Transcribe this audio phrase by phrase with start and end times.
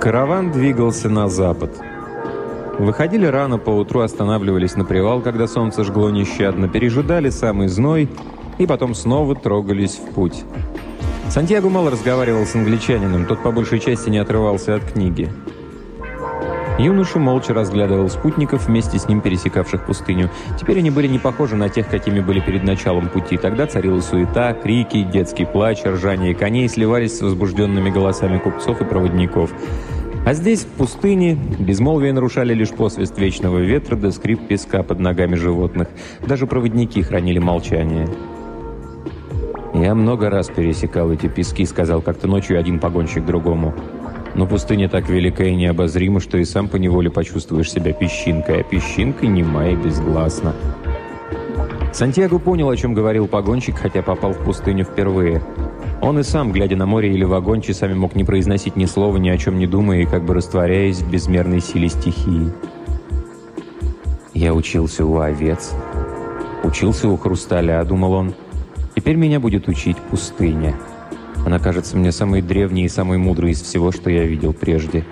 [0.00, 1.70] Караван двигался на запад.
[2.78, 8.08] Выходили рано, поутру останавливались на привал, когда солнце жгло нещадно, пережидали самый зной
[8.58, 10.44] и потом снова трогались в путь.
[11.28, 15.28] Сантьяго мало разговаривал с англичанином, тот по большей части не отрывался от книги.
[16.78, 20.30] Юноша молча разглядывал спутников, вместе с ним пересекавших пустыню.
[20.60, 23.36] Теперь они были не похожи на тех, какими были перед началом пути.
[23.36, 29.50] Тогда царила суета, крики, детский плач, ржание коней сливались с возбужденными голосами купцов и проводников.
[30.24, 35.34] А здесь, в пустыне, безмолвие нарушали лишь посвист вечного ветра да скрип песка под ногами
[35.34, 35.88] животных.
[36.26, 38.08] Даже проводники хранили молчание.
[39.74, 43.74] «Я много раз пересекал эти пески»,— сказал как-то ночью один погонщик другому.
[44.34, 49.26] Но пустыня так велика и необозрима, что и сам поневоле почувствуешь себя песчинкой, а песчинка
[49.26, 50.54] нема и безгласна.
[51.92, 55.42] Сантьяго понял, о чем говорил погонщик, хотя попал в пустыню впервые.
[56.00, 59.16] Он и сам, глядя на море или в огонь, часами мог не произносить ни слова,
[59.16, 62.52] ни о чем не думая и как бы растворяясь в безмерной силе стихии.
[64.32, 65.72] «Я учился у овец,
[66.62, 68.34] учился у хрусталя»,— думал он.
[68.94, 70.76] «Теперь меня будет учить пустыня».
[71.44, 75.04] Она кажется мне самой древней и самой мудрой из всего, что я видел прежде.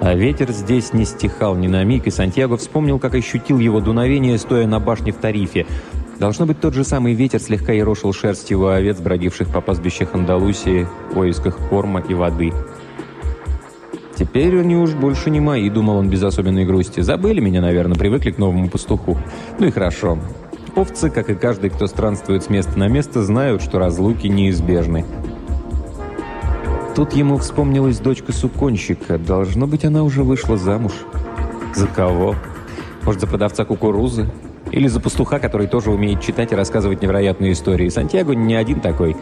[0.00, 4.38] А ветер здесь не стихал ни на миг, и Сантьяго вспомнил, как ощутил его дуновение,
[4.38, 5.66] стоя на башне в Тарифе.
[6.20, 10.86] Должно быть, тот же самый ветер слегка ерошил шерсть его овец, бродивших по пастбищах Андалусии
[11.08, 12.52] в поисках корма и воды.
[14.18, 17.00] «Теперь они уж больше не мои»,— думал он без особенной грусти.
[17.00, 19.16] «Забыли меня, наверное, привыкли к новому пастуху.
[19.58, 20.18] Ну и хорошо.
[20.76, 25.06] Овцы, как и каждый, кто странствует с места на место, знают, что разлуки неизбежны.
[26.94, 29.16] Тут ему вспомнилась дочка суконщика.
[29.16, 30.92] Должно быть, она уже вышла замуж.
[31.74, 32.34] За кого?
[33.04, 34.28] Может, за продавца кукурузы?
[34.72, 37.88] Или за пастуха, который тоже умеет читать и рассказывать невероятные истории.
[37.88, 39.16] Сантьяго не один такой.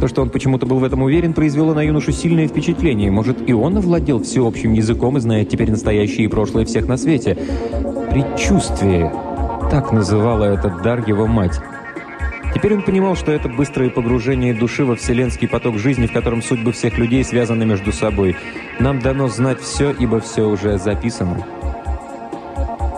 [0.00, 3.10] То, что он почему-то был в этом уверен, произвело на юношу сильное впечатление.
[3.10, 7.36] Может, и он овладел всеобщим языком и знает теперь настоящее и прошлое всех на свете.
[8.10, 9.12] Предчувствие.
[9.70, 11.60] Так называла этот дар его мать.
[12.54, 16.72] Теперь он понимал, что это быстрое погружение души во вселенский поток жизни, в котором судьбы
[16.72, 18.36] всех людей связаны между собой.
[18.78, 21.44] Нам дано знать все, ибо все уже записано.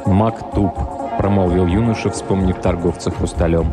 [0.04, 0.72] «Мактуб»,—
[1.18, 3.72] промолвил юноша, вспомнив торговца хрусталем.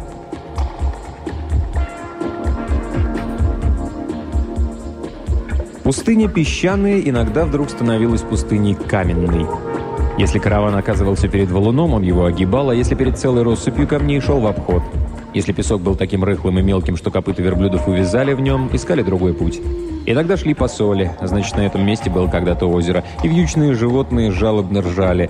[5.83, 9.45] Пустыня песчаная иногда вдруг становилась пустыней каменной.
[10.17, 14.39] Если караван оказывался перед валуном, он его огибал, а если перед целой россыпью камней шел
[14.39, 14.81] в обход.
[15.33, 19.33] Если песок был таким рыхлым и мелким, что копыта верблюдов увязали в нем, искали другой
[19.33, 19.59] путь.
[20.05, 24.81] Иногда шли по соли, значит, на этом месте было когда-то озеро, и вьючные животные жалобно
[24.81, 25.29] ржали.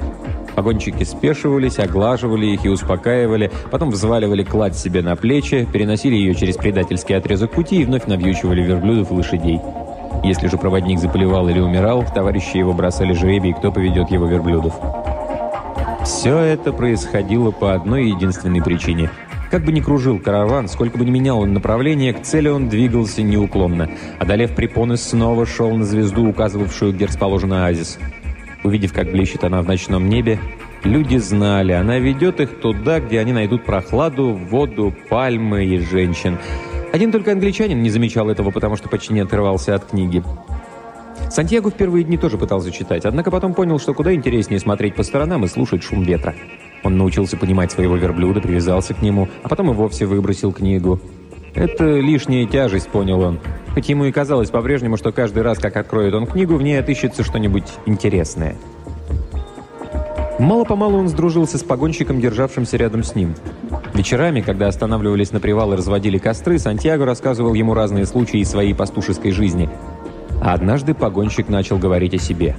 [0.55, 6.57] Погонщики спешивались, оглаживали их и успокаивали, потом взваливали кладь себе на плечи, переносили ее через
[6.57, 9.59] предательский отрезок пути и вновь навьючивали верблюдов и лошадей.
[10.23, 14.73] Если же проводник заполевал или умирал, товарищи его бросали жребий, кто поведет его верблюдов.
[16.03, 19.09] Все это происходило по одной единственной причине.
[19.49, 23.21] Как бы ни кружил караван, сколько бы ни менял он направление, к цели он двигался
[23.21, 23.89] неуклонно.
[24.19, 27.99] Одолев препоны, снова шел на звезду, указывавшую, где расположен оазис.
[28.63, 30.39] Увидев, как блещет она в ночном небе,
[30.83, 36.37] люди знали, она ведет их туда, где они найдут прохладу, воду, пальмы и женщин–
[36.93, 40.23] один только англичанин не замечал этого, потому что почти не отрывался от книги.
[41.31, 45.01] Сантьяго в первые дни тоже пытался читать, однако потом понял, что куда интереснее смотреть по
[45.01, 46.35] сторонам и слушать шум ветра.
[46.83, 50.99] Он научился понимать своего верблюда, привязался к нему, а потом и вовсе выбросил книгу.
[51.55, 53.39] «Это лишняя тяжесть»,— понял он.
[53.73, 57.23] Хоть ему и казалось по-прежнему, что каждый раз, как откроет он книгу, в ней отыщется
[57.23, 58.55] что-нибудь интересное.
[60.39, 63.35] Мало-помалу он сдружился с погонщиком, державшимся рядом с ним.
[63.93, 68.73] Вечерами, когда останавливались на привал и разводили костры, Сантьяго рассказывал ему разные случаи из своей
[68.73, 69.69] пастушеской жизни.
[70.41, 72.55] А однажды погонщик начал говорить о себе.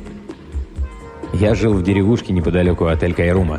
[1.32, 3.58] «Я жил в деревушке неподалеку от Эль-Кайрума.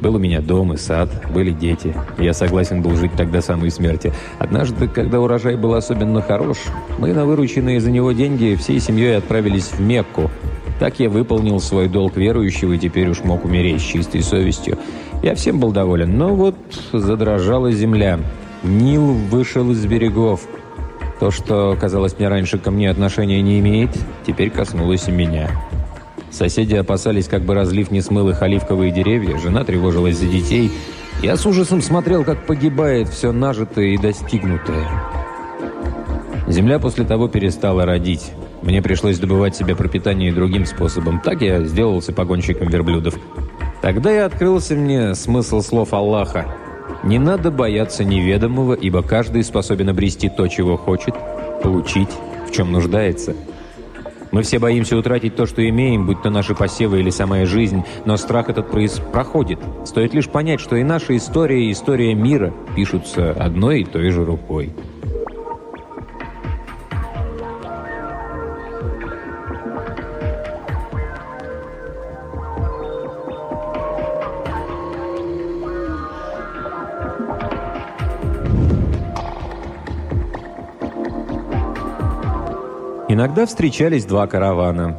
[0.00, 1.94] Был у меня дом и сад, были дети.
[2.18, 4.12] Я согласен был жить тогда самой смерти.
[4.38, 6.56] Однажды, когда урожай был особенно хорош,
[6.98, 10.30] мы на вырученные за него деньги всей семьей отправились в Мекку.
[10.78, 14.78] Так я выполнил свой долг верующего и теперь уж мог умереть с чистой совестью.
[15.22, 16.56] Я всем был доволен, но вот
[16.92, 18.18] задрожала земля.
[18.62, 20.40] Нил вышел из берегов.
[21.18, 23.90] То, что, казалось мне раньше, ко мне отношения не имеет,
[24.26, 25.50] теперь коснулось и меня.
[26.30, 30.70] Соседи опасались, как бы разлив не смыл их оливковые деревья, жена тревожилась за детей.
[31.22, 34.88] Я с ужасом смотрел, как погибает все нажитое и достигнутое.
[36.46, 38.32] Земля после того перестала родить.
[38.62, 41.20] Мне пришлось добывать себе пропитание другим способом.
[41.20, 43.14] Так я сделался погонщиком верблюдов.
[43.82, 46.54] Тогда и открылся мне смысл слов Аллаха.
[47.02, 51.14] Не надо бояться неведомого, ибо каждый способен обрести то, чего хочет,
[51.62, 52.10] получить,
[52.46, 53.34] в чем нуждается.
[54.32, 58.16] Мы все боимся утратить то, что имеем, будь то наши посевы или самая жизнь, но
[58.16, 59.00] страх этот проис...
[59.12, 59.58] проходит.
[59.84, 64.24] Стоит лишь понять, что и наша история, и история мира пишутся одной и той же
[64.24, 64.72] рукой.
[83.20, 84.96] Иногда встречались два каравана.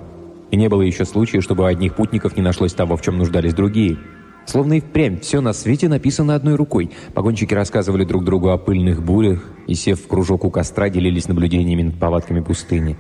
[0.52, 3.56] И не было еще случая, чтобы у одних путников не нашлось того, в чем нуждались
[3.56, 3.98] другие.
[4.46, 6.92] Словно и впрямь все на свете написано одной рукой.
[7.16, 11.82] Погонщики рассказывали друг другу о пыльных бурях и, сев в кружок у костра, делились наблюдениями
[11.82, 12.96] над повадками пустыни.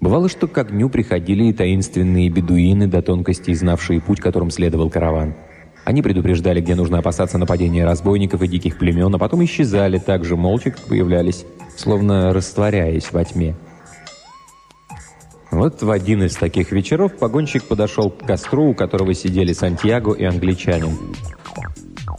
[0.00, 5.34] Бывало, что к огню приходили и таинственные бедуины, до тонкостей знавшие путь, которым следовал караван.
[5.84, 10.36] Они предупреждали, где нужно опасаться нападения разбойников и диких племен, а потом исчезали так же
[10.36, 11.44] молча, как появлялись,
[11.76, 13.56] словно растворяясь во тьме.
[15.56, 20.22] Вот в один из таких вечеров погонщик подошел к костру, у которого сидели Сантьяго и
[20.22, 20.98] англичанин.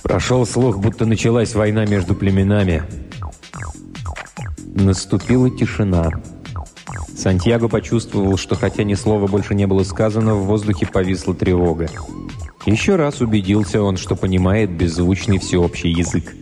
[0.01, 2.81] Прошел слух, будто началась война между племенами.
[4.73, 6.09] Наступила тишина.
[7.15, 11.87] Сантьяго почувствовал, что хотя ни слова больше не было сказано, в воздухе повисла тревога.
[12.65, 16.33] Еще раз убедился он, что понимает беззвучный всеобщий язык.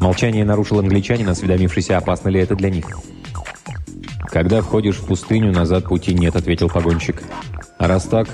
[0.00, 2.86] Молчание нарушил англичанин, осведомившийся, опасно ли это для них.
[4.30, 7.22] «Когда входишь в пустыню, назад пути нет»,— ответил погонщик.
[7.78, 8.28] «А раз так,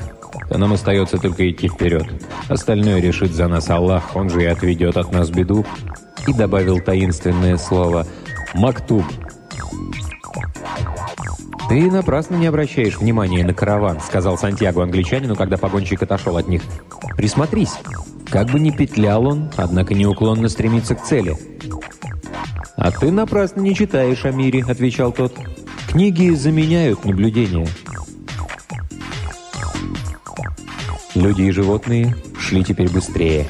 [0.48, 2.06] то нам остается только идти вперед.
[2.48, 5.64] Остальное решит за нас Аллах, он же и отведет от нас беду».
[6.26, 8.06] И добавил таинственное слово
[8.54, 9.04] «Мактуб».
[11.68, 16.62] «Ты напрасно не обращаешь внимания на караван»,— сказал Сантьяго англичанину, когда погонщик отошел от них.
[17.16, 17.74] «Присмотрись.
[18.28, 21.36] Как бы ни петлял он, однако неуклонно стремится к цели».
[22.76, 25.32] «А ты напрасно не читаешь о мире»,— отвечал тот.
[25.94, 27.68] Книги заменяют наблюдения.
[31.14, 33.46] Люди и животные шли теперь быстрее.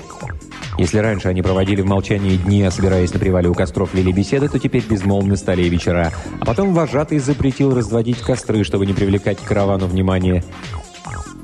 [0.77, 4.51] Если раньше они проводили в молчании дни, а собираясь на привале у костров вели беседы,
[4.51, 6.13] то теперь безмолвны стали и вечера.
[6.39, 10.45] А потом вожатый запретил разводить костры, чтобы не привлекать к каравану внимания.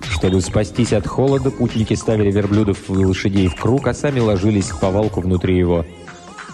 [0.03, 4.79] Чтобы спастись от холода, путники ставили верблюдов и лошадей в круг, а сами ложились в
[4.79, 5.87] повалку внутри его.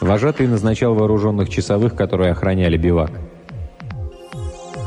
[0.00, 3.25] Вожатый назначал вооруженных часовых, которые охраняли бивак.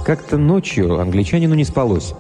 [0.10, 2.16] Как-то ночью англичанину не спалось.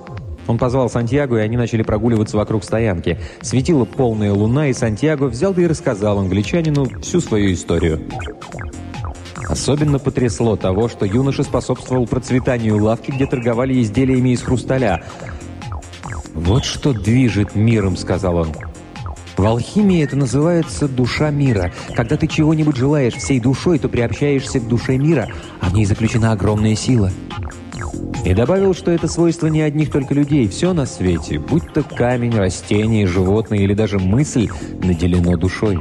[0.45, 3.18] Он позвал Сантьяго, и они начали прогуливаться вокруг стоянки.
[3.41, 8.00] Светила полная луна, и Сантьяго взял да и рассказал англичанину всю свою историю.
[9.47, 15.03] Особенно потрясло того, что юноша способствовал процветанию лавки, где торговали изделиями из хрусталя.
[16.36, 18.50] «Вот что движет миром»,— сказал он.
[19.36, 21.71] В алхимии это называется «душа мира».
[21.95, 25.27] Когда ты чего-нибудь желаешь всей душой, то приобщаешься к душе мира,
[25.59, 27.12] а в ней заключена огромная сила.
[28.25, 30.48] И добавил, что это свойство не одних только людей.
[30.48, 34.50] Все на свете, будь то камень, растение, животное или даже мысль,
[34.83, 35.80] наделено душой.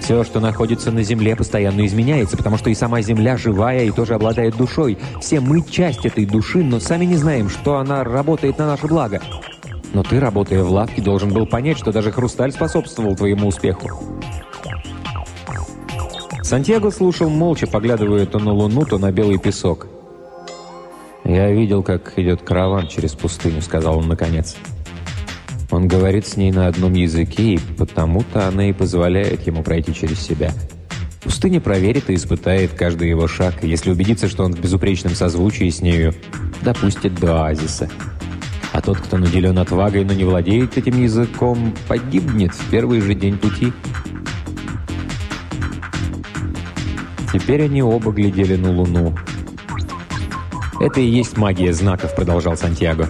[0.00, 4.14] Все, что находится на Земле, постоянно изменяется, потому что и сама Земля живая и тоже
[4.14, 4.98] обладает душой.
[5.20, 9.22] Все мы часть этой души, но сами не знаем, что она работает на наше благо.
[9.92, 13.88] Но ты, работая в лавке, должен был понять, что даже хрусталь способствовал твоему успеху.
[16.42, 19.86] Сантьяго слушал молча, поглядывая то на луну, то на белый песок.
[21.24, 24.56] «Я видел, как идет караван через пустыню»,— сказал он наконец.
[25.70, 30.20] Он говорит с ней на одном языке, и потому-то она и позволяет ему пройти через
[30.20, 30.52] себя.
[31.22, 35.68] Пустыня проверит и испытает каждый его шаг, и если убедится, что он в безупречном созвучии
[35.68, 36.14] с нею,
[36.62, 37.88] допустит до оазиса.
[38.72, 43.36] А тот, кто наделен отвагой, но не владеет этим языком, погибнет в первый же день
[43.36, 43.72] пути.
[47.32, 49.14] Теперь они оба глядели на луну.
[50.80, 53.06] «Это и есть магия знаков»,— продолжал Сантьяго.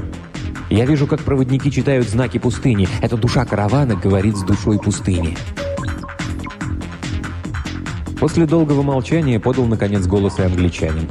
[0.71, 2.89] «Я вижу, как проводники читают знаки пустыни.
[3.01, 5.37] Эта душа каравана говорит с душой пустыни».
[8.19, 11.09] После долгого молчания подал, наконец, голос и англичанин.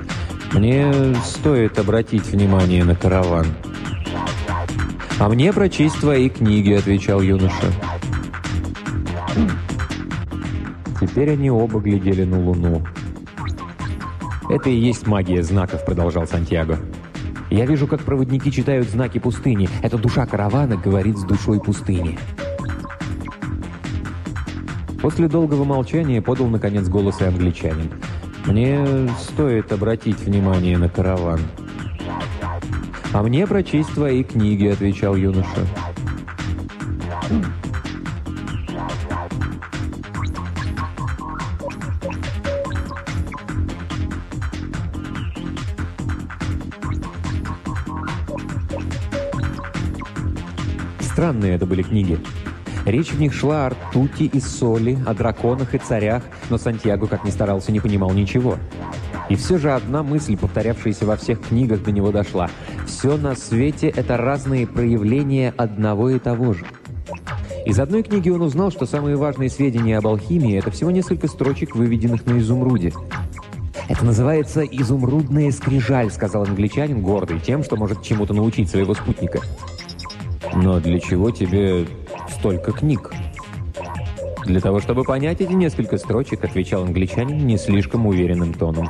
[0.51, 3.47] «Мне стоит обратить внимание на караван».
[5.17, 7.73] «А мне прочесть твои книги»,— отвечал юноша.
[10.99, 12.83] Теперь они оба глядели на луну.
[14.49, 16.79] «Это и есть магия знаков»,— продолжал Сантьяго.
[17.51, 19.69] «Я вижу, как проводники читают знаки пустыни.
[19.83, 22.17] Эта душа каравана говорит с душой пустыни».
[25.01, 27.91] После долгого молчания подал, наконец, голос и англичанин.
[28.45, 31.39] «Мне стоит обратить внимание на караван».
[33.13, 35.65] «А мне прочесть твои книги»,— отвечал юноша.
[51.19, 52.17] Странные это были книги.
[52.85, 57.25] Речь в них шла о ртути и соли, о драконах и царях, но Сантьяго, как
[57.25, 58.55] ни старался, не понимал ничего.
[59.27, 62.49] И все же одна мысль, повторявшаяся во всех книгах, до него дошла.
[62.87, 66.63] Все на свете— это разные проявления одного и того же.
[67.65, 71.75] Из одной книги он узнал, что самые важные сведения об алхимии— это всего несколько строчек,
[71.75, 72.93] выведенных на изумруде.
[73.89, 79.41] «Это называется «изумрудная скрижаль»,— сказал англичанин, гордый тем, что может чему-то научить своего спутника.
[80.53, 81.85] «Но для чего тебе
[82.29, 83.13] столько книг?»
[84.45, 88.89] «Для того, чтобы понять эти несколько строчек»,— отвечал англичанин не слишком уверенным тоном.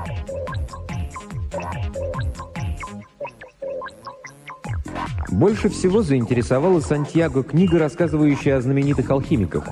[5.31, 9.69] Больше всего заинтересовала Сантьяго книга, рассказывающая о знаменитых алхимиках.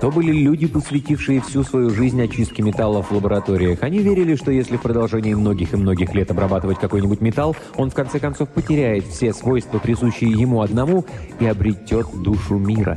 [0.00, 3.82] То были люди, посвятившие всю свою жизнь очистке металлов в лабораториях.
[3.82, 7.94] Они верили, что если в продолжении многих и многих лет обрабатывать какой-нибудь металл, он в
[7.94, 11.04] конце концов потеряет все свойства, присущие ему одному,
[11.40, 12.96] и обретет душу мира.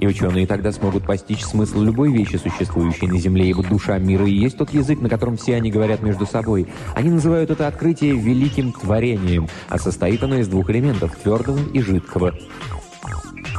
[0.00, 4.32] И ученые тогда смогут постичь смысл любой вещи, существующей на Земле, ибо душа мира и
[4.32, 6.68] есть тот язык, на котором все они говорят между собой.
[6.94, 12.34] Они называют это открытие великим творением, а состоит оно из двух элементов– твердого и жидкого.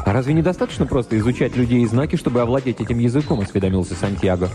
[0.03, 4.49] «А разве недостаточно просто изучать людей и знаки, чтобы овладеть этим языком?»– осведомился Сантьяго.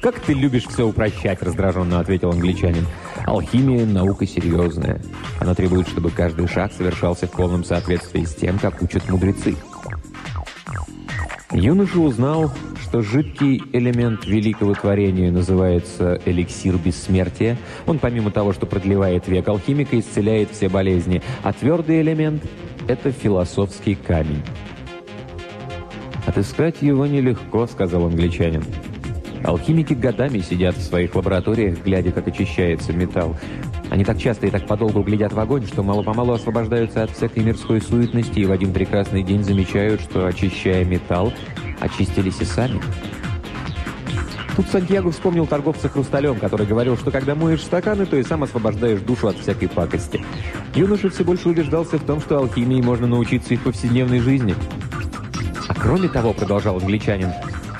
[0.00, 2.86] «Как ты любишь все упрощать»,– раздраженно ответил англичанин.
[3.24, 5.02] «Алхимия– наука серьезная.
[5.40, 9.56] Она требует, чтобы каждый шаг совершался в полном соответствии с тем, как учат мудрецы».
[11.54, 12.50] Юноша узнал,
[12.82, 17.56] что жидкий элемент великого творения называется эликсир бессмертия.
[17.86, 21.22] Он помимо того, что продлевает век алхимика, исцеляет все болезни.
[21.44, 22.42] А твердый элемент–
[22.88, 24.42] это философский камень.
[26.26, 28.64] «Отыскать его нелегко»,– сказал англичанин.
[29.44, 33.36] Алхимики годами сидят в своих лабораториях, глядя, как очищается металл.
[33.90, 37.80] Они так часто и так подолгу глядят в огонь, что мало-помалу освобождаются от всякой мирской
[37.80, 41.32] суетности и в один прекрасный день замечают, что, очищая металл,
[41.80, 42.80] очистились и сами.
[44.56, 49.00] Тут Сантьяго вспомнил торговца хрусталем, который говорил, что когда моешь стаканы, то и сам освобождаешь
[49.00, 50.24] душу от всякой пакости.
[50.76, 54.54] Юноша все больше убеждался в том, что алхимии можно научиться и в повседневной жизни.
[55.68, 57.30] А кроме того, продолжал англичанин,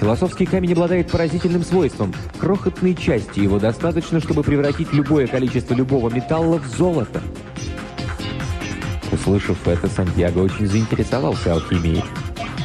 [0.05, 2.13] Философский камень обладает поразительным свойством.
[2.39, 7.23] Крохотной части его достаточно, чтобы превратить любое количество любого металла в золото.
[9.11, 12.05] Услышав это, Сантьяго очень заинтересовался алхимией.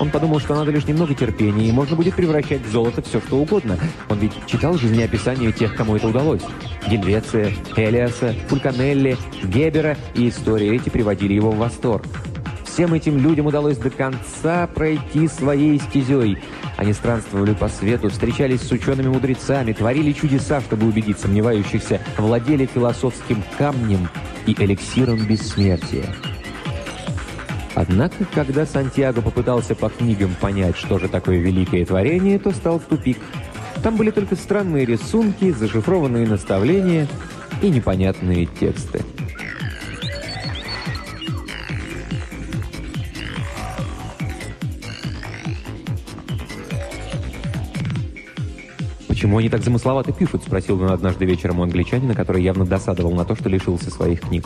[0.02, 3.38] Он подумал, что надо лишь немного терпения, и можно будет превращать в золото все, что
[3.38, 3.80] угодно.
[4.10, 6.42] Он ведь читал жизнеописания тех, кому это удалось.
[6.90, 9.16] Гельвеция, Элиаса, Фульканелли,
[9.46, 12.06] Гебера, и истории эти приводили его в восторг.
[12.80, 16.38] Всем этим людям удалось до конца пройти своей стезей.
[16.78, 24.08] Они странствовали по свету, встречались с учеными-мудрецами, творили чудеса, чтобы убедить сомневающихся, владели философским камнем
[24.46, 26.06] и эликсиром бессмертия.
[27.76, 32.84] Однако, когда Сантьяго попытался по книгам понять, что же такое великое творение, то стал в
[32.84, 33.18] тупик.
[33.84, 37.10] Там были только странные рисунки, зашифрованные наставления
[37.62, 39.04] и непонятные тексты.
[49.20, 53.26] «Почему они так замысловато пишут?»– спросил он однажды вечером у англичанина, который явно досадовал на
[53.26, 54.46] то, что лишился своих книг.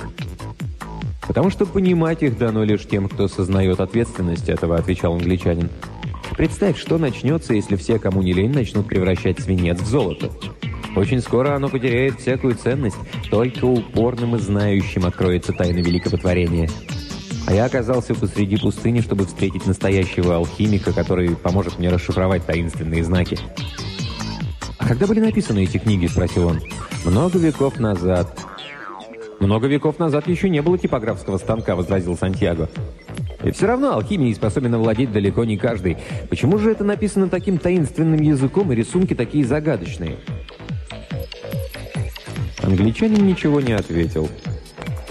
[1.28, 5.70] «Потому что понимать их дано лишь тем, кто сознает ответственность этого»,– отвечал англичанин.
[6.36, 10.32] «Представь, что начнется, если все, кому не лень, начнут превращать свинец в золото.
[10.96, 12.98] Очень скоро оно потеряет всякую ценность,
[13.30, 16.68] только упорным и знающим откроется тайна великого творения».
[17.46, 23.38] А я оказался посреди пустыни, чтобы встретить настоящего алхимика, который поможет мне расшифровать таинственные знаки.
[24.84, 26.60] «А когда были написаны эти книги?»– спросил он.
[27.06, 28.38] «Много веков назад».
[29.40, 32.70] «Много веков назад еще не было типографского станка»,– возразил Сантьяго.
[33.44, 35.98] «И все равно алхимией способен овладеть далеко не каждый.
[36.30, 40.18] Почему же это написано таким таинственным языком и рисунки такие загадочные?»
[42.62, 44.28] Англичанин ничего не ответил.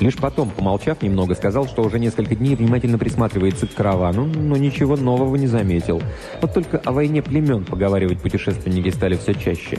[0.03, 4.97] Лишь потом, помолчав немного, сказал, что уже несколько дней внимательно присматривается к каравану, но ничего
[4.97, 6.03] нового не заметил.
[6.41, 9.79] Вот только о войне племен поговаривать путешественники стали все чаще.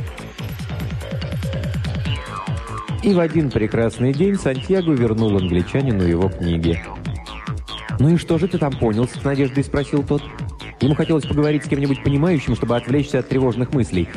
[3.04, 6.82] И в один прекрасный день Сантьяго вернул англичанину его книги.
[8.00, 10.24] «Ну и что же ты там понял?»— с надеждой спросил тот.
[10.80, 14.08] Ему хотелось поговорить с кем-нибудь понимающим, чтобы отвлечься от тревожных мыслей.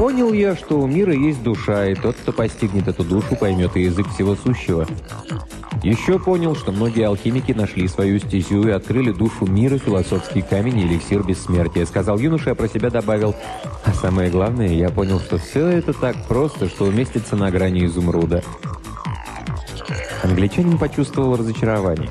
[0.00, 3.82] Понял я, что у мира есть душа, и тот, кто постигнет эту душу, поймет и
[3.82, 4.86] язык всего сущего.
[5.82, 10.86] Еще понял, что многие алхимики нашли свою стезю и открыли душу мира, философский камень и
[10.86, 11.84] эликсир бессмертия.
[11.84, 13.34] Сказал юноша, а про себя добавил.
[13.84, 18.42] А самое главное, я понял, что все это так просто, что уместится на грани изумруда.
[20.22, 22.08] Англичанин почувствовал разочарование.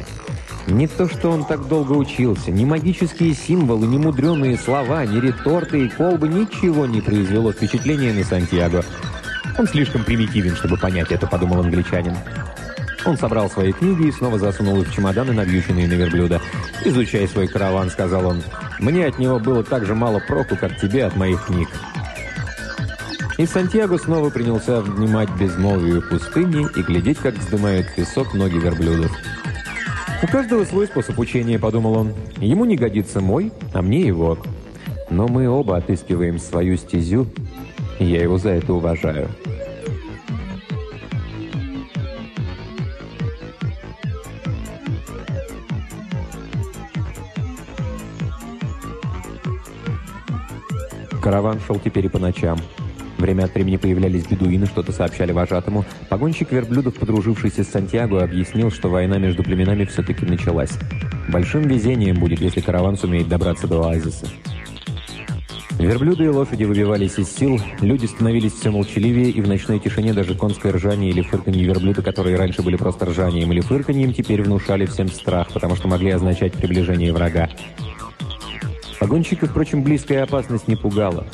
[0.69, 5.85] Не то, что он так долго учился, ни магические символы, ни мудреные слова, ни реторты
[5.85, 8.85] и колбы ничего не произвело впечатления на Сантьяго.
[9.57, 12.15] Он слишком примитивен, чтобы понять это, подумал англичанин.
[13.03, 16.39] Он собрал свои книги и снова засунул их в чемоданы, навьюченные на верблюда.
[16.85, 18.43] «Изучай свой караван»,— сказал он.
[18.79, 21.69] «Мне от него было так же мало проку, как тебе от моих книг».
[23.39, 29.11] И Сантьяго снова принялся внимать безмолвию пустыни и глядеть, как вздымают песок ноги верблюдов.
[30.21, 32.13] «У каждого свой способ учения»,— подумал он.
[32.37, 34.37] «Ему не годится мой, а мне его.
[35.09, 37.27] Но мы оба отыскиваем свою стезю,
[37.99, 39.29] и я его за это уважаю».
[51.21, 52.57] Караван шел теперь и по ночам.
[53.19, 55.85] Время от времени появлялись бедуины, что-то сообщали вожатому.
[56.07, 60.71] Погонщик верблюдов, подружившийся с Сантьяго, объяснил, что война между племенами все-таки началась.
[61.27, 64.25] Большим везением будет, если караван сумеет добраться до оазиса.
[65.77, 70.35] Верблюды и лошади выбивались из сил, люди становились все молчаливее, и в ночной тишине даже
[70.35, 75.07] конское ржание или фырканье верблюда, которые раньше были просто ржанием или фырканьем, теперь внушали всем
[75.07, 77.49] страх, потому что могли означать приближение врага.
[78.99, 81.25] Погонщика, впрочем, близкая опасность не пугала.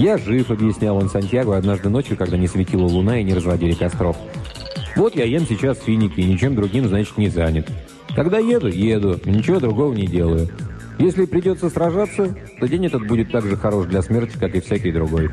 [0.00, 4.16] «Я жив»,— объяснял он Сантьяго однажды ночью, когда не светила луна и не разводили костров.
[4.96, 7.68] «Вот я ем сейчас финики, и ничем другим, значит, не занят.
[8.16, 10.48] Когда еду, еду, ничего другого не делаю.
[10.98, 14.90] Если придется сражаться, то день этот будет так же хорош для смерти, как и всякий
[14.90, 15.28] другой.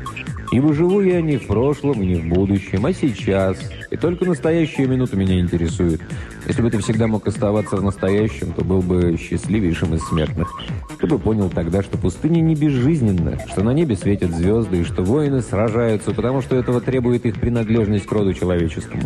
[0.52, 3.56] Ибо живу я не в прошлом и не в будущем, а сейчас.
[3.90, 6.00] И только настоящая минута меня интересует.
[6.46, 10.52] Если бы ты всегда мог оставаться в настоящем, то был бы счастливейшим из смертных.
[11.00, 15.02] Ты бы понял тогда, что пустыня не безжизненна, что на небе светят звезды, и что
[15.02, 19.04] воины сражаются, потому что этого требует их принадлежность к роду человеческому.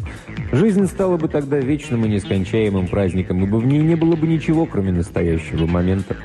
[0.51, 4.67] Жизнь стала бы тогда вечным и нескончаемым праздником, ибо в ней не было бы ничего,
[4.67, 6.17] кроме настоящего момента.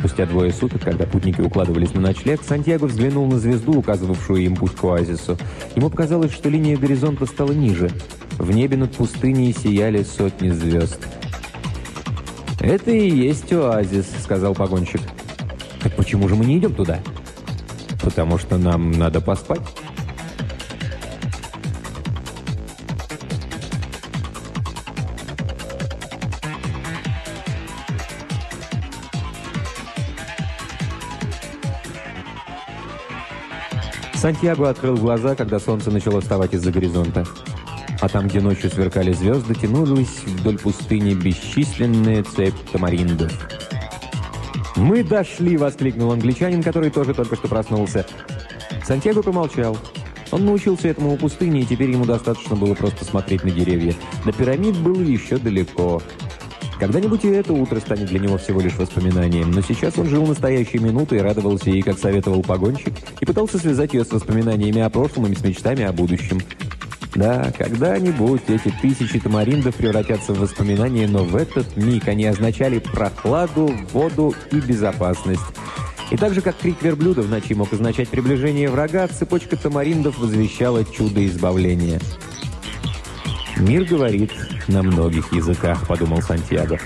[0.00, 4.74] Спустя двое суток, когда путники укладывались на ночлег, Сантьяго взглянул на звезду, указывавшую им путь
[4.74, 5.36] к оазису.
[5.76, 7.90] Ему показалось, что линия горизонта стала ниже.
[8.38, 11.06] В небе над пустыней сияли сотни звезд.
[12.60, 15.02] «Это и есть оазис»,— сказал погонщик.
[15.82, 17.00] «Так почему же мы не идем туда?»
[18.02, 19.60] «Потому что нам надо поспать».
[34.20, 37.24] Сантьяго открыл глаза, когда солнце начало вставать из-за горизонта.
[38.02, 43.32] А там, где ночью сверкали звезды, тянулись вдоль пустыни бесчисленные цепь тамариндов.
[44.76, 48.04] «Мы дошли!»— воскликнул англичанин, который тоже только что проснулся.
[48.84, 49.78] Сантьяго помолчал.
[50.32, 53.94] Он научился этому у пустыни, и теперь ему достаточно было просто смотреть на деревья.
[54.26, 56.02] До пирамид было еще далеко.
[56.80, 60.78] Когда-нибудь и это утро станет для него всего лишь воспоминанием, но сейчас он жил настоящей
[60.78, 65.30] минутой и радовался ей, как советовал погонщик, и пытался связать ее с воспоминаниями о прошлом
[65.30, 66.40] и с мечтами о будущем.
[67.14, 73.70] Да, когда-нибудь эти тысячи тамариндов превратятся в воспоминания, но в этот миг они означали прохладу,
[73.92, 75.42] воду и безопасность.
[76.10, 80.82] И так же, как крик верблюда в ночи мог означать приближение врага, цепочка тамариндов возвещала
[80.86, 82.00] чудо избавления.
[83.56, 84.32] «Мир говорит
[84.68, 86.78] на многих языках»,— подумал Сантьяго.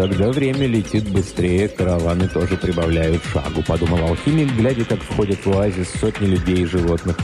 [0.00, 5.90] Когда время летит быстрее, караваны тоже прибавляют шагу, подумал алхимик, глядя, как входят в оазис
[6.00, 7.18] сотни людей и животных.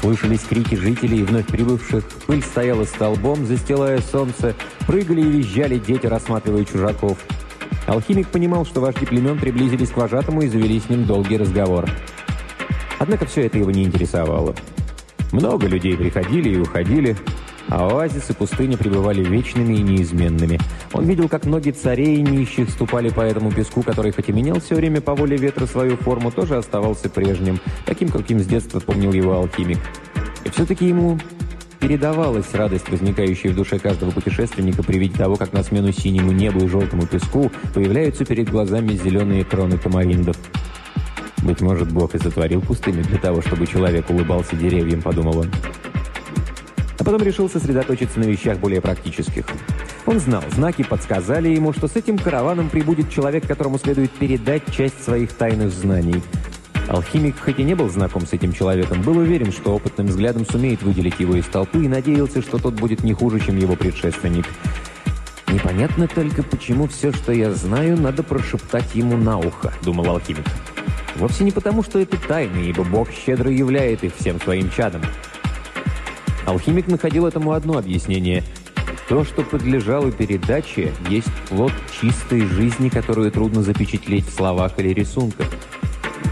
[0.00, 4.54] Слышались крики жителей, вновь прибывших, пыль стояла столбом, застилая солнце,
[4.86, 7.18] прыгали и визжали дети, рассматривая чужаков.
[7.86, 11.86] Алхимик понимал, что вожди племен приблизились к вожатому и завели с ним долгий разговор.
[12.98, 14.54] Однако все это его не интересовало.
[15.32, 17.14] Много людей приходили и уходили,
[17.68, 20.58] а оазисы пустыни пребывали вечными и неизменными.
[20.92, 24.60] Он видел, как ноги царей и нищих ступали по этому песку, который хоть и менял
[24.60, 29.12] все время по воле ветра свою форму, тоже оставался прежним, таким, каким с детства помнил
[29.12, 29.78] его алхимик.
[30.44, 31.18] И все-таки ему
[31.78, 36.64] передавалась радость, возникающая в душе каждого путешественника при виде того, как на смену синему небу
[36.64, 40.36] и желтому песку появляются перед глазами зеленые кроны тамариндов.
[41.42, 45.50] «Быть может, Бог и сотворил пустыню для того, чтобы человек улыбался деревьям»,— подумал он.
[46.98, 49.46] А потом решил сосредоточиться на вещах более практических.
[50.10, 55.04] Он знал, знаки подсказали ему, что с этим караваном прибудет человек, которому следует передать часть
[55.04, 56.20] своих тайных знаний.
[56.88, 60.82] Алхимик, хоть и не был знаком с этим человеком, был уверен, что опытным взглядом сумеет
[60.82, 64.46] выделить его из толпы и надеялся, что тот будет не хуже, чем его предшественник.
[65.46, 70.46] «Непонятно только, почему все, что я знаю, надо прошептать ему на ухо»,— думал алхимик.
[71.14, 75.02] «Вовсе не потому, что это тайна, ибо Бог щедро являет их всем своим чадом».
[76.46, 78.42] Алхимик находил этому одно объяснение.
[79.10, 85.48] То, что подлежало передаче, есть плод чистой жизни, которую трудно запечатлеть в словах или рисунках.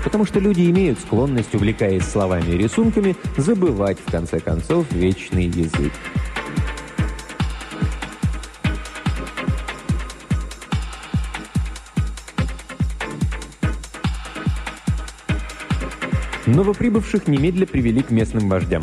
[0.05, 5.93] Потому что люди имеют склонность, увлекаясь словами и рисунками, забывать, в конце концов, вечный язык.
[16.47, 18.83] Новоприбывших немедля привели к местным вождям.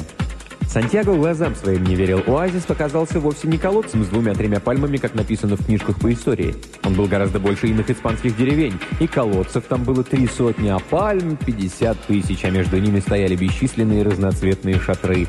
[0.76, 2.22] Сантьяго глазам своим не верил.
[2.28, 6.54] Оазис показался вовсе не колодцем с двумя-тремя пальмами, как написано в книжках по истории.
[6.84, 8.74] Он был гораздо больше иных испанских деревень.
[9.00, 14.04] И колодцев там было три сотни, а пальм— пятьдесят тысяч, а между ними стояли бесчисленные
[14.04, 15.28] разноцветные шатры.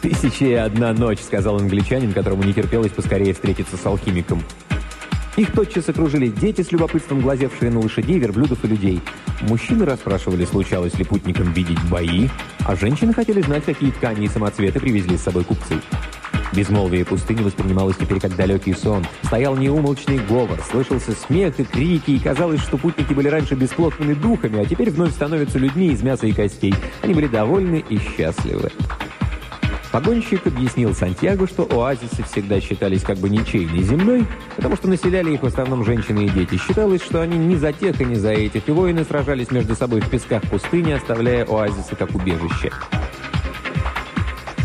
[0.00, 4.42] «Тысяча и одна ночь»,— сказал англичанин, которому не терпелось поскорее встретиться с алхимиком.
[5.38, 9.00] Их тотчас окружили дети с любопытством глазевшие на лошадей, верблюдов и людей.
[9.42, 12.26] Мужчины расспрашивали, случалось ли путникам видеть бои,
[12.66, 15.76] а женщины хотели знать, какие ткани и самоцветы привезли с собой купцы.
[16.52, 19.06] Безмолвие пустыни воспринималось теперь как далекий сон.
[19.22, 24.58] Стоял неумолчный говор, слышался смех и крики, и казалось, что путники были раньше бесплотными духами,
[24.58, 26.74] а теперь вновь становятся людьми из мяса и костей.
[27.02, 28.72] Они были довольны и счастливы.
[29.90, 35.42] Погонщик объяснил Сантьяго, что оазисы всегда считались как бы ничейной земной, потому что населяли их
[35.42, 36.58] в основном женщины и дети.
[36.58, 40.00] Считалось, что они ни за тех и ни за этих, и воины сражались между собой
[40.00, 42.70] в песках пустыни, оставляя оазисы как убежище.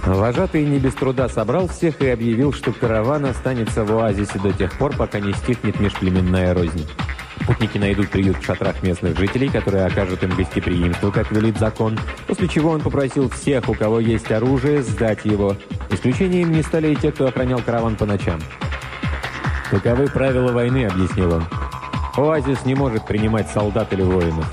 [0.05, 4.77] Вожатый не без труда собрал всех и объявил, что караван останется в оазисе до тех
[4.77, 6.85] пор, пока не стихнет межплеменная рознь.
[7.45, 12.47] Путники найдут приют в шатрах местных жителей, которые окажут им гостеприимство, как велит закон, после
[12.47, 15.57] чего он попросил всех, у кого есть оружие, сдать его.
[15.89, 18.39] Исключением не стали и те, кто охранял караван по ночам.
[19.69, 21.45] «Таковы правила войны»,— объяснил он.
[22.15, 24.45] «Оазис не может принимать солдат или воинов».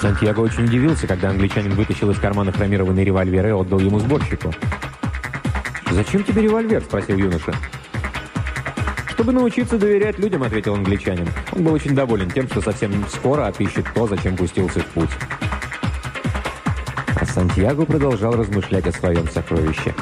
[0.00, 4.52] Сантьяго очень удивился, когда англичанин вытащил из кармана хромированный револьвер и отдал ему сборщику.
[5.90, 7.54] «Зачем тебе револьвер?»— спросил юноша.
[9.20, 11.28] «Чтобы научиться доверять людям»,— ответил англичанин.
[11.52, 15.10] Он был очень доволен тем, что совсем скоро отыщет то, зачем пустился в путь.
[17.20, 19.94] А Сантьяго продолжал размышлять о своем сокровище.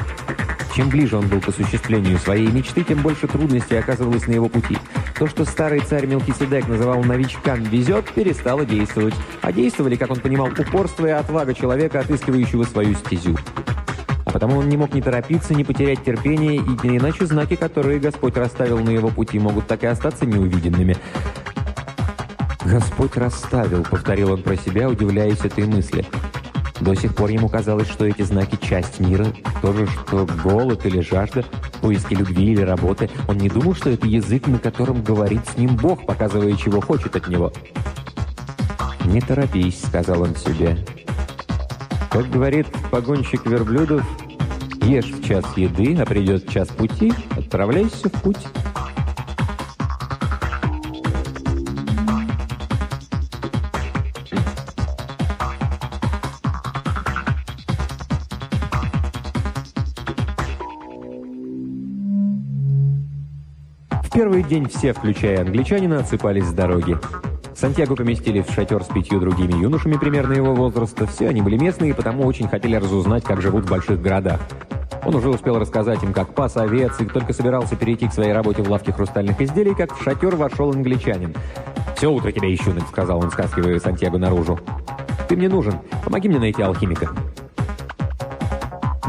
[0.73, 4.77] Чем ближе он был к осуществлению своей мечты, тем больше трудностей оказывалось на его пути.
[5.17, 9.15] То, что старый царь Мелхиседек называл новичкам «везет», перестало действовать.
[9.41, 13.35] А действовали, как он понимал, упорство и отвага человека, отыскивающего свою стезю.
[14.29, 17.99] А потому он не мог ни торопиться, ни потерять терпение, и не иначе знаки, которые
[17.99, 20.97] Господь расставил на его пути, могут так и остаться неувиденными.
[22.63, 26.05] «Господь расставил»,— повторил он про себя, удивляясь этой мысли.
[26.79, 29.25] До сих пор ему казалось, что эти знаки— часть мира,
[29.63, 31.43] то же, что голод или жажда,
[31.81, 33.09] поиски любви или работы.
[33.27, 37.15] Он не думал, что это язык, на котором говорит с ним Бог, показывая, чего хочет
[37.15, 37.51] от него.
[39.05, 40.77] «Не торопись»,— сказал он себе.
[42.09, 44.03] Как говорит погонщик верблюдов,
[44.81, 48.47] ешь в час еды, а придет час пути, отправляйся в путь.
[64.03, 66.97] В первый день все, включая англичанина, отсыпались с дороги.
[67.59, 71.05] Сантьяго поместили в шатер с пятью другими юношами примерно его возраста.
[71.05, 74.39] Все они были местные, и потому очень хотели разузнать, как живут в больших городах.
[75.03, 78.63] Он уже успел рассказать им, как пас овец, и только собирался перейти к своей работе
[78.63, 81.35] в лавке хрустальных изделий, как в шатер вошел англичанин.
[81.97, 84.57] «Все утро тебя ищу»,— сказал он, скаскивая Сантьяго наружу.
[85.27, 85.73] «Ты мне нужен.
[86.05, 87.09] Помоги мне найти алхимика».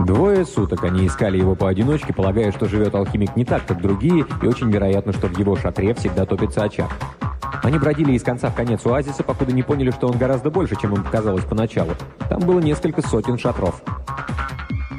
[0.05, 4.47] Двое суток они искали его поодиночке, полагая, что живет алхимик не так, как другие, и
[4.47, 6.91] очень вероятно, что в его шатре всегда топится очаг.
[7.63, 10.95] Они бродили из конца в конец оазиса, покуда не поняли, что он гораздо больше, чем
[10.95, 11.93] им показалось поначалу.
[12.29, 13.83] Там было несколько сотен шатров.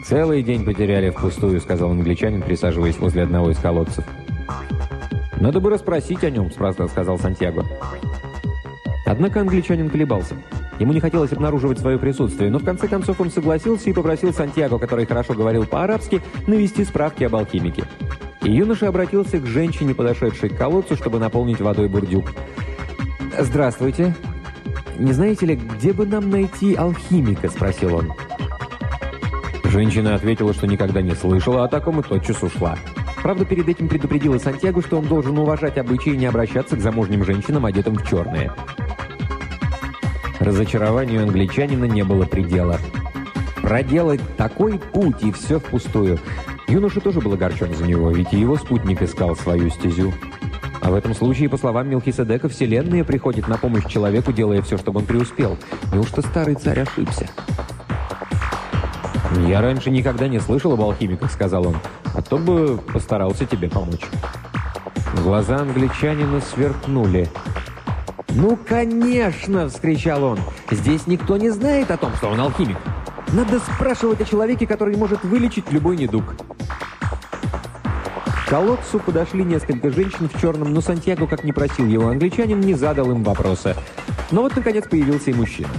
[0.05, 4.03] «Целый день потеряли впустую»,— сказал англичанин, присаживаясь возле одного из колодцев.
[5.39, 6.51] «Надо бы расспросить о нем»,—
[6.89, 7.65] сказал Сантьяго.
[9.05, 10.35] Однако англичанин колебался.
[10.79, 14.79] Ему не хотелось обнаруживать свое присутствие, но в конце концов он согласился и попросил Сантьяго,
[14.79, 17.83] который хорошо говорил по-арабски, навести справки об алхимике.
[18.43, 22.31] И юноша обратился к женщине, подошедшей к колодцу, чтобы наполнить водой бурдюк.
[23.37, 24.15] «Здравствуйте.
[24.97, 28.13] Не знаете ли, где бы нам найти алхимика?»– спросил он.
[29.63, 32.77] Женщина ответила, что никогда не слышала о таком и тотчас ушла.
[33.21, 37.23] Правда, перед этим предупредила Сантьяго, что он должен уважать обычаи и не обращаться к замужним
[37.23, 38.51] женщинам, одетым в черное.
[40.39, 42.79] Разочарованию англичанина не было предела.
[43.61, 46.19] Проделать такой путь и все впустую.
[46.71, 50.13] Юноша тоже был огорчен за него, ведь и его спутник искал свою стезю.
[50.79, 55.01] А в этом случае, по словам Мелхиседека, Вселенная приходит на помощь человеку, делая все, чтобы
[55.01, 55.57] он преуспел.
[55.93, 57.29] Неужто старый царь ошибся?
[59.49, 61.75] «Я раньше никогда не слышал об алхимиках»,— сказал он.
[62.15, 64.05] «А то бы постарался тебе помочь».
[65.25, 67.27] Глаза англичанина сверкнули.
[68.29, 70.39] «Ну, конечно!»— вскричал он.
[70.69, 72.77] «Здесь никто не знает о том, что он алхимик.
[73.33, 76.23] Надо спрашивать о человеке, который может вылечить любой недуг».
[78.25, 82.73] К колодцу подошли несколько женщин в черном, но Сантьяго, как не просил его англичанин, не
[82.73, 83.77] задал им вопроса.
[84.31, 85.69] Но вот, наконец, появился и мужчина.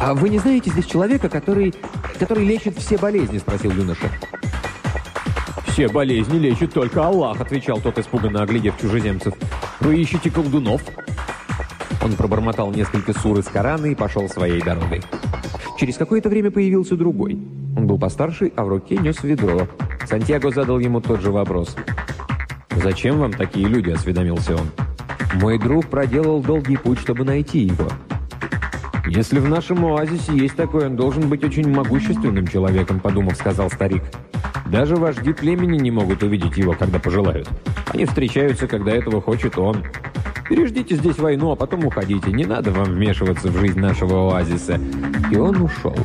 [0.00, 1.74] «А вы не знаете здесь человека, который,
[2.18, 4.10] который лечит все болезни?»– спросил юноша.
[5.68, 9.34] «Все болезни лечит только Аллах»,– отвечал тот, испуганно оглядев чужеземцев.
[9.78, 10.82] «Вы ищете колдунов?»
[12.02, 15.02] Он пробормотал несколько сур из Корана и пошел своей дорогой.
[15.78, 17.38] Через какое-то время появился другой.
[17.76, 19.68] Он был постарше, а в руке нес ведро.
[20.08, 21.76] Сантьяго задал ему тот же вопрос.
[22.82, 24.66] «Зачем вам такие люди?»– осведомился он.
[25.34, 27.88] «Мой друг проделал долгий путь, чтобы найти его».
[29.06, 34.02] «Если в нашем оазисе есть такой, он должен быть очень могущественным человеком»,– подумав, сказал старик.
[34.66, 37.48] «Даже вожди племени не могут увидеть его, когда пожелают.
[37.86, 39.84] Они встречаются, когда этого хочет он.
[40.48, 42.32] Переждите здесь войну, а потом уходите.
[42.32, 44.80] Не надо вам вмешиваться в жизнь нашего оазиса».
[45.30, 45.96] И он ушел.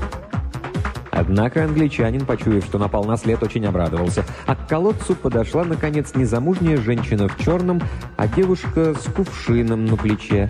[1.11, 4.25] Однако англичанин, почуяв, что напал на след, очень обрадовался.
[4.47, 7.81] А к колодцу подошла, наконец, незамужняя женщина в черном,
[8.17, 10.49] а девушка с кувшином на плече.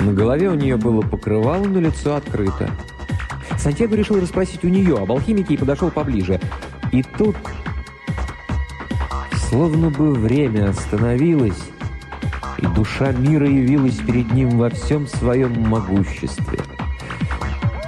[0.00, 2.70] На голове у нее было покрывало, но лицо открыто.
[3.58, 6.40] Сантьяго решил расспросить у нее об алхимике и подошел поближе.
[6.92, 7.36] И тут,
[9.50, 11.70] словно бы время остановилось,
[12.58, 16.58] и душа мира явилась перед ним во всем своем могуществе.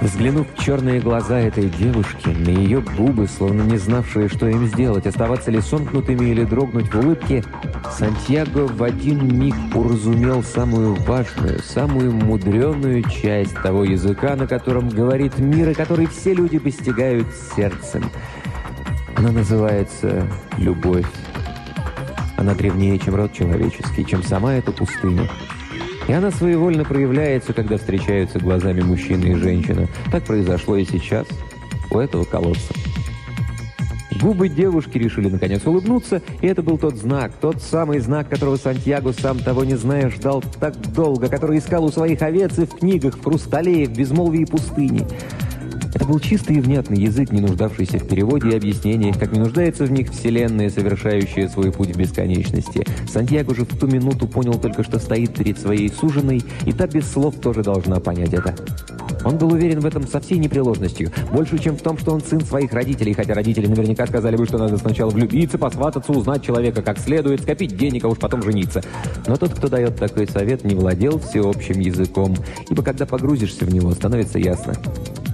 [0.01, 5.05] Взглянув в черные глаза этой девушки, на ее губы, словно не знавшие, что им сделать,
[5.05, 7.43] оставаться ли сомкнутыми или дрогнуть в улыбке,
[7.97, 15.37] Сантьяго в один миг уразумел самую важную, самую мудреную часть того языка, на котором говорит
[15.37, 17.27] мир, и который все люди постигают
[17.57, 18.09] сердцем.
[19.17, 20.25] Она называется
[20.57, 21.07] «любовь».
[22.39, 25.27] Она древнее, чем род человеческий, чем сама эта пустыня.
[26.07, 29.89] И она своевольно проявляется, когда встречаются глазами мужчина и женщина.
[30.09, 31.27] Так произошло и сейчас,
[31.91, 32.73] у этого колодца.
[34.21, 39.11] Губы девушки решили наконец улыбнуться, и это был тот знак, тот самый знак, которого Сантьяго,
[39.11, 43.17] сам того не зная, ждал так долго, который искал у своих овец и в книгах,
[43.17, 45.01] в хрустале, в безмолвии пустыни.
[45.01, 45.48] Это
[46.09, 49.91] был чистый и внятный язык, не нуждавшийся в переводе и объяснениях, как не нуждается в
[49.91, 52.83] них Вселенная, совершающая свой путь в бесконечности.
[53.07, 57.07] Сантьяго же в ту минуту понял только, что стоит перед своей суженой, и та без
[57.11, 58.55] слов тоже должна понять это.
[59.23, 62.41] Он был уверен в этом со всей непреложностью, больше, чем в том, что он сын
[62.41, 66.97] своих родителей, хотя родители наверняка сказали бы, что надо сначала влюбиться, посвататься, узнать человека как
[66.97, 68.81] следует, скопить денег, а уж потом жениться.
[69.27, 72.35] Но тот, кто дает такой совет, не владел всеобщим языком,
[72.67, 74.73] ибо когда погрузишься в него, становится ясно.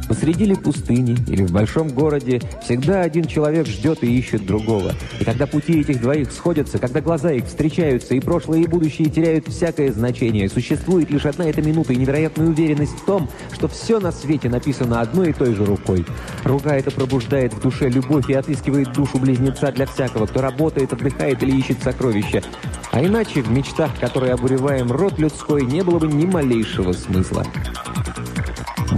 [0.08, 4.94] Посреди ли пустыни или в большом городе всегда один человек ждет и ищет другого.
[5.20, 9.48] И когда пути этих двоих сходятся, когда глаза их встречаются, и прошлое и будущее теряют
[9.48, 14.12] всякое значение, существует лишь одна эта минута и невероятная уверенность в том, что все на
[14.12, 16.06] свете написано одной и той же рукой.
[16.44, 21.42] Рука эта пробуждает в душе любовь и отыскивает душу близнеца для всякого, кто работает, отдыхает
[21.42, 22.44] или ищет сокровища.
[22.92, 27.46] А иначе в мечтах, которые обуреваем род людской, не было бы ни малейшего смысла.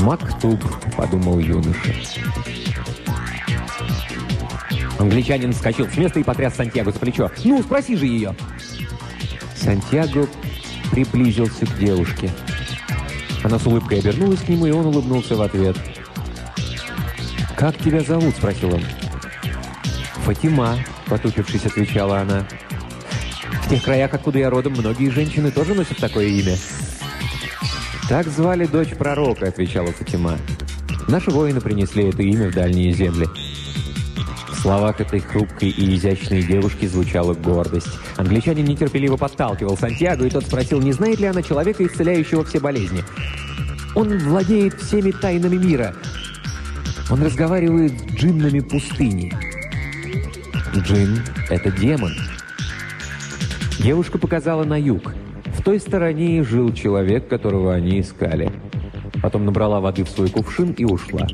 [0.02, 0.60] «Мактуб»,—
[0.98, 1.94] подумал юноша.
[5.00, 7.32] Англичанин вскочил с места и потряс Сантьяго за плечо.
[7.44, 8.36] «Ну, спроси же ее!»
[9.56, 10.28] Сантьяго
[10.92, 12.32] приблизился к девушке.
[13.44, 15.78] Она с улыбкой обернулась к нему, и он улыбнулся в ответ.
[17.56, 18.82] «Как тебя зовут?»— спросил он.
[20.26, 22.48] «Фатима»,— потупившись, отвечала она.
[23.64, 26.56] «В тех краях, откуда я родом, многие женщины тоже носят такое имя».
[28.10, 30.38] «Так звали дочь пророка»,— отвечала Фатима.
[31.10, 33.28] «Наши воины принесли это имя в дальние земли».
[34.48, 37.90] В словах этой хрупкой и изящной девушки звучала гордость.
[38.16, 43.04] Англичанин нетерпеливо подталкивал Сантьяго, и тот спросил, не знает ли она человека, исцеляющего все болезни.
[43.94, 45.94] «Он владеет всеми тайнами мира.
[47.10, 49.34] Он разговаривает с джиннами пустыни».
[50.74, 52.14] «Джин— это демон».
[53.80, 55.14] Девушка показала на юг—
[55.68, 58.50] той стороне и жил человек, которого они искали.
[59.22, 61.28] Потом набрала воды в свой кувшин и ушла.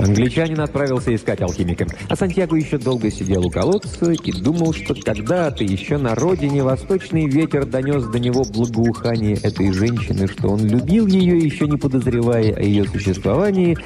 [0.00, 5.62] Англичанин отправился искать алхимика, а Сантьяго еще долго сидел у колодца и думал, что когда-то
[5.62, 11.38] еще на родине восточный ветер донес до него благоухание этой женщины, что он любил ее,
[11.38, 13.78] еще не подозревая о ее существовании,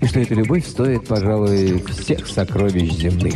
[0.00, 3.34] и что эта любовь стоит, пожалуй, всех сокровищ земных.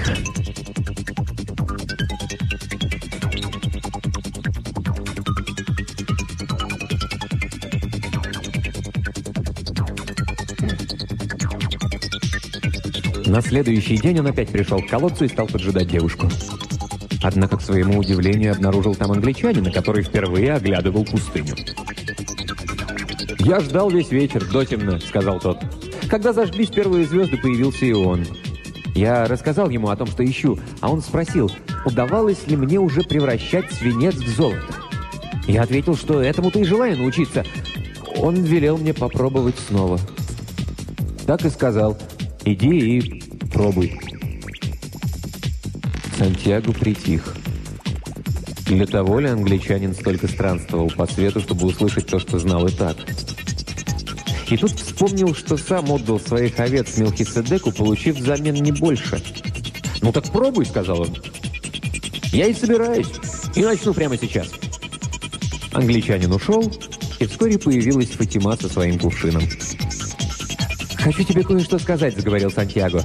[13.29, 16.29] На следующий день он опять пришел к колодцу и стал поджидать девушку.
[17.23, 21.55] Однако, к своему удивлению, обнаружил там англичанина, который впервые оглядывал пустыню.
[23.41, 25.59] «Я ждал весь вечер, дотемно»,— сказал тот.
[26.09, 28.25] Когда зажглись первые звезды, появился и он.
[28.95, 31.51] Я рассказал ему о том, что ищу, а он спросил,
[31.85, 34.75] удавалось ли мне уже превращать свинец в золото.
[35.47, 37.45] Я ответил, что этому-то и желаю научиться.
[38.17, 40.01] Он велел мне попробовать снова.
[41.27, 41.99] Так и сказал.
[42.45, 43.23] Иди и
[43.53, 43.99] пробуй.
[46.17, 47.35] Сантьяго притих.
[48.67, 52.97] Для того ли англичанин столько странствовал по свету, чтобы услышать то, что знал и так?
[54.51, 59.23] И тут вспомнил, что сам отдал своих овец Мелхиседеку, получив взамен не больше.
[60.01, 61.17] «Ну так пробуй»,— сказал он.
[62.33, 63.11] «Я и собираюсь.
[63.55, 64.49] И начну прямо сейчас».
[65.73, 66.73] Англичанин ушел,
[67.19, 69.43] и вскоре появилась Фатима со своим кувшином.
[71.09, 73.03] «Хочу тебе кое-что сказать»,— заговорил Сантьяго.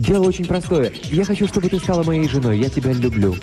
[0.00, 0.92] «Дело очень простое.
[1.04, 2.58] Я хочу, чтобы ты стала моей женой.
[2.58, 3.36] Я тебя люблю».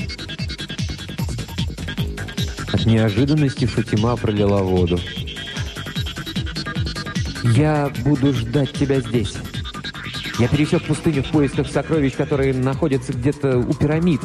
[2.74, 5.00] От неожиданности Фатима пролила воду.
[7.56, 9.36] «Я буду ждать тебя здесь.
[10.38, 14.20] Я пересек пустыню в поисках сокровищ, которые находятся где-то у пирамид.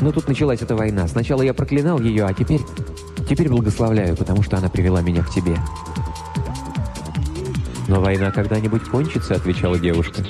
[0.00, 1.06] Но тут началась эта война.
[1.06, 2.62] Сначала я проклинал ее, а теперь...
[3.30, 5.56] Теперь благословляю, потому что она привела меня к тебе».
[7.88, 10.22] «Но война когда-нибудь кончится»,— отвечала девушка.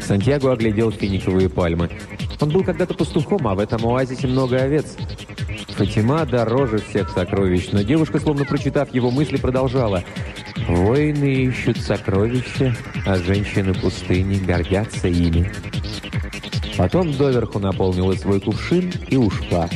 [0.00, 1.90] Сантьяго оглядел финиковые пальмы.
[2.40, 4.96] Он был когда-то пастухом, а в этом оазисе много овец.
[5.76, 10.02] Фатима дороже всех сокровищ, но девушка, словно прочитав его мысли, продолжала.
[10.68, 15.52] «Воины ищут сокровища, а женщины пустыни гордятся ими».
[16.78, 19.68] Потом доверху наполнила свой кувшин и ушла.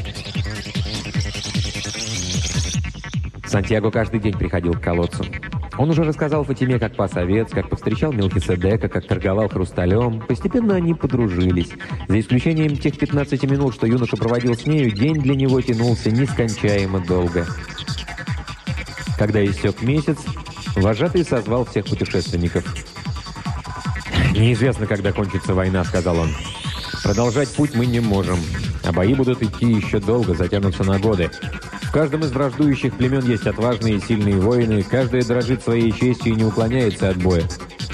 [3.50, 5.26] Сантьяго каждый день приходил к колодцу.
[5.76, 10.20] Он уже рассказал Фатиме, как пас овец, как повстречал Мелхиседека, как торговал хрусталем.
[10.20, 11.70] Постепенно они подружились.
[12.06, 17.00] За исключением тех 15 минут, что юноша проводил с нею, день для него тянулся нескончаемо
[17.00, 17.44] долго.
[19.18, 20.18] Когда истек месяц,
[20.76, 22.64] вожатый созвал всех путешественников.
[24.30, 26.30] «Неизвестно, когда кончится война»,— сказал он.
[27.02, 28.38] «Продолжать путь мы не можем,
[28.84, 31.30] а бои будут идти еще долго, затянутся на годы.
[31.90, 36.36] В каждом из враждующих племен есть отважные и сильные воины, каждый дрожит своей честью и
[36.36, 37.42] не уклоняется от боя.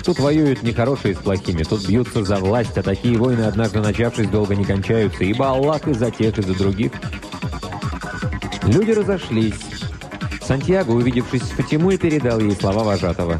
[0.05, 4.29] Тут воюют не хорошие с плохими, тут бьются за власть, а такие войны, однажды начавшись,
[4.29, 6.93] долго не кончаются, ибо Аллах и за тех, и за других.
[8.65, 9.55] Люди разошлись.
[10.47, 13.39] Сантьяго, увидевшись с Фатимой, передал ей слова вожатого.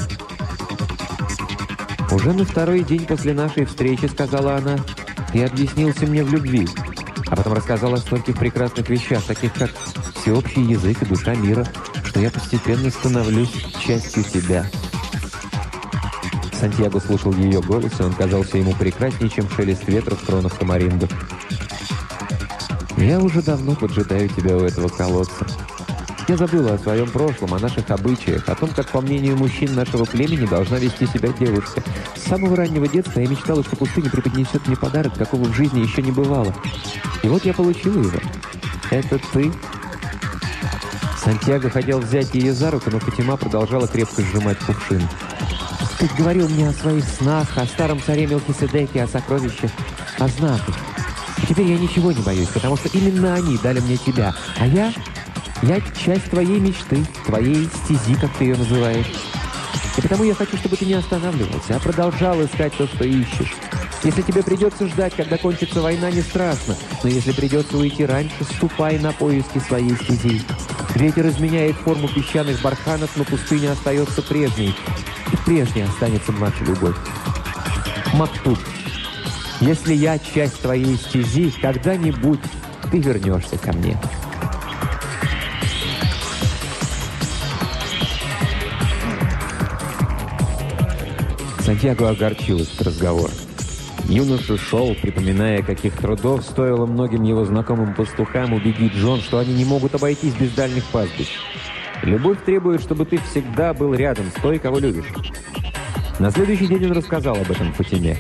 [2.11, 4.79] «Уже на второй день после нашей встречи,— сказала она,—
[5.35, 6.67] ты объяснился мне в любви,
[7.27, 9.71] а потом рассказал о стольких прекрасных вещах, таких как
[10.27, 11.65] всеобщий язык и душа мира,
[12.03, 14.69] что я постепенно становлюсь частью тебя».
[16.53, 21.09] Сантьяго слушал ее голос, и он казался ему прекраснее, чем шелест ветра в кронах тамаринда.
[22.97, 25.47] «Я уже давно поджидаю тебя у этого колодца.
[26.27, 30.07] Я забыла о своем прошлом, о наших обычаях, о том, как, по мнению мужчин нашего
[30.07, 31.85] племени, должна вести себя девушка.
[32.17, 36.03] С самого раннего детства я мечтала, что пустыня преподнесет мне подарок, какого в жизни еще
[36.03, 36.53] не бывало.
[37.23, 38.19] И вот я получила его.
[38.91, 39.53] Это ты
[41.27, 45.03] Сантьяго хотел взять ее за руку, но Фатима продолжала крепко сжимать кувшин.
[45.99, 49.73] «Ты говорил мне о своих снах, о старом царе Мелхиседеке, о сокровищах,
[50.21, 50.77] о знаках.
[51.49, 54.37] Теперь я ничего не боюсь, потому что именно они дали мне тебя.
[54.61, 54.93] А я...
[55.63, 59.13] я часть твоей мечты, твоей стези, как ты ее называешь.
[59.99, 63.53] И потому я хочу, чтобы ты не останавливался, а продолжал искать то, что ищешь.
[64.07, 66.77] Если тебе придется ждать, когда кончится война, не страшно.
[67.03, 70.43] Но если придется уйти раньше, ступай на поиски своей стези.
[70.95, 74.73] Ветер изменяет форму песчаных барханов, но пустыня остается прежней.
[75.33, 76.95] И прежней останется наша любовь.
[78.15, 78.57] Мактуб,
[79.61, 82.41] если я часть твоей стези, когда-нибудь
[82.93, 84.01] ты вернешься ко мне.
[91.65, 93.33] Сантьяго огорчил этот разговор.
[94.09, 99.65] Юноша шел, припоминая, каких трудов стоило многим его знакомым пастухам убедить Джон, что они не
[99.65, 101.39] могут обойтись без дальних пастбищ.
[102.03, 105.13] Любовь требует, чтобы ты всегда был рядом с той, кого любишь.
[106.21, 108.17] На следующий день он рассказал об этом Фатиме.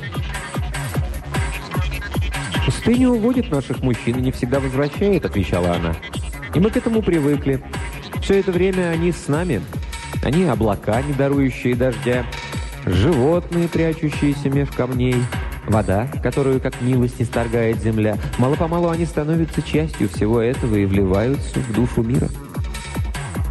[2.64, 5.95] «Пустыня уводит наших мужчин и не всегда возвращает»,— отвечала она.
[6.53, 7.62] «И мы к этому привыкли.
[8.22, 9.62] Все это время они с нами.
[10.24, 12.26] Они облака, не дарующие дождя,
[12.84, 15.22] животные, прячущиеся меж камней,
[15.66, 18.16] вода, которую как милость исторгает земля.
[18.38, 22.28] Мало-помалу они становятся частью всего этого и вливаются в душу мира.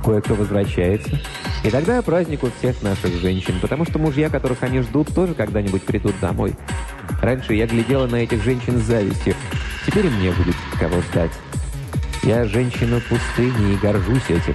[0.04, 1.20] Кое-кто возвращается.
[1.64, 5.82] И тогда праздник у всех наших женщин, потому что мужья, которых они ждут, тоже когда-нибудь
[5.82, 6.54] придут домой.
[7.22, 9.34] Раньше я глядела на этих женщин с завистью.
[9.86, 11.32] Теперь мне будет кого ждать.
[12.22, 14.54] Я женщина пустыни и горжусь этим.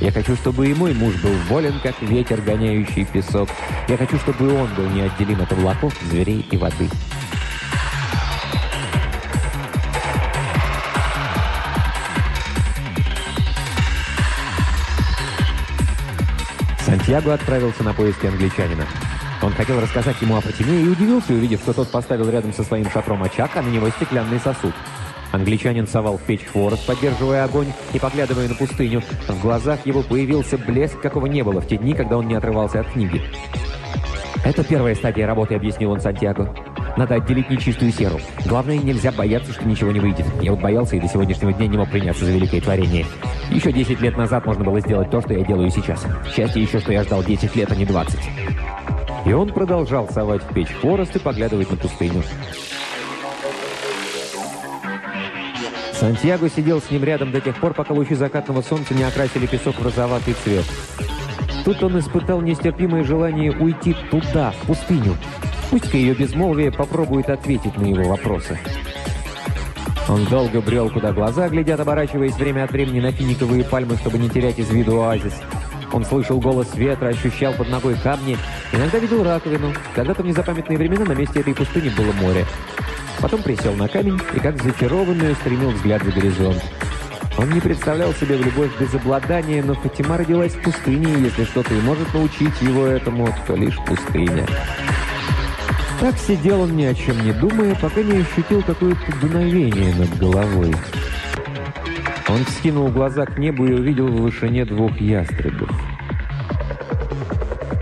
[0.00, 3.48] Я хочу, чтобы и мой муж был волен, как ветер, гоняющий песок.
[3.88, 6.88] Я хочу, чтобы он был неотделим от облаков, зверей и воды.
[16.80, 18.86] Сантьяго отправился на поиски англичанина.
[19.42, 22.90] Он хотел рассказать ему о Фатиме и удивился, увидев, что тот поставил рядом со своим
[22.90, 24.74] шатром очаг, а на него стеклянный сосуд.
[25.34, 29.02] Англичанин совал в печь хворост, поддерживая огонь и поглядывая на пустыню.
[29.26, 32.80] В глазах его появился блеск, какого не было в те дни, когда он не отрывался
[32.80, 33.20] от книги.
[34.44, 36.54] «Это первая стадия работы»,— объяснил он Сантьяго.
[36.96, 38.20] «Надо отделить нечистую серу.
[38.46, 40.26] Главное, нельзя бояться, что ничего не выйдет.
[40.40, 43.04] Я вот боялся и до сегодняшнего дня не мог приняться за великое творение.
[43.50, 46.06] Еще 10 лет назад можно было сделать то, что я делаю сейчас.
[46.32, 48.18] Счастье еще, что я ждал 10 лет, а не 20».
[49.26, 52.22] И он продолжал совать в печь хворост и поглядывать на пустыню.
[56.04, 59.76] Сантьяго сидел с ним рядом до тех пор, пока лучи закатного солнца не окрасили песок
[59.76, 60.66] в розоватый цвет.
[61.64, 65.16] Тут он испытал нестерпимое желание уйти туда, в пустыню.
[65.70, 68.58] Пусть-ка ее безмолвие попробует ответить на его вопросы.
[70.06, 74.28] Он долго брел, куда глаза глядят, оборачиваясь время от времени на финиковые пальмы, чтобы не
[74.28, 75.32] терять из виду оазис.
[75.94, 78.36] Он слышал голос ветра, ощущал под ногой камни,
[78.72, 79.72] иногда видел раковину.
[79.94, 82.44] Когда-то в незапамятные времена на месте этой пустыни было море.
[83.20, 86.60] Потом присел на камень и, как зачарованный, устремил взгляд за горизонт.
[87.38, 91.44] Он не представлял себе в любовь без обладания, но Фатима родилась в пустыне, и если
[91.44, 94.44] что-то и может научить его этому, то лишь пустыня.
[96.00, 100.74] Так сидел он ни о чем не думая, пока не ощутил какое-то дуновение над головой.
[102.28, 105.70] Он вскинул глаза к небу и увидел в вышине двух ястребов.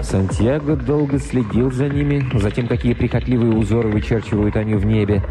[0.03, 5.23] Сантьяго долго следил за ними, за тем, какие прихотливые узоры вычерчивают они в небе.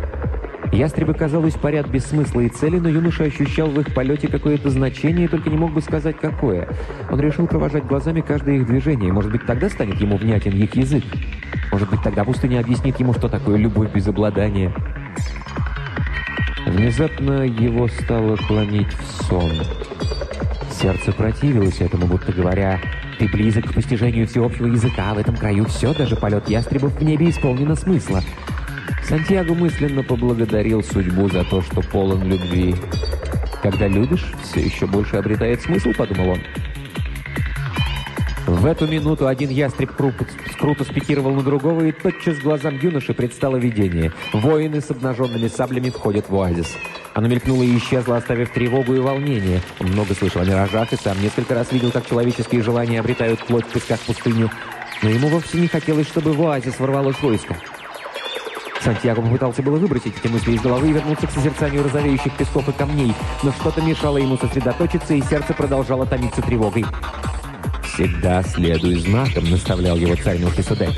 [0.72, 5.28] Ястребы, казалось, парят без смысла и цели, но юноша ощущал в их полете какое-то значение,
[5.28, 6.70] только не мог бы сказать, какое.
[7.10, 9.12] Он решил провожать глазами каждое их движение.
[9.12, 11.04] Может быть, тогда станет ему внятен их язык.
[11.74, 14.74] Может быть, тогда пустыня объяснит ему, что такое любовь без обладания.
[16.72, 19.52] Внезапно его стало клонить в сон.
[20.72, 22.80] Сердце противилось этому, будто говоря,
[23.20, 27.30] «Ты близок к постижению всеобщего языка, в этом краю все, даже полет ястребов в небе
[27.30, 28.24] исполнено смысла».
[29.04, 32.74] Сантьяго мысленно поблагодарил судьбу за то, что полон любви.
[33.62, 36.40] «Когда любишь, все еще больше обретает смысл»,— подумал он.
[38.48, 44.12] В эту минуту один ястреб круто, спикировал на другого, и тотчас глазам юноши предстало видение.
[44.34, 46.68] Воины с обнаженными саблями входят в оазис.
[47.14, 49.62] Оно мелькнуло и исчезло, оставив тревогу и волнение.
[49.80, 53.66] Он много слышал о миражах и сам несколько раз видел, как человеческие желания обретают плоть
[53.66, 54.50] в песках пустыню.
[55.04, 57.56] Но ему вовсе не хотелось, чтобы в оазис ворвалось войско.
[58.82, 62.72] Сантьяго попытался было выбросить эти мысли из головы и вернуться к созерцанию розовеющих песков и
[62.72, 63.14] камней,
[63.44, 66.86] но что-то мешало ему сосредоточиться, и сердце продолжало томиться тревогой.
[68.02, 70.90] «Всегда следуй знаком»,— наставлял его царь Мелхиседек.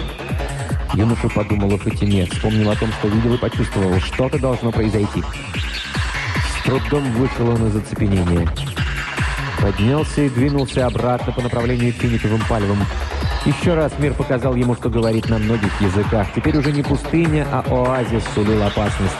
[0.93, 5.21] Юноша подумал о Фатиме, вспомнил о том, что видел и почувствовал, что-то должно произойти
[6.63, 8.47] трудом вышел он из оцепенения.
[9.61, 12.79] Поднялся и двинулся обратно по направлению к финиковым пальвам.
[13.45, 16.27] Еще раз мир показал ему, что говорит на многих языках.
[16.35, 19.13] Теперь уже не пустыня, а оазис сулил опасность.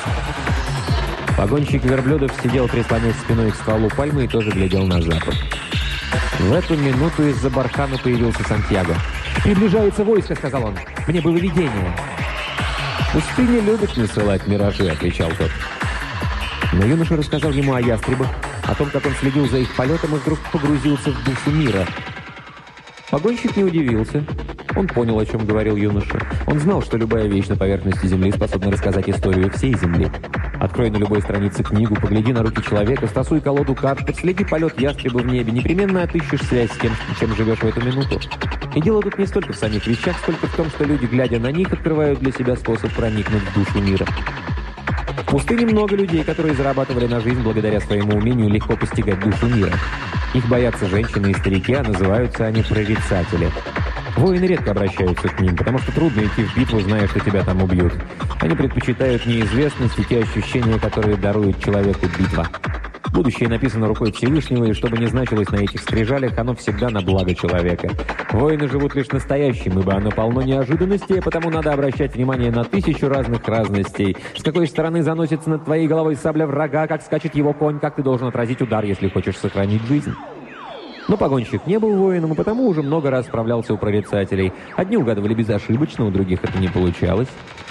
[1.38, 5.36] Погонщик верблюдов сидел, прислонясь спиной к стволу пальмы и тоже глядел на запад.
[6.40, 8.96] В эту минуту из-за бархана появился Сантьяго.
[9.44, 10.78] «Приближается войско»,— сказал он.
[11.08, 11.96] «Мне было видение».
[13.14, 15.52] «Пустыня любит насылать миражи»,— отвечал тот.
[16.74, 18.28] Но юноша рассказал ему о ястребах,
[18.64, 21.86] о том, как он следил за их полетом и вдруг погрузился в душу мира.
[23.12, 24.26] Погонщик не удивился.
[24.76, 26.20] Он понял, о чем говорил юноша.
[26.48, 30.10] Он знал, что любая вещь на поверхности Земли способна рассказать историю всей Земли.
[30.64, 35.18] Открой на любой странице книгу, погляди на руки человека, стасуй колоду карт, подследи полет ястреба
[35.18, 38.18] в небе, непременно отыщешь связь с тем, чем живешь в эту минуту.
[38.74, 41.51] И дело тут не столько в самих вещах, сколько в том, что люди, глядя на
[41.51, 44.05] них, открывают для себя способ проникнуть в душу мира.
[45.24, 49.74] В пустыне много людей, которые зарабатывали на жизнь благодаря своему умению легко постигать душу мира.
[50.34, 53.51] Их боятся женщины и старики, а называются они прорицатели.
[54.18, 57.64] Воины редко обращаются к ним, потому что трудно идти в битву, зная, что тебя там
[57.64, 57.93] убьют.
[58.39, 62.47] Они предпочитают неизвестность и те ощущения, которые дарует человеку битва.
[63.14, 67.01] Будущее написано рукой Всевышнего, и что бы ни значилось на этих скрижалях, оно всегда на
[67.01, 67.89] благо человека.
[68.32, 73.07] Воины живут лишь настоящим, ибо оно полно неожиданностей, а потому надо обращать внимание на тысячу
[73.07, 74.18] разных разностей.
[74.36, 78.01] С какой стороны заносится над твоей головой сабля врага, как скачет его конь, как ты
[78.01, 80.14] должен отразить удар, если хочешь сохранить жизнь.
[81.08, 84.54] Но погонщик не был воином, и потому уже много раз справлялся у прорицателей.
[84.76, 87.28] Одни угадывали безошибочно, у других это не получалось.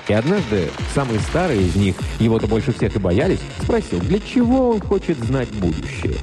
[0.09, 4.80] И однажды самый старый из них, его-то больше всех и боялись, спросил, для чего он
[4.80, 6.16] хочет знать будущее.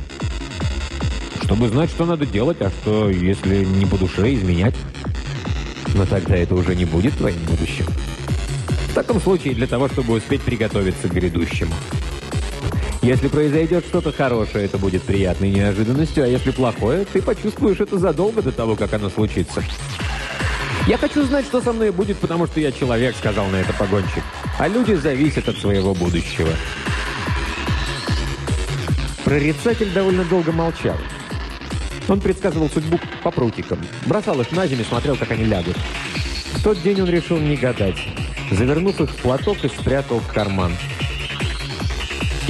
[1.43, 4.75] Чтобы знать, что надо делать, а что, если не по душе, изменять.
[5.95, 7.85] Но тогда это уже не будет твоим будущим.
[8.89, 11.73] В таком случае для того, чтобы успеть приготовиться к грядущему.
[13.01, 18.41] Если произойдет что-то хорошее, это будет приятной неожиданностью, а если плохое, ты почувствуешь это задолго
[18.41, 19.63] до того, как оно случится.
[20.85, 24.23] «Я хочу знать, что со мной будет, потому что я человек»,— сказал на это погонщик.
[24.57, 26.49] «А люди зависят от своего будущего».
[29.23, 30.97] Прорицатель довольно долго молчал.
[32.07, 35.77] Он предсказывал судьбу по прутикам, бросал их на землю, смотрел, как они лягут.
[36.53, 37.99] В тот день он решил не гадать.
[38.51, 40.73] Завернув их в платок и спрятал в карман.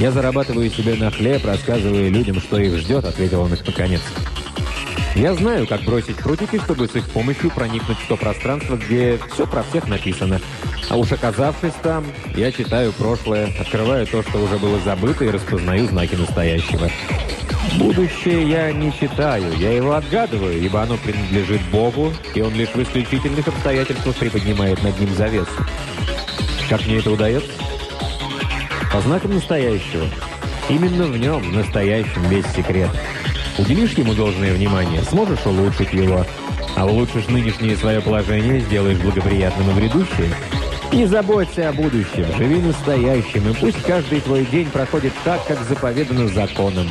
[0.00, 4.00] «Я зарабатываю себе на хлеб, рассказывая людям, что их ждет»,— ответил он их наконец.
[5.14, 9.46] «Я знаю, как бросить прутики, чтобы с их помощью проникнуть в то пространство, где все
[9.46, 10.40] про всех написано.
[10.88, 15.86] А уж оказавшись там, я читаю прошлое, открываю то, что уже было забыто, и распознаю
[15.86, 16.88] знаки настоящего.
[17.76, 22.82] Будущее я не читаю, я его отгадываю, ибо оно принадлежит Богу, и он лишь в
[22.82, 25.50] исключительных обстоятельствах приподнимает над ним завесу.
[26.70, 27.50] Как мне это удается?
[28.92, 30.06] По знакам настоящего.
[30.68, 32.90] Именно в нем, настоящем, весь секрет.
[33.56, 36.26] Уделишь ему должное внимание, сможешь улучшить его.
[36.76, 40.30] А улучшишь нынешнее свое положение, сделаешь благоприятным и грядущее.
[40.92, 46.26] Не заботься о будущем, живи настоящим, и пусть каждый твой день проходит так, как заповедано
[46.26, 46.90] законом.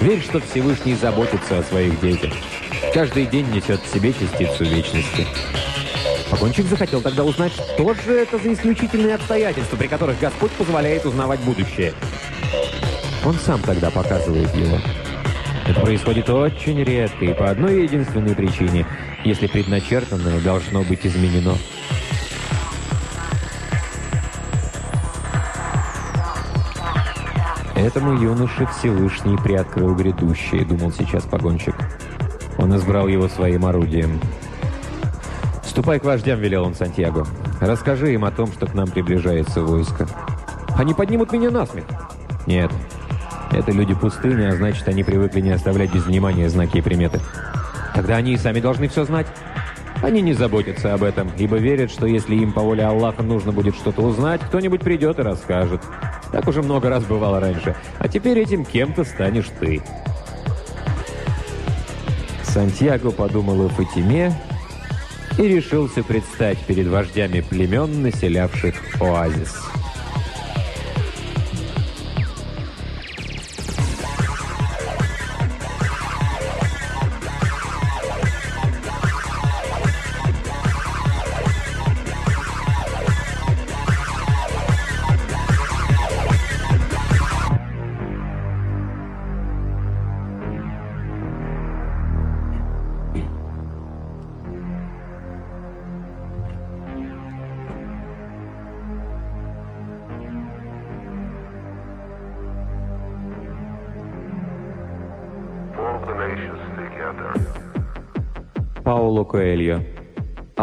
[0.00, 2.32] Верь, что Всевышний заботится о своих детях.
[2.94, 5.26] Каждый день несет в себе частицу вечности.
[6.32, 11.40] Погонщик захотел тогда узнать, что же это за исключительные обстоятельства, при которых Господь позволяет узнавать
[11.40, 11.92] будущее.
[13.22, 14.78] Он сам тогда показывает его.
[15.66, 18.86] Это происходит очень редко и по одной единственной причине,
[19.24, 21.54] если предначертанное должно быть изменено.
[27.76, 31.74] Этому юноше Всевышний приоткрыл грядущее, думал сейчас погонщик.
[32.56, 34.18] Он избрал его своим орудием.
[35.72, 37.26] «Ступай к вождям»,— велел он Сантьяго.
[37.58, 40.06] «Расскажи им о том, что к нам приближается войско».
[40.76, 41.86] «Они поднимут меня на смех».
[42.46, 42.70] «Нет.
[43.50, 47.20] Это люди пустыни, а значит, они привыкли не оставлять без внимания знаки и приметы.
[47.94, 49.26] Тогда они и сами должны все знать».
[50.02, 53.74] Они не заботятся об этом, ибо верят, что если им по воле Аллаха нужно будет
[53.74, 55.80] что-то узнать, кто-нибудь придет и расскажет.
[56.32, 57.76] Так уже много раз бывало раньше.
[57.98, 59.80] А теперь этим кем-то станешь ты.
[62.42, 64.34] Сантьяго подумал о Фатиме
[65.38, 69.54] и решился предстать перед вождями племен, населявших оазис.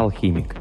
[0.00, 0.56] Алхимик.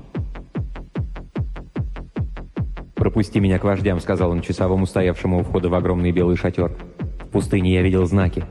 [2.94, 6.74] «Пропусти меня к вождям»,— сказал он часовому, стоявшему у входа в огромный белый шатер.
[7.22, 8.44] «В пустыне я видел знаки».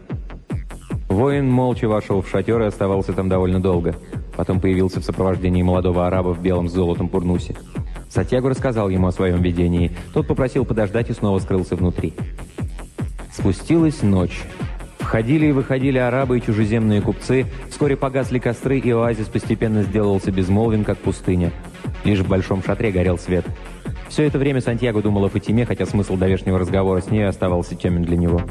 [1.10, 3.96] Воин молча вошел в шатер и оставался там довольно долго.
[4.34, 7.54] Потом появился в сопровождении молодого араба в белом с золотом пурнусе.
[8.08, 9.92] Сатьягу рассказал ему о своем видении.
[10.14, 12.14] Тот попросил подождать и снова скрылся внутри.
[13.30, 14.42] Спустилась ночь.
[15.08, 20.84] Входили и выходили арабы и чужеземные купцы, вскоре погасли костры, и оазис постепенно сделался безмолвен,
[20.84, 21.50] как пустыня.
[22.04, 23.46] Лишь в большом шатре горел свет.
[24.10, 28.02] Все это время Сантьяго думал о Фатиме, хотя смысл давешнего разговора с ней оставался темен
[28.02, 28.42] для него.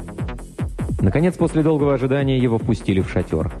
[1.00, 3.52] Наконец, после долгого ожидания, его впустили в шатер.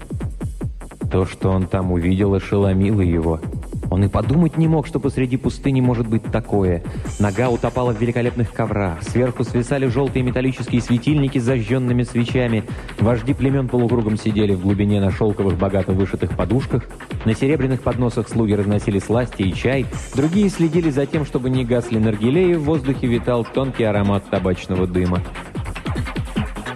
[1.12, 3.40] То, что он там увидел, ошеломило его–
[3.90, 6.82] он и подумать не мог, что посреди пустыни может быть такое.
[7.18, 9.02] Нога утопала в великолепных коврах.
[9.02, 12.64] Сверху свисали желтые металлические светильники с зажженными свечами.
[12.98, 16.84] Вожди племен полукругом сидели в глубине на шелковых, богато вышитых подушках.
[17.24, 21.98] На серебряных подносах слуги разносили сласти и чай, другие следили за тем, чтобы не гасли
[21.98, 25.22] наргилеи, в воздухе витал тонкий аромат табачного дыма.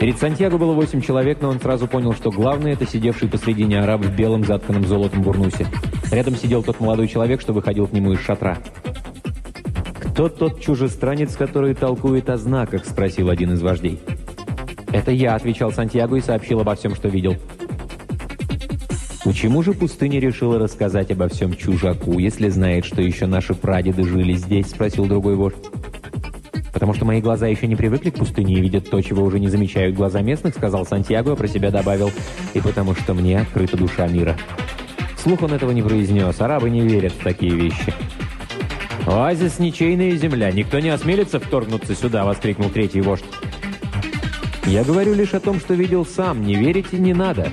[0.03, 4.01] Перед Сантьяго было восемь человек, но он сразу понял, что главный— это сидевший посредине араб
[4.01, 5.69] в белом затканном золотом бурнусе.
[6.11, 8.59] Рядом сидел тот молодой человек, что выходил к нему из шатра.
[10.01, 14.01] «Кто тот чужестранец, который толкует о знаках?»— спросил один из вождей.
[14.91, 17.37] «Это я»,— отвечал Сантьяго и сообщил обо всем, что видел.
[19.23, 24.33] Почему же пустыня решила рассказать обо всем чужаку, если знает, что еще наши прадеды жили
[24.33, 25.65] здесь?»— спросил другой вождь.
[26.83, 29.47] «Потому что мои глаза еще не привыкли к пустыне и видят то, чего уже не
[29.47, 32.11] замечают глаза местных»,— сказал Сантьяго, а про себя добавил.
[32.55, 34.37] «И потому что мне открыта душа мира».
[35.17, 36.41] Слух он этого не произнес.
[36.41, 37.95] Арабы не верят в такие вещи.
[39.07, 40.51] «Оазис— ничейная земля.
[40.51, 43.25] Никто не осмелится вторгнуться сюда!»— воскликнул третий вождь.
[44.67, 46.45] «Я говорю лишь о том, что видел сам.
[46.45, 47.53] Не верите не надо!»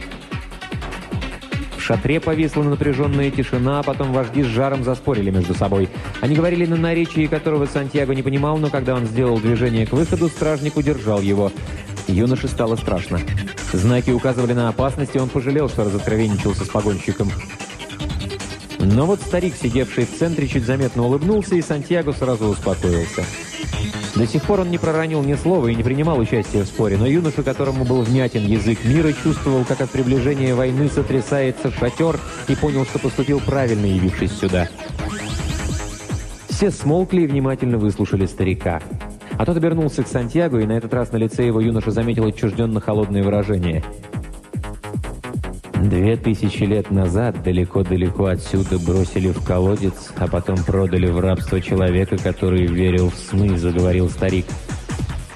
[1.90, 5.90] Шатре повисла напряженная тишина, а потом вожди с жаром заспорили между собой.
[6.22, 10.30] Они говорили на наречии, которого Сантьяго не понимал, но когда он сделал движение к выходу,
[10.30, 11.52] стражник удержал его.
[12.08, 13.20] Юноше стало страшно.
[13.74, 17.32] Знаки указывали на опасность, и он пожалел, что разоткровенничался с погонщиком.
[18.78, 23.26] Но вот старик, сидевший в центре, чуть заметно улыбнулся, и Сантьяго сразу успокоился.
[24.20, 27.08] До сих пор он не проронил ни слова и не принимал участия в споре, но
[27.08, 32.84] юноша, которому был внятен язык мира, чувствовал, как от приближения войны сотрясается шатер и понял,
[32.84, 34.68] что поступил правильно, явившись сюда.
[36.50, 38.82] Все смолкли и внимательно выслушали старика.
[39.38, 42.82] А тот обернулся к Сантьяго, и на этот раз на лице его юноша заметил отчужденно
[42.82, 43.86] холодное выражение–
[45.84, 52.18] Две тысячи лет назад далеко-далеко отсюда бросили в колодец, а потом продали в рабство человека,
[52.18, 54.46] который верил в сны, заговорил старик.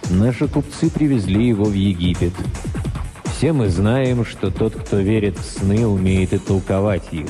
[0.09, 2.33] Наши купцы привезли его в Египет.
[3.23, 7.27] Все мы знаем, что тот, кто верит в сны, умеет и толковать их.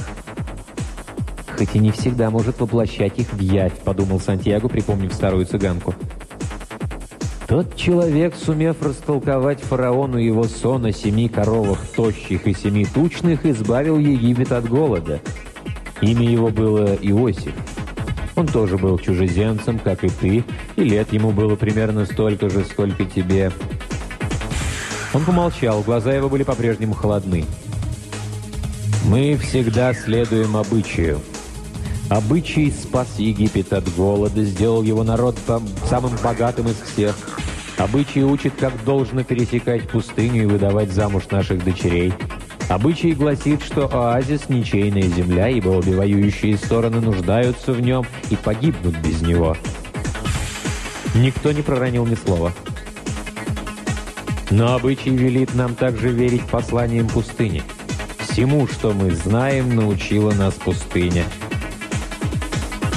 [1.56, 5.94] Хоть и не всегда может воплощать их в явь, подумал Сантьяго, припомнив старую цыганку.
[7.54, 14.00] Тот человек, сумев растолковать фараону его сон о семи коровах тощих и семи тучных, избавил
[14.00, 15.22] Египет от голода.
[16.02, 17.54] Имя его было Иосиф.
[18.36, 20.44] Он тоже был чужеземцем, как и ты,
[20.76, 23.52] и лет ему было примерно столько же, сколько тебе.
[25.14, 27.46] Он помолчал, глаза его были по-прежнему холодны.
[29.06, 31.20] «Мы всегда следуем обычаю.
[32.10, 35.36] Обычай спас Египет от голода, сделал его народ
[35.88, 37.43] самым богатым из всех».
[37.78, 42.14] Обычай учит, как должно пересекать пустыню и выдавать замуж наших дочерей.
[42.70, 48.98] Обычай гласит, что оазис– ничейная земля, ибо обе воюющие стороны нуждаются в нем и погибнут
[49.00, 49.58] без него.
[51.16, 52.54] Никто не проронил ни слова.
[54.50, 57.64] Но обычай велит нам также верить посланиям пустыни.
[58.20, 61.26] Всему, что мы знаем, научила нас пустыня.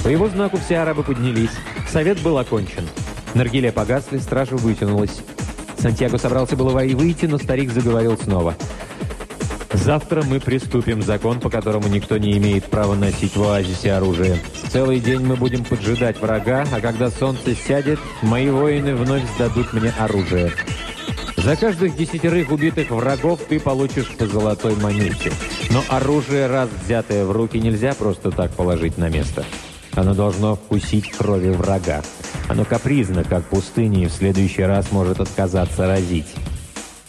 [0.03, 1.51] По его знаку все арабы поднялись.
[1.91, 2.87] Совет был окончен.
[3.37, 5.21] Наргиле погасли, стража вытянулась.
[5.79, 8.55] Сантьяго собрался было выйти, но старик заговорил снова.
[9.75, 14.39] «Завтра мы приступим закон, по которому никто не имеет права носить в оазисе оружие.
[14.73, 19.93] Целый день мы будем поджидать врага, а когда солнце сядет, мои воины вновь сдадут мне
[19.99, 20.51] оружие.
[21.37, 25.31] За каждых десятерых убитых врагов ты получишь по золотой монете.
[25.71, 29.45] Но оружие, раз взятое в руки, нельзя просто так положить на место.
[29.97, 32.03] Оно должно вкусить крови врага.
[32.49, 36.33] Оно капризно, как пустыня, и в следующий раз может отказаться разить.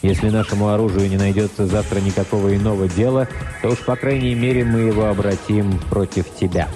[0.02, 3.28] Если нашему оружию не найдется завтра никакого иного дела,
[3.62, 6.68] то уж, по крайней мере, мы его обратим против тебя».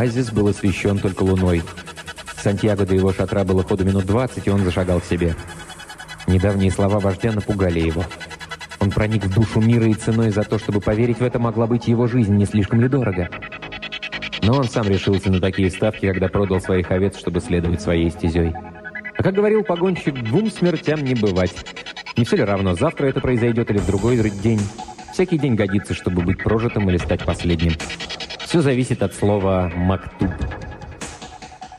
[0.00, 1.62] Оазис был освещен только луной.
[2.34, 5.34] Сантьяго до его шатра было ходу минут двадцать, и он зашагал к себе.
[6.26, 8.06] Недавние слова вождя напугали его.
[8.78, 11.86] Он проник в душу мира, и ценой за то, чтобы поверить в это, могла быть
[11.86, 13.28] его жизнь, не слишком ли дорого.
[14.42, 18.54] Но он сам решился на такие ставки, когда продал своих овец, чтобы следовать своей стезей.
[19.18, 21.54] А как говорил погонщик, двум смертям не бывать.
[22.16, 24.60] Не все ли равно, завтра это произойдет или в другой день.
[25.12, 27.74] Всякий день годится, чтобы быть прожитым или стать последним.
[28.50, 30.28] Все зависит от слова «мактуб».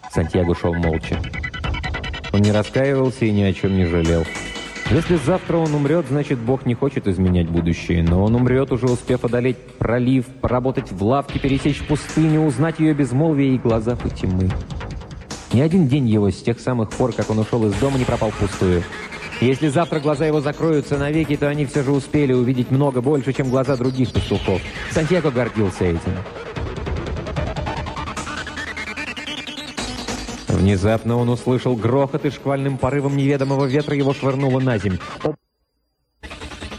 [0.09, 1.19] Сантьяго шел молча.
[2.32, 4.24] Он не раскаивался и ни о чем не жалел.
[4.89, 8.03] Если завтра он умрет, значит, Бог не хочет изменять будущее.
[8.03, 13.55] Но он умрет, уже успев одолеть пролив, поработать в лавке, пересечь пустыню, узнать ее безмолвие
[13.55, 14.49] и глаза тьмы.
[15.51, 18.32] Ни один день его с тех самых пор, как он ушел из дома, не пропал
[18.32, 18.82] впустую.
[19.41, 23.49] Если завтра глаза его закроются навеки, то они все же успели увидеть много больше, чем
[23.49, 24.61] глаза других пастухов.
[24.91, 26.13] Сантьяго гордился этим.
[30.62, 34.99] Внезапно он услышал грохот, и шквальным порывом неведомого ветра его швырнуло на земь.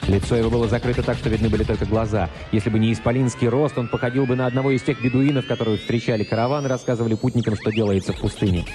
[0.07, 2.31] Лицо его было закрыто так, что видны были только глаза.
[2.53, 6.23] Если бы не исполинский рост, он походил бы на одного из тех бедуинов, которые встречали
[6.23, 8.67] караван и рассказывали путникам, что делается в пустыне.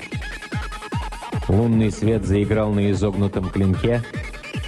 [1.47, 4.03] Лунный свет заиграл на изогнутом клинке.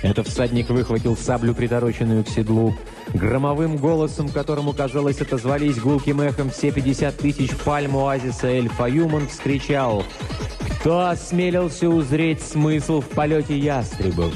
[0.02, 2.74] Этот всадник выхватил саблю, притороченную к седлу.
[3.14, 10.04] Громовым голосом, которому, казалось, отозвались гулким эхом все 50 тысяч пальм оазиса Эль-Фаюм, вскричал
[10.80, 14.34] «Кто осмелился узреть смысл в полете ястребов?»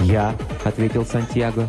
[0.00, 0.34] «Я»,—
[0.64, 1.68] ответил Сантьяго.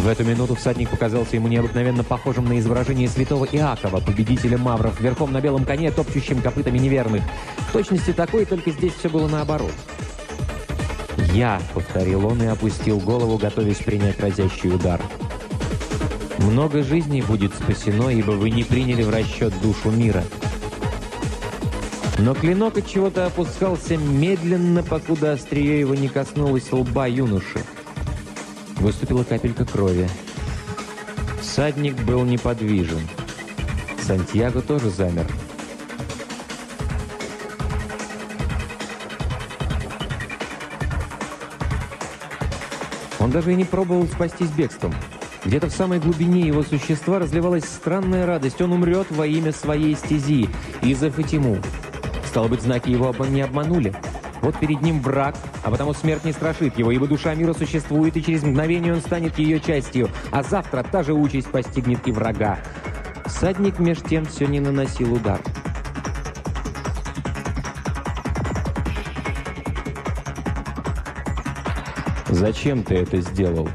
[0.00, 5.30] В эту минуту всадник показался ему необыкновенно похожим на изображение святого Иакова, победителя мавров, верхом
[5.30, 7.22] на белом коне, топчущим копытами неверных.
[7.68, 9.74] В точности такой, только здесь все было наоборот.
[11.34, 15.02] «Я»,— повторил он и опустил голову, готовясь принять разящий удар.
[16.38, 20.24] «Много жизней будет спасено, ибо вы не приняли в расчет душу мира».
[22.16, 27.60] Но клинок от чего-то опускался медленно, покуда острие его не коснулось лба юноши.
[28.80, 30.08] Выступила капелька крови.
[31.42, 33.06] Садник был неподвижен.
[34.02, 35.26] Сантьяго тоже замер.
[43.18, 44.94] Он даже и не пробовал спастись бегством.
[45.44, 48.62] Где-то в самой глубине его существа разливалась странная радость.
[48.62, 50.48] Он умрет во имя своей стези
[50.80, 51.58] и за Фатиму.
[52.28, 53.94] Стало быть, знаки его не обманули.
[54.42, 58.22] Вот перед ним враг, а потому смерть не страшит его, ибо душа мира существует, и
[58.22, 62.58] через мгновение он станет ее частью, а завтра та же участь постигнет и врага.
[63.26, 65.40] Садник меж тем все не наносил удар.
[72.28, 73.68] «Зачем ты это сделал?»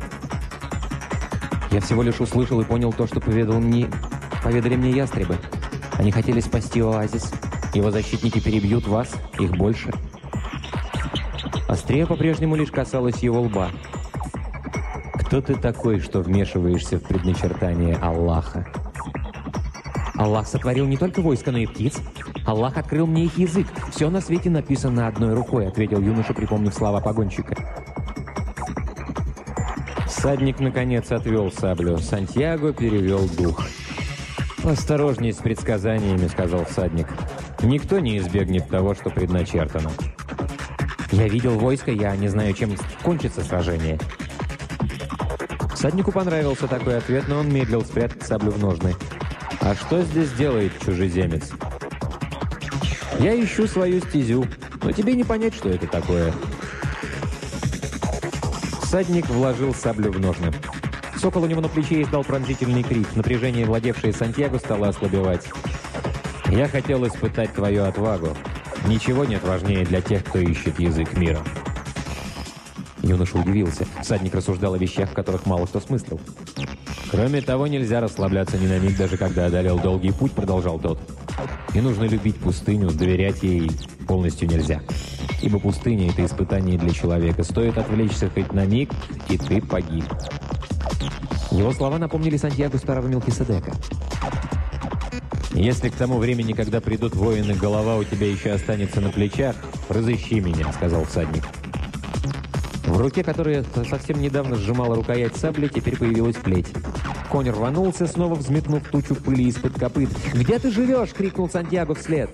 [1.70, 3.88] «Я всего лишь услышал и понял то, что поведал мне...
[4.44, 5.38] поведали мне ястребы.
[5.94, 7.32] Они хотели спасти оазис.
[7.74, 9.92] Его защитники перебьют вас, их больше».
[11.86, 13.70] Острее по-прежнему лишь касалось его лба.
[15.20, 18.66] «Кто ты такой, что вмешиваешься в предначертание Аллаха?»
[20.16, 22.02] «Аллах сотворил не только войско, но и птиц.
[22.48, 23.68] Аллах открыл мне их язык.
[23.92, 27.56] Все на свете написано одной рукой»,— ответил юноша, припомнив слова погонщика.
[30.08, 32.00] Садник наконец, отвел саблю.
[32.00, 33.64] Сантьяго перевел дух.
[34.64, 37.10] «Осторожней с предсказаниями»,— сказал всадник.
[37.62, 39.92] «Никто не избегнет того, что предначертано».
[41.12, 44.00] Я видел войско, я не знаю, чем кончится сражение.
[45.76, 48.96] Саднику понравился такой ответ, но он медлил спрятать саблю в ножны.
[49.62, 51.52] «А что здесь делает чужеземец?»
[53.20, 54.46] «Я ищу свою стезю,
[54.82, 56.34] но тебе не понять, что это такое».
[58.84, 60.54] Садник вложил саблю в ножны.
[61.18, 63.08] Сокол у него на плече издал пронзительный крик.
[63.16, 65.46] Напряжение, владевшее Сантьяго, стало ослабевать.
[66.50, 68.36] «Я хотел испытать твою отвагу.
[68.88, 71.42] Ничего нет важнее для тех, кто ищет язык мира.
[73.02, 73.86] Юноша удивился.
[74.04, 76.20] Садник рассуждал о вещах, в которых мало кто смыслил.
[77.12, 81.00] «Кроме того, нельзя расслабляться ни на миг, даже когда одолел долгий путь»,— продолжал тот.
[81.74, 83.70] «И нужно любить пустыню, доверять ей
[84.08, 84.82] полностью нельзя.
[85.42, 87.44] Ибо пустыня— это испытание для человека.
[87.44, 88.92] Стоит отвлечься хоть на миг,
[89.30, 90.06] и ты погиб».
[91.52, 93.74] Его слова напомнили Сантьяго старого Мелкиседека.
[95.56, 99.56] «Если к тому времени, когда придут воины, голова у тебя еще останется на плечах,
[99.88, 101.44] разыщи меня»,— сказал всадник.
[102.86, 106.68] В руке, которая совсем недавно сжимала рукоять сабли, теперь появилась плеть.
[107.32, 110.10] Конь рванулся, снова взметнув тучу пыли из-под копыт.
[110.34, 112.30] «Где ты живешь?»— крикнул Сантьяго вслед.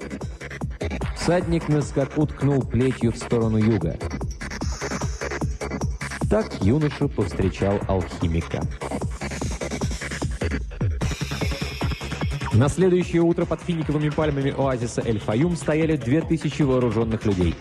[1.16, 3.98] Всадник на скаку ткнул плетью в сторону юга.
[6.30, 8.62] Так юноша повстречал алхимика.
[12.54, 17.56] На следующее утро под финиковыми пальмами оазиса Эль-Фаюм стояли две тысячи вооруженных людей.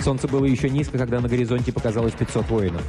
[0.00, 2.82] Солнце было еще низко, когда на горизонте показалось 500 воинов.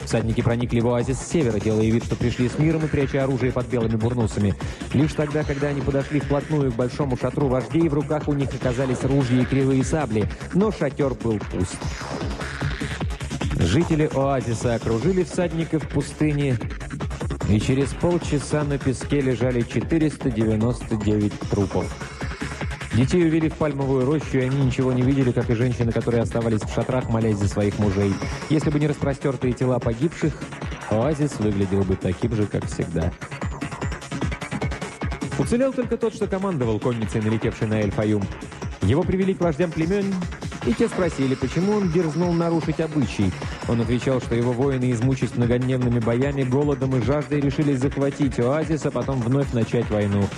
[0.00, 3.52] Всадники проникли в оазис с севера, делая вид, что пришли с миром и пряча оружие
[3.52, 4.56] под белыми бурнусами.
[4.92, 9.04] Лишь тогда, когда они подошли вплотную к большому шатру вождей, в руках у них оказались
[9.04, 11.78] ружья и кривые сабли, но шатер был пуст.
[13.60, 16.58] Жители оазиса окружили всадников в пустыне,
[17.50, 21.84] и через полчаса на песке лежали 499 трупов.
[22.94, 26.60] Детей увели в пальмовую рощу, и они ничего не видели, как и женщины, которые оставались
[26.60, 28.12] в шатрах, молясь за своих мужей.
[28.50, 30.32] Если бы не распростертые тела погибших,
[30.90, 33.12] оазис выглядел бы таким же, как всегда.
[35.38, 38.22] Уцелел только тот, что командовал конницей, налетевшей на Эль-Фаюм.
[38.82, 40.12] Его привели к вождям племен,
[40.66, 43.32] и те спросили, почему он дерзнул нарушить обычай.
[43.68, 48.90] Он отвечал, что его воины, измучить многодневными боями, голодом и жаждой, решили захватить оазис, а
[48.90, 50.28] потом вновь начать войну.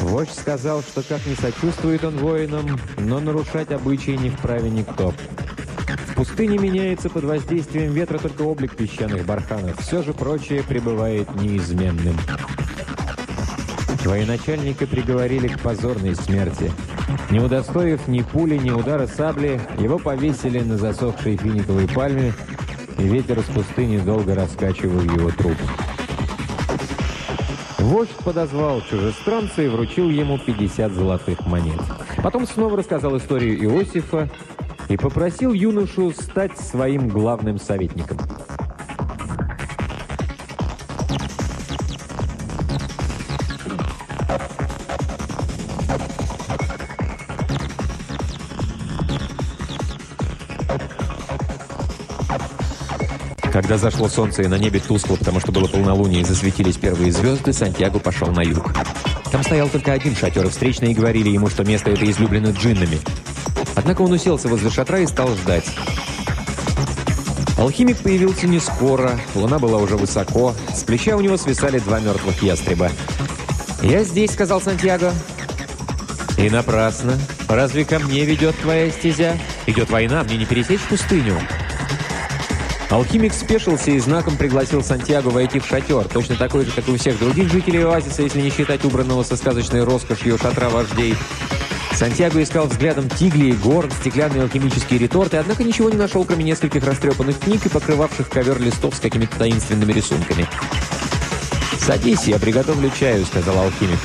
[0.00, 5.12] Вождь сказал, что как не сочувствует он воинам, но нарушать обычаи не вправе никто.
[6.08, 9.78] В пустыне меняется под воздействием ветра только облик песчаных барханов.
[9.80, 12.16] Все же прочее пребывает неизменным.
[14.06, 16.70] Военачальника приговорили к позорной смерти.
[17.30, 22.32] Не удостоив ни пули, ни удара сабли, его повесили на засохшей финиковой пальме,
[22.98, 25.56] и ветер из пустыни долго раскачивал его труп.
[27.78, 31.80] Вождь подозвал чужестранца и вручил ему 50 золотых монет.
[32.22, 34.28] Потом снова рассказал историю Иосифа
[34.88, 38.18] и попросил юношу стать своим главным советником.
[53.66, 57.52] Когда зашло солнце и на небе тускло, потому что было полнолуние и засветились первые звезды,
[57.52, 58.72] Сантьяго пошел на юг.
[59.32, 63.00] Там стоял только один шатер, и встречные говорили ему, что место это излюблено джиннами.
[63.74, 65.64] Однако он уселся возле шатра и стал ждать.
[67.58, 72.40] Алхимик появился не скоро, луна была уже высоко, с плеча у него свисали два мертвых
[72.44, 72.92] ястреба.
[73.82, 75.12] «Я здесь»,— сказал Сантьяго.
[76.38, 77.18] «И напрасно.
[77.48, 79.36] Разве ко мне ведет твоя стезя?
[79.66, 81.36] Идет война, мне не пересечь пустыню».
[82.90, 86.96] Алхимик спешился и знаком пригласил Сантьяго войти в шатер, точно такой же, как и у
[86.96, 91.16] всех других жителей оазиса, если не считать убранного со сказочной роскошью шатра вождей.
[91.94, 96.84] Сантьяго искал взглядом тигли и гор, стеклянные алхимические реторты, однако ничего не нашел, кроме нескольких
[96.84, 100.46] растрепанных книг и покрывавших ковер листов с какими-то таинственными рисунками.
[101.78, 103.98] «Садись, я приготовлю чаю»,— сказал алхимик.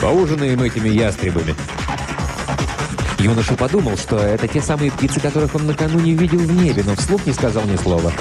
[0.00, 1.54] «Поужинаем этими ястребами».
[3.22, 7.24] Юноша подумал, что это те самые птицы, которых он накануне видел в небе, но вслух
[7.24, 8.12] не сказал ни слова.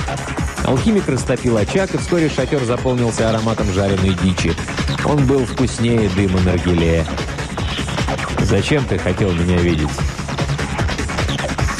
[0.63, 4.53] Алхимик растопил очаг, и вскоре шатер заполнился ароматом жареной дичи.
[5.03, 7.03] Он был вкуснее дыма наргилея.
[8.41, 9.89] «Зачем ты хотел меня видеть?»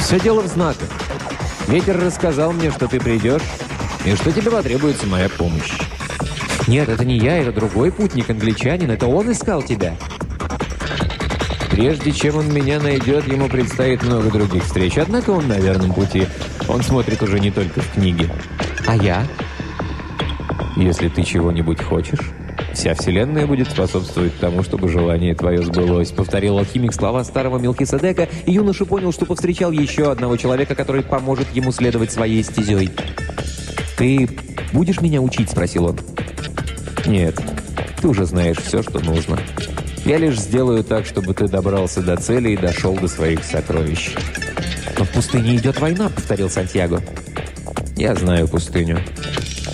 [0.00, 0.88] «Все дело в знаках.
[1.68, 3.42] Ветер рассказал мне, что ты придешь,
[4.04, 5.78] и что тебе потребуется моя помощь».
[6.66, 8.90] «Нет, это не я, это другой путник, англичанин.
[8.90, 9.96] Это он искал тебя».
[11.72, 14.98] Прежде чем он меня найдет, ему предстоит много других встреч.
[14.98, 16.26] Однако он на верном пути.
[16.68, 18.28] Он смотрит уже не только в книги.
[18.86, 19.26] А я?
[20.76, 22.20] Если ты чего-нибудь хочешь,
[22.74, 26.10] вся вселенная будет способствовать тому, чтобы желание твое сбылось.
[26.10, 31.50] Повторил алхимик слова старого Мелхиседека, и юноша понял, что повстречал еще одного человека, который поможет
[31.54, 32.90] ему следовать своей стезей.
[33.96, 34.28] «Ты
[34.74, 35.98] будешь меня учить?»– спросил он.
[37.06, 37.40] «Нет,
[37.98, 39.38] ты уже знаешь все, что нужно».
[40.04, 44.14] Я лишь сделаю так, чтобы ты добрался до цели и дошел до своих сокровищ».
[44.98, 47.02] «Но в пустыне идет война»,— повторил Сантьяго.
[47.96, 49.00] «Я знаю пустыню.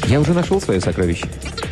[0.06, 1.26] Я уже нашел свое сокровище.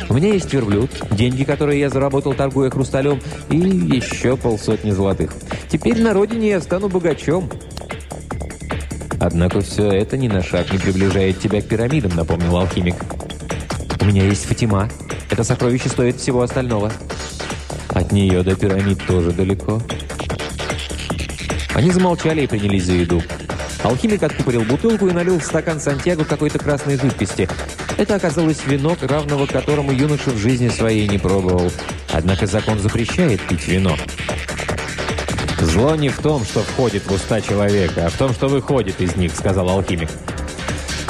[0.09, 5.33] У меня есть верблюд, деньги, которые я заработал, торгуя хрусталем, и еще полсотни золотых.
[5.69, 7.49] Теперь на родине я стану богачом».
[9.19, 12.95] «Однако все это ни на шаг не приближает тебя к пирамидам»,— напомнил алхимик.
[14.01, 14.89] «У меня есть Фатима.
[15.29, 16.91] Это сокровище стоит всего остального».
[17.97, 19.81] От нее до пирамид тоже далеко.
[21.73, 23.23] Они замолчали и принялись за еду.
[23.81, 27.49] Алхимик откупорил бутылку и налил в стакан Сантьяго какой-то красной жидкости.
[27.97, 31.71] Это оказалось вино, равного которому юноша в жизни своей не пробовал.
[32.13, 33.97] Однако закон запрещает пить вино.
[35.59, 39.15] «Зло не в том, что входит в уста человека, а в том, что выходит из
[39.15, 40.09] них»,— сказал алхимик.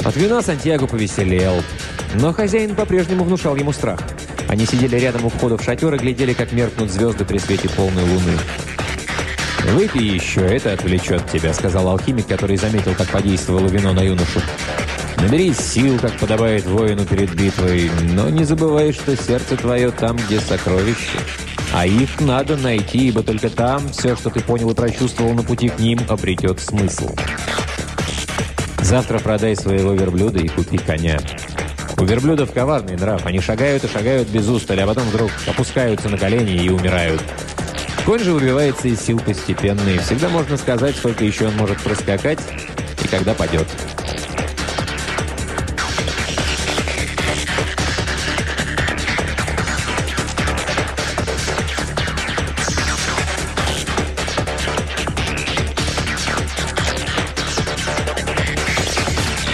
[0.04, 1.62] От вина Сантьяго повеселел,
[2.14, 4.00] но хозяин по-прежнему внушал ему страх.
[4.48, 8.02] Они сидели рядом у входа в шатер и глядели, как меркнут звезды при свете полной
[8.02, 8.32] луны.
[9.72, 14.40] «Выпей еще, это отвлечет тебя»,— сказал алхимик, который заметил, как подействовало вино на юношу.
[15.18, 20.40] «Наберись сил, как подобает воину перед битвой, но не забывай, что сердце твое там, где
[20.40, 21.18] сокровище.
[21.74, 25.68] А их надо найти, ибо только там все, что ты понял и прочувствовал на пути
[25.68, 27.14] к ним, обретет смысл.
[28.80, 31.18] Завтра продай своего верблюда и купи коня».
[32.00, 33.26] У верблюдов коварный нрав.
[33.26, 37.20] Они шагают и шагают без устали, а потом вдруг опускаются на колени и умирают.
[38.06, 42.38] Конь же выбивается из сил постепенно, и всегда можно сказать, сколько еще он может проскакать
[43.02, 43.66] и когда падет.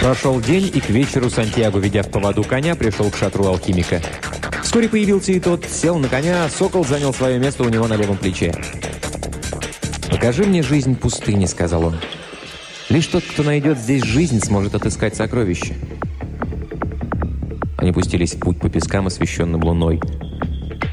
[0.04, 4.02] Прошел день, и к вечеру Сантьяго, ведя в поводу коня, пришел к шатру алхимика.
[4.62, 8.18] Вскоре появился и тот, сел на коня, сокол занял свое место у него на левом
[8.18, 8.54] плече.
[10.10, 11.96] «Покажи мне жизнь пустыни»,— сказал он.
[12.90, 15.72] «Лишь тот, кто найдет здесь жизнь, сможет отыскать сокровища».
[17.78, 20.02] Они пустились в путь по пескам, освещенным луной.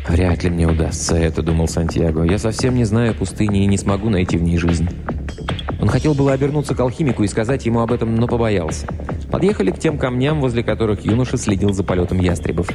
[0.08, 2.24] «Вряд ли мне удастся это»,— думал Сантьяго.
[2.24, 4.88] «Я совсем не знаю пустыни и не смогу найти в ней жизнь».
[5.82, 8.86] Он хотел было обернуться к алхимику и сказать ему об этом, но побоялся.
[9.32, 12.68] Подъехали к тем камням, возле которых юноша следил за полетом ястребов.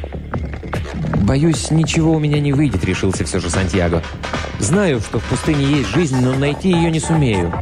[1.23, 4.03] «Боюсь, ничего у меня не выйдет»,— решился все же Сантьяго.
[4.59, 7.53] «Знаю, что в пустыне есть жизнь, но найти ее не сумею».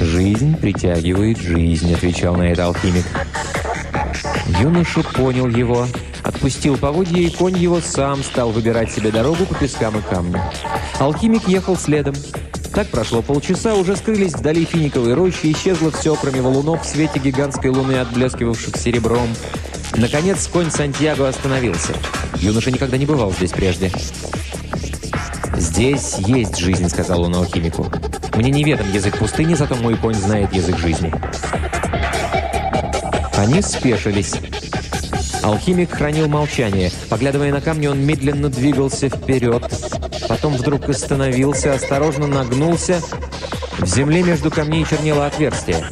[0.00, 3.04] «Жизнь притягивает жизнь»,— отвечал на это алхимик.
[4.60, 5.86] Юноша понял его,
[6.22, 10.42] отпустил поводья, и конь его сам стал выбирать себе дорогу по пескам и камням.
[10.98, 12.14] Алхимик ехал следом.
[12.78, 17.70] Так прошло полчаса, уже скрылись вдали финиковой рощи, исчезло все, кроме валунов в свете гигантской
[17.70, 19.34] луны, отблескивавших серебром.
[19.96, 21.92] Наконец, конь Сантьяго остановился.
[22.36, 23.90] Юноша никогда не бывал здесь прежде.
[25.56, 27.90] «Здесь есть жизнь»,— сказал он алхимику.
[28.36, 31.12] «Мне неведом язык пустыни, зато мой конь знает язык жизни».
[33.36, 34.34] Они спешились.
[35.42, 36.92] Алхимик хранил молчание.
[37.08, 39.64] Поглядывая на камни, он медленно двигался вперед.
[40.28, 43.00] Потом вдруг остановился, осторожно нагнулся.
[43.78, 45.84] В земле между камней чернело отверстие.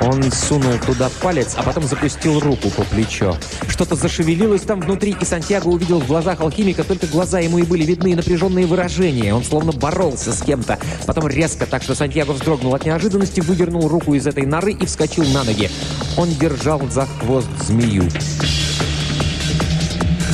[0.00, 3.36] Он сунул туда палец, а потом запустил руку по плечо.
[3.68, 7.84] Что-то зашевелилось там внутри, и Сантьяго увидел в глазах алхимика, только глаза ему и были
[7.84, 9.34] видны, напряженные выражения.
[9.34, 10.78] Он словно боролся с кем-то.
[11.06, 15.24] Потом резко, так что Сантьяго вздрогнул от неожиданности, выдернул руку из этой норы и вскочил
[15.24, 15.68] на ноги.
[16.16, 18.04] Он держал за хвост змею.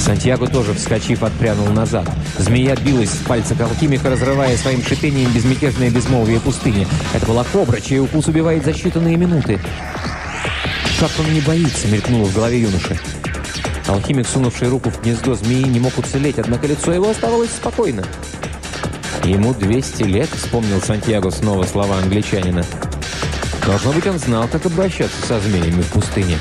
[0.05, 2.07] Сантьяго тоже, вскочив, отпрянул назад.
[2.37, 6.87] Змея билась в пальцах алхимика, разрывая своим шипением безмятежное безмолвие пустыни.
[7.15, 9.59] Это была кобра, чей укус убивает за считанные минуты.
[11.01, 13.01] «Как он не боится?»— мелькнуло в голове юноши.
[13.87, 18.05] Алхимик, сунувший руку в гнездо змеи, не мог уцелеть, однако лицо его оставалось спокойно.
[19.25, 22.63] «Ему 200 лет»,— вспомнил Сантьяго снова слова англичанина.
[23.67, 26.37] «Должно быть, он знал, как обращаться со змеями в пустыне».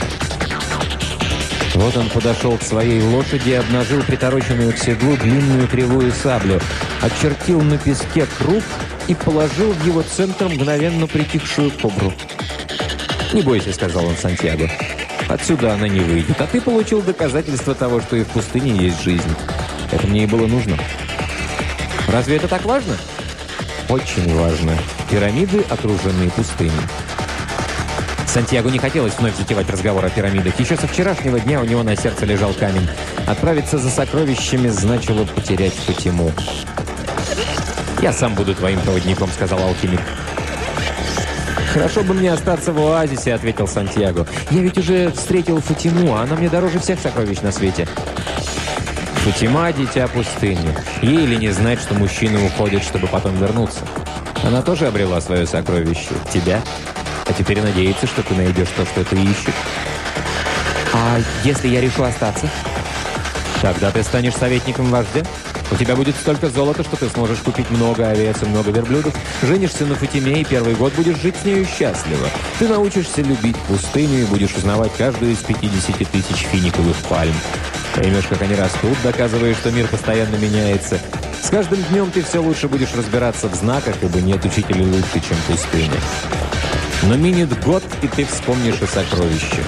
[1.76, 6.61] Вот он подошел к своей лошади и обнажил притороченную к седлу длинную кривую саблю,
[7.01, 8.63] очертил на песке круг
[9.07, 12.13] и положил в его центр мгновенно притихшую кобру.
[13.34, 14.69] «Не бойся»,— сказал он Сантьяго.
[15.28, 19.36] «Отсюда она не выйдет, а ты получил доказательство того, что и в пустыне есть жизнь.
[19.91, 20.78] Это мне и было нужно».
[22.07, 22.95] «Разве это так важно?»
[23.89, 24.78] «Очень важно.
[25.09, 26.71] Пирамиды окружены пустыней».
[28.34, 30.60] Сантьяго не хотелось вновь затевать разговор о пирамидах.
[30.60, 32.90] Еще со вчерашнего дня у него на сердце лежал камень.
[33.28, 36.32] Отправиться за сокровищами значило потерять Фатиму.
[38.02, 40.00] «Я сам буду твоим проводником»,— сказал алхимик.
[41.74, 44.26] «Хорошо бы мне остаться в оазисе»,— ответил Сантьяго.
[44.50, 47.88] «Я ведь уже встретил Фатиму, а она мне дороже всех сокровищ на свете».
[49.24, 50.76] Фатима– дитя пустыни.
[51.04, 53.82] Ей ли не знать, что мужчины уходят, чтобы потом вернуться?
[54.44, 56.10] Она тоже обрела свое сокровище.
[56.34, 56.62] Тебя?
[57.26, 59.53] А теперь надеется, что ты найдешь то, что ты ищешь.
[60.93, 62.49] А если я решу остаться?
[63.61, 65.24] Тогда ты станешь советником вождя.
[65.71, 69.15] У тебя будет столько золота, что ты сможешь купить много овец и много верблюдов.
[69.41, 72.30] Женишься на Фатиме и первый год будешь жить с нею счастливо.
[72.59, 77.34] Ты научишься любить пустыню и будешь узнавать каждую из 50 тысяч финиковых пальм.
[77.95, 80.99] Поймешь, как они растут, доказывая, что мир постоянно меняется.
[81.41, 85.38] С каждым днем ты все лучше будешь разбираться в знаках, ибо нет учителя лучше, чем
[85.47, 85.99] пустыня.
[87.08, 89.66] Но минит год, и ты вспомнишь о сокровищах.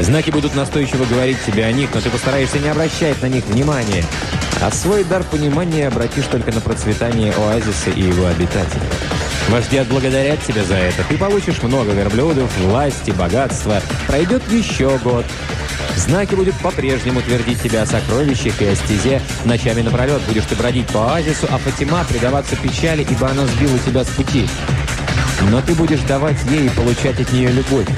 [0.00, 4.04] Знаки будут настойчиво говорить тебе о них, но ты постараешься не обращать на них внимания.
[4.62, 8.88] А свой дар понимания обратишь только на процветание оазиса и его обитателей.
[9.50, 11.04] Вожди отблагодарят тебя за это.
[11.08, 13.82] Ты получишь много верблюдов, власти, богатства.
[14.06, 15.26] Пройдет еще год.
[15.96, 19.20] Знаки будут по-прежнему твердить тебя о сокровищах и о стезе.
[19.44, 24.02] Ночами напролет будешь ты бродить по оазису, а Фатима предаваться печали, ибо она сбила тебя
[24.02, 24.48] с пути.
[25.50, 27.88] Но ты будешь давать ей и получать от нее любовь.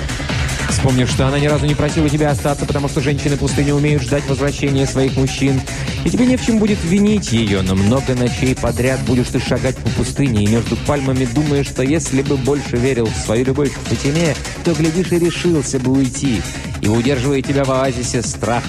[0.69, 4.29] Вспомнишь, что она ни разу не просила тебя остаться, потому что женщины пустыни умеют ждать
[4.29, 5.61] возвращения своих мужчин.
[6.05, 9.77] И тебе не в чем будет винить ее, но много ночей подряд будешь ты шагать
[9.77, 13.79] по пустыне и между пальмами думаешь, что если бы больше верил в свою любовь к
[13.89, 16.43] Фатиме, то, глядишь, и решился бы уйти.
[16.83, 18.65] И удерживая тебя в оазисе страх.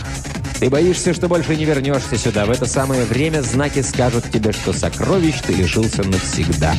[0.60, 2.46] Ты боишься, что больше не вернешься сюда.
[2.46, 6.76] В это самое время знаки скажут тебе, что сокровищ ты лишился навсегда.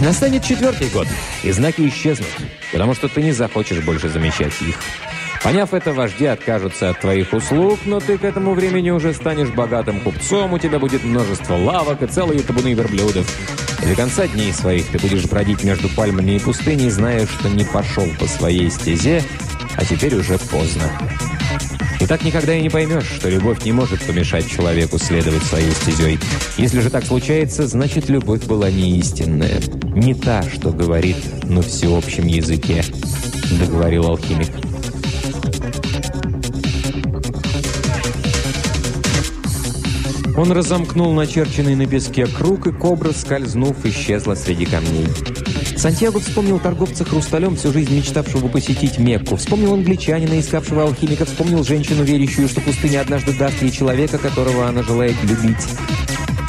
[0.00, 1.08] Настанет четвертый год,
[1.42, 2.28] и знаки исчезнут,
[2.70, 4.76] потому что ты не захочешь больше замечать их.
[5.42, 10.00] Поняв это, вожди откажутся от твоих услуг, но ты к этому времени уже станешь богатым
[10.00, 13.26] купцом, у тебя будет множество лавок и целые табуны верблюдов.
[13.82, 17.64] И до конца дней своих ты будешь бродить между пальмами и пустыней, зная, что не
[17.64, 19.24] пошел по своей стезе,
[19.76, 20.84] а теперь уже поздно.
[22.08, 26.18] Так никогда и не поймешь, что любовь не может помешать человеку следовать своей стезей.
[26.56, 29.60] Если же так случается, значит, любовь была не истинная.
[29.94, 32.82] Не та, что говорит на всеобщем языке,
[33.60, 34.48] договорил алхимик.
[40.34, 45.08] Он разомкнул начерченный на песке круг, и кобра, скользнув, исчезла среди камней.
[45.78, 49.36] Сантьяго вспомнил торговца хрусталем, всю жизнь мечтавшего посетить Мекку.
[49.36, 51.24] Вспомнил англичанина, искавшего алхимика.
[51.24, 55.68] Вспомнил женщину, верящую, что пустыня однажды даст ей человека, которого она желает любить.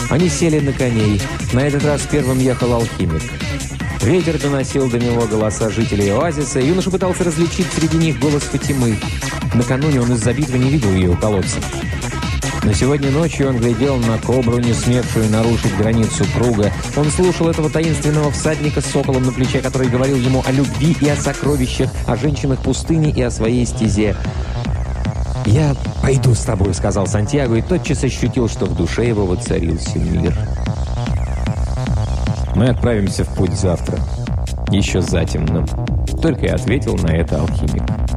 [0.09, 1.21] Они сели на коней.
[1.53, 3.21] На этот раз первым ехал алхимик.
[4.01, 8.97] Ветер доносил до него голоса жителей оазиса, и юноша пытался различить среди них голос Фатимы.
[9.53, 11.59] Накануне он из-за битвы не видел ее у колодца.
[12.69, 16.71] Но сегодня ночью он глядел на кобру, не смевшую нарушить границу круга.
[16.95, 21.09] Он слушал этого таинственного всадника с соколом на плече, который говорил ему о любви и
[21.09, 24.15] о сокровищах, о женщинах пустыни и о своей стезе.
[25.47, 30.37] «Я пойду с тобой»,— сказал Сантьяго, и тотчас ощутил, что в душе его воцарился мир.
[32.53, 33.97] «Мы отправимся в путь завтра.
[34.69, 35.65] Еще затемно»,—
[36.21, 38.08] только и ответил на это алхимик.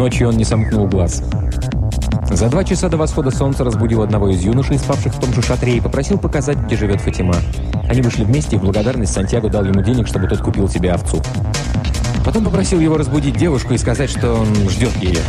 [0.00, 1.22] Ночью он не сомкнул глаз.
[2.30, 5.76] За два часа до восхода солнца разбудил одного из юношей, спавших в том же шатре,
[5.76, 7.34] и попросил показать, где живет Фатима.
[7.86, 11.20] Они вышли вместе, и в благодарность Сантьяго дал ему денег, чтобы тот купил себе овцу.
[12.24, 15.20] Потом попросил его разбудить девушку и сказать, что он ждет ее.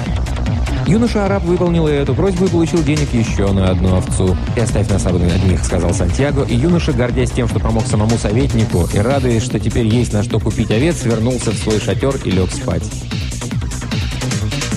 [0.87, 4.37] Юноша-араб выполнил эту просьбу и получил денег еще на одну овцу.
[4.55, 8.99] «И оставь нас одних»,— сказал Сантьяго, и юноша, гордясь тем, что помог самому советнику, и
[8.99, 12.89] радуясь, что теперь есть на что купить овец, вернулся в свой шатер и лег спать.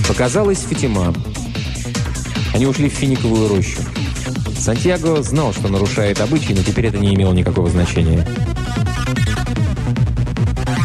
[0.06, 1.12] Показалась Фатима.
[2.52, 3.80] Они ушли в финиковую рощу.
[4.58, 8.26] Сантьяго знал, что нарушает обычаи, но теперь это не имело никакого значения.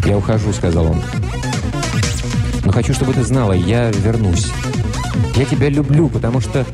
[0.04, 1.02] «Я ухожу»,— сказал он.
[2.64, 4.48] «Но хочу, чтобы ты знала, я вернусь.
[5.36, 6.66] Я тебя люблю, потому что...»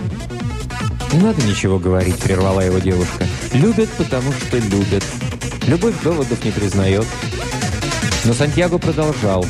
[1.13, 3.27] «Не надо ничего говорить»,— прервала его девушка.
[3.53, 5.05] «Любят, потому что любят.
[5.67, 7.07] Любовь доводов не признает».
[8.25, 9.45] Но Сантьяго продолжал.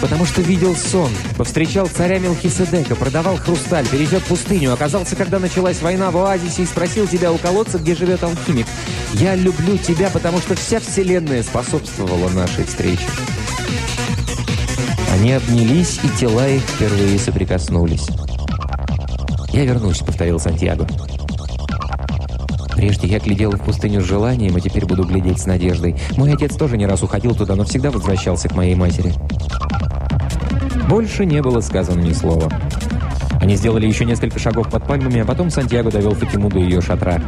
[0.00, 6.10] Потому что видел сон, повстречал царя Мелхиседека, продавал хрусталь, пересек пустыню, оказался, когда началась война
[6.10, 8.66] в оазисе и спросил тебя у колодца, где живет алхимик.
[9.14, 13.08] Я люблю тебя, потому что вся вселенная способствовала нашей встрече.
[15.12, 18.06] Они обнялись, и тела их впервые соприкоснулись.
[19.52, 20.86] «Я вернусь»,— повторил Сантьяго.
[22.76, 25.96] Прежде я глядел в пустыню с желанием, а теперь буду глядеть с надеждой.
[26.16, 29.12] Мой отец тоже не раз уходил туда, но всегда возвращался к моей матери.
[30.88, 32.50] Больше не было сказано ни слова.
[33.42, 37.20] Они сделали еще несколько шагов под пальмами, а потом Сантьяго довел Фатиму до ее шатра.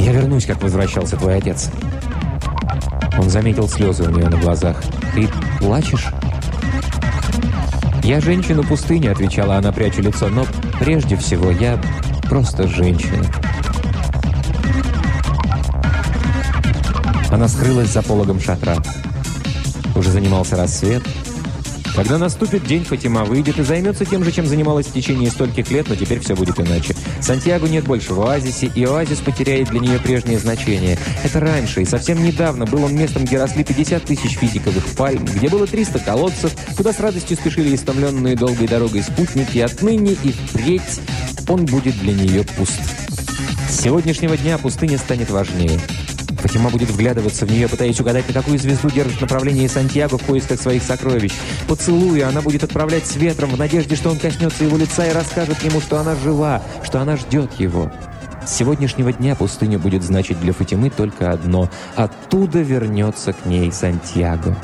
[0.00, 1.70] «Я вернусь, как возвращался твой отец».
[3.16, 4.82] Он заметил слезы у нее на глазах.
[5.14, 5.28] «Ты
[5.60, 6.06] плачешь?»
[8.02, 10.44] «Я женщина пустыни»,— отвечала она, пряча лицо, «но
[10.80, 11.80] прежде всего я
[12.24, 13.24] просто женщина».
[17.30, 18.76] Она скрылась за пологом шатра.
[19.94, 21.04] Уже занимался рассвет—
[21.98, 25.88] когда наступит день, Фатима выйдет и займется тем же, чем занималась в течение стольких лет,
[25.88, 26.94] но теперь все будет иначе.
[27.20, 30.96] Сантьяго нет больше в оазисе, и оазис потеряет для нее прежнее значение.
[31.24, 35.48] Это раньше, и совсем недавно был он местом, где росли 50 тысяч физиковых пальм, где
[35.48, 39.58] было 300 колодцев, куда с радостью спешили истомленные долгой дорогой спутники.
[39.58, 41.00] Отныне и впредь
[41.48, 42.80] он будет для нее пуст.
[43.68, 45.80] С сегодняшнего дня пустыня станет важнее.
[46.38, 50.60] Фатима будет вглядываться в нее, пытаясь угадать, на какую звезду держит направление Сантьяго в поисках
[50.60, 51.32] своих сокровищ.
[51.66, 55.62] Поцелуя, она будет отправлять с ветром в надежде, что он коснется его лица и расскажет
[55.64, 57.90] ему, что она жива, что она ждет его.
[58.46, 61.68] С сегодняшнего дня пустыня будет значить для Фатимы только одно.
[61.96, 64.56] Оттуда вернется к ней Сантьяго.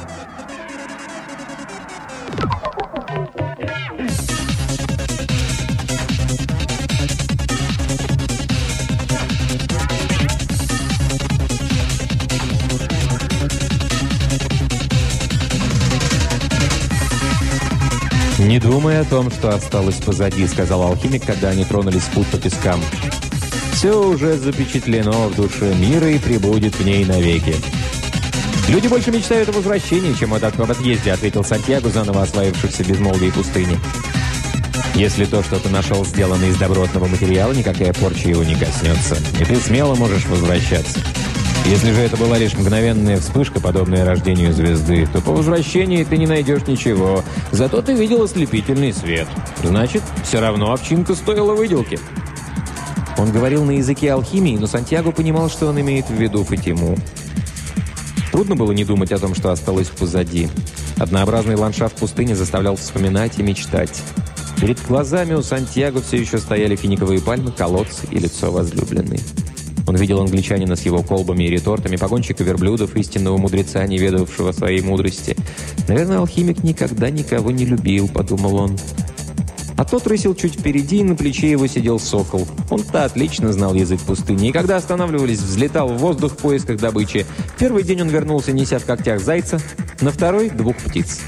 [18.54, 22.36] «Не думай о том, что осталось позади»,— сказал алхимик, когда они тронулись в путь по
[22.36, 22.80] пескам.
[23.72, 27.56] «Все уже запечатлено в душе мира и прибудет в ней навеки».
[28.68, 33.76] «Люди больше мечтают о возвращении, чем об отъезде»,— ответил Сантьяго, заново освоившихся безмолвие пустыни.
[34.94, 39.44] «Если то, что ты нашел, сделано из добротного материала, никакая порча его не коснется, и
[39.44, 41.00] ты смело можешь возвращаться».
[41.64, 46.26] Если же это была лишь мгновенная вспышка, подобная рождению звезды, то по возвращении ты не
[46.26, 47.24] найдешь ничего.
[47.52, 49.26] Зато ты видел ослепительный свет.
[49.62, 51.98] Значит, все равно овчинка стоила выделки.
[53.16, 56.98] Он говорил на языке алхимии, но Сантьяго понимал, что он имеет в виду Фатиму.
[58.30, 60.48] Трудно было не думать о том, что осталось позади.
[60.98, 64.02] Однообразный ландшафт пустыни заставлял вспоминать и мечтать.
[64.60, 69.20] Перед глазами у Сантьяго все еще стояли финиковые пальмы, колодцы и лицо возлюбленной.
[69.86, 74.80] Он видел англичанина с его колбами и ретортами, погонщика верблюдов, истинного мудреца, не ведавшего своей
[74.80, 75.36] мудрости.
[75.88, 78.78] «Наверное, алхимик никогда никого не любил»,— подумал он.
[79.76, 82.46] А тот рысил чуть впереди, и на плече его сидел сокол.
[82.70, 87.26] Он-то отлично знал язык пустыни, и когда останавливались, взлетал в воздух в поисках добычи.
[87.54, 89.60] В первый день он вернулся, неся в когтях зайца,
[90.00, 91.20] на второй— двух птиц.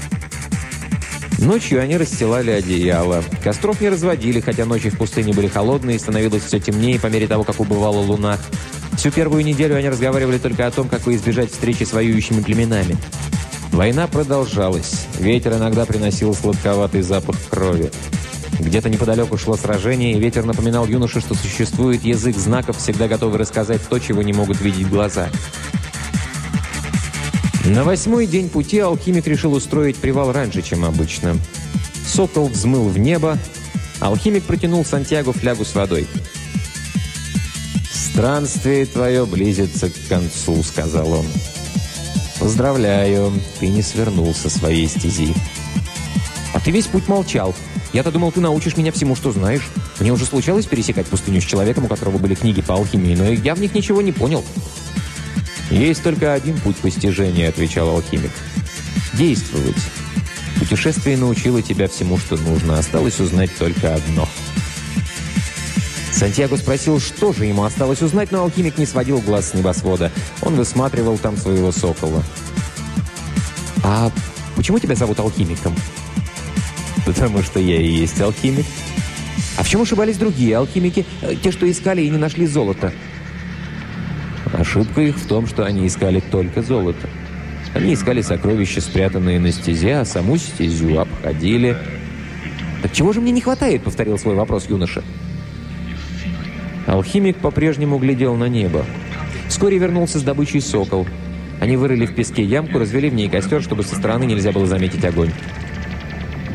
[1.39, 3.23] Ночью они расстилали одеяло.
[3.43, 7.27] Костров не разводили, хотя ночи в пустыне были холодные, и становилось все темнее по мере
[7.27, 8.37] того, как убывала луна.
[8.97, 12.97] Всю первую неделю они разговаривали только о том, как избежать встречи с воюющими племенами.
[13.71, 15.05] Война продолжалась.
[15.19, 17.91] Ветер иногда приносил сладковатый запах крови.
[18.59, 23.81] Где-то неподалеку шло сражение, и ветер напоминал юноше, что существует язык знаков, всегда готовый рассказать
[23.87, 25.29] то, чего не могут видеть глаза.
[27.67, 31.37] На восьмой день пути алхимик решил устроить привал раньше, чем обычно.
[32.07, 33.37] Сокол взмыл в небо,
[33.99, 36.07] алхимик протянул Сантьяго флягу с водой.
[37.91, 41.25] «Странствие твое близится к концу»,— сказал он.
[42.39, 45.33] «Поздравляю, ты не свернул со своей стези».
[46.53, 47.53] «А ты весь путь молчал.
[47.91, 49.67] Я-то думал, ты научишь меня всему, что знаешь.
[49.99, 53.55] Мне уже случалось пересекать пустыню с человеком, у которого были книги по алхимии, но я
[53.55, 54.45] в них ничего не понял».
[55.69, 58.31] «Есть только один путь постижения»,— отвечал алхимик.
[59.13, 59.75] «Действовать.
[60.59, 62.77] Путешествие научило тебя всему, что нужно.
[62.77, 64.27] Осталось узнать только одно».
[66.11, 70.11] Сантьяго спросил, что же ему осталось узнать, но алхимик не сводил глаз с небосвода.
[70.41, 72.23] Он высматривал там своего сокола.
[73.83, 74.11] «А
[74.55, 75.75] почему тебя зовут алхимиком?»
[77.05, 78.65] «Потому что я и есть алхимик».
[79.57, 82.93] «А в чем ошибались другие алхимики, э, те, что искали и не нашли золото?»
[84.53, 87.07] Ошибка их в том, что они искали только золото.
[87.73, 91.77] Они искали сокровища, спрятанные на стезе, а саму стезю обходили.
[92.81, 95.03] «Так чего же мне не хватает?»— повторил свой вопрос юноша.
[96.85, 98.85] Алхимик по-прежнему глядел на небо.
[99.49, 101.05] Вскоре вернулся с добычей сокол.
[101.59, 105.03] Они вырыли в песке ямку, развели в ней костер, чтобы со стороны нельзя было заметить
[105.03, 105.31] огонь.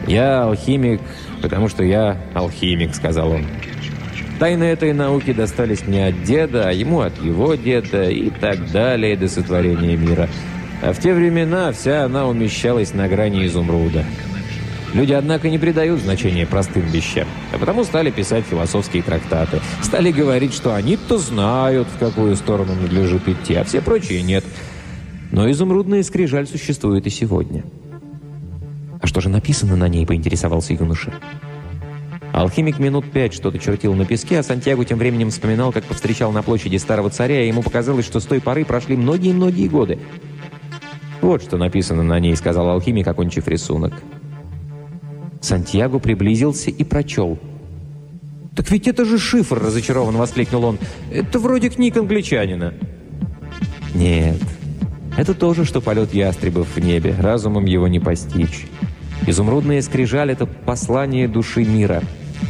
[0.07, 1.01] «Я алхимик,
[1.43, 3.47] потому что я алхимик»,— сказал он.
[4.43, 9.17] Тайны этой науки достались мне от деда, а ему от его деда и так далее
[9.17, 10.29] до сотворения мира.
[10.83, 14.05] А в те времена вся она умещалась на грани изумруда.
[14.95, 19.61] Люди, однако, не придают значения простым вещам, а потому стали писать философские трактаты.
[19.81, 24.45] Стали говорить, что они-то знают, в какую сторону надлежит идти, а все прочие нет.
[25.31, 27.63] Но изумрудная скрижаль существует и сегодня.
[29.01, 31.13] «А что же написано на ней?»– поинтересовался юноша.
[32.33, 36.43] Алхимик минут пять что-то чертил на песке, а Сантьяго тем временем вспоминал, как повстречал на
[36.43, 39.99] площади старого царя, и ему показалось, что с той поры прошли многие-многие годы.
[41.21, 43.93] «Вот что написано на ней»,— сказал алхимик, окончив рисунок.
[45.43, 47.39] Сантьяго приблизился и прочел.
[48.57, 50.79] «Так ведь это же шифр!»— разочарованно воскликнул он.
[51.13, 52.73] «Это вроде книг англичанина».
[53.95, 54.41] «Нет,
[55.19, 57.15] это то же, что полет ястребов в небе.
[57.19, 58.67] Разумом его не постичь.
[59.27, 62.03] Изумрудная скрижаль— это послание души мира».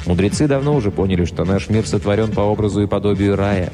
[0.07, 3.73] Мудрецы давно уже поняли, что наш мир сотворен по образу и подобию рая.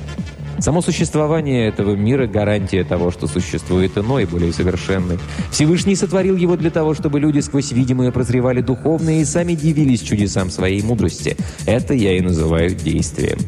[0.60, 5.18] Само существование этого мира– гарантия того, что существует иной, более совершенный.
[5.52, 10.50] Всевышний сотворил его для того, чтобы люди сквозь видимое прозревали духовное и сами дивились чудесам
[10.50, 11.36] своей мудрости.
[11.64, 13.38] Это я и называю действием.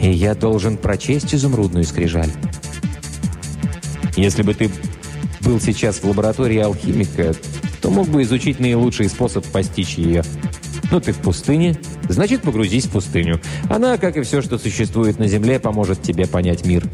[0.00, 2.30] И я должен прочесть изумрудную скрижаль.
[4.16, 4.68] Если бы ты
[5.42, 7.34] был сейчас в лаборатории алхимика,
[7.80, 10.24] то мог бы изучить наилучший способ постичь ее–
[10.92, 11.78] ну ты в пустыне,
[12.10, 13.40] значит погрузись в пустыню.
[13.70, 16.84] Она, как и все, что существует на Земле, поможет тебе понять мир.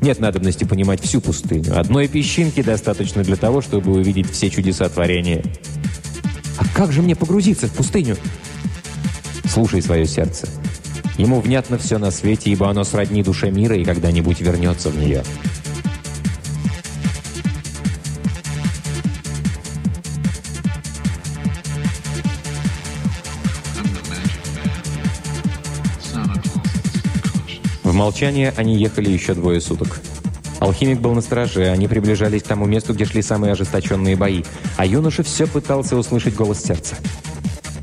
[0.00, 1.78] Нет надобности понимать всю пустыню.
[1.78, 5.44] Одной песчинки достаточно для того, чтобы увидеть все чудеса творения.
[6.56, 8.16] А как же мне погрузиться в пустыню?
[9.44, 10.48] Слушай свое сердце.
[11.18, 15.22] Ему внятно все на свете, ибо оно сродни душе мира и когда-нибудь вернется в нее.
[28.02, 30.00] Молчание они ехали еще двое суток.
[30.58, 34.42] Алхимик был на страже, они приближались к тому месту, где шли самые ожесточенные бои,
[34.76, 36.96] а юноша все пытался услышать голос сердца.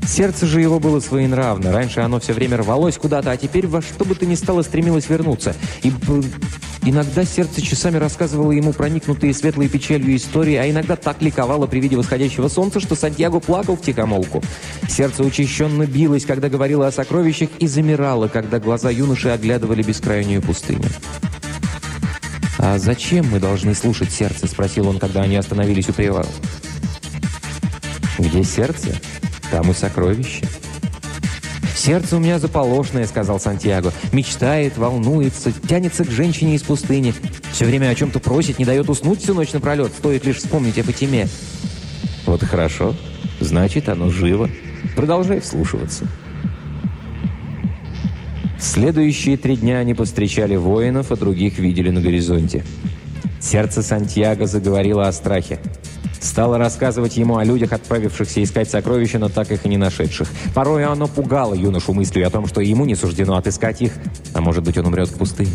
[0.06, 1.72] Сердце же его было своенравно.
[1.72, 5.08] Раньше оно все время рвалось куда-то, а теперь во что бы то ни стало стремилось
[5.08, 5.56] вернуться.
[5.82, 5.90] И
[6.82, 11.96] Иногда сердце часами рассказывало ему проникнутые светлой печалью истории, а иногда так ликовало при виде
[11.96, 14.42] восходящего солнца, что Сантьяго плакал в тихомолку.
[14.88, 20.88] Сердце учащенно билось, когда говорило о сокровищах, и замирало, когда глаза юноши оглядывали бескрайнюю пустыню.
[22.58, 26.26] «А зачем мы должны слушать сердце?»– спросил он, когда они остановились у привала.
[28.18, 28.98] «Где сердце?
[29.50, 30.46] Там и сокровище».
[31.74, 33.92] «Сердце у меня заполошное»,— сказал Сантьяго.
[34.12, 37.14] «Мечтает, волнуется, тянется к женщине из пустыни.
[37.52, 39.92] Все время о чем-то просит, не дает уснуть всю ночь напролет.
[39.92, 41.28] Стоит лишь вспомнить о Фатиме».
[42.26, 42.94] «Вот хорошо.
[43.40, 44.50] Значит, оно живо.
[44.94, 46.06] Продолжай вслушиваться».
[48.58, 52.62] Следующие три дня они повстречали воинов, а других видели на горизонте.
[53.40, 55.60] Сердце Сантьяго заговорило о страхе.
[56.20, 60.28] Стало рассказывать ему о людях, отправившихся искать сокровища, но так их и не нашедших.
[60.54, 63.92] Порой оно пугало юношу мыслью о том, что ему не суждено отыскать их,
[64.34, 65.52] а может быть он умрет в пустыне.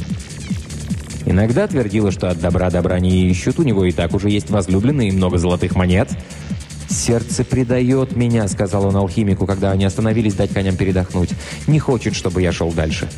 [1.25, 5.09] Иногда твердило, что от добра добра не ищут, у него и так уже есть возлюбленные
[5.09, 6.09] и много золотых монет.
[6.89, 11.31] «Сердце предает меня»,— сказал он алхимику, когда они остановились дать коням передохнуть.
[11.67, 13.09] «Не хочет, чтобы я шел дальше».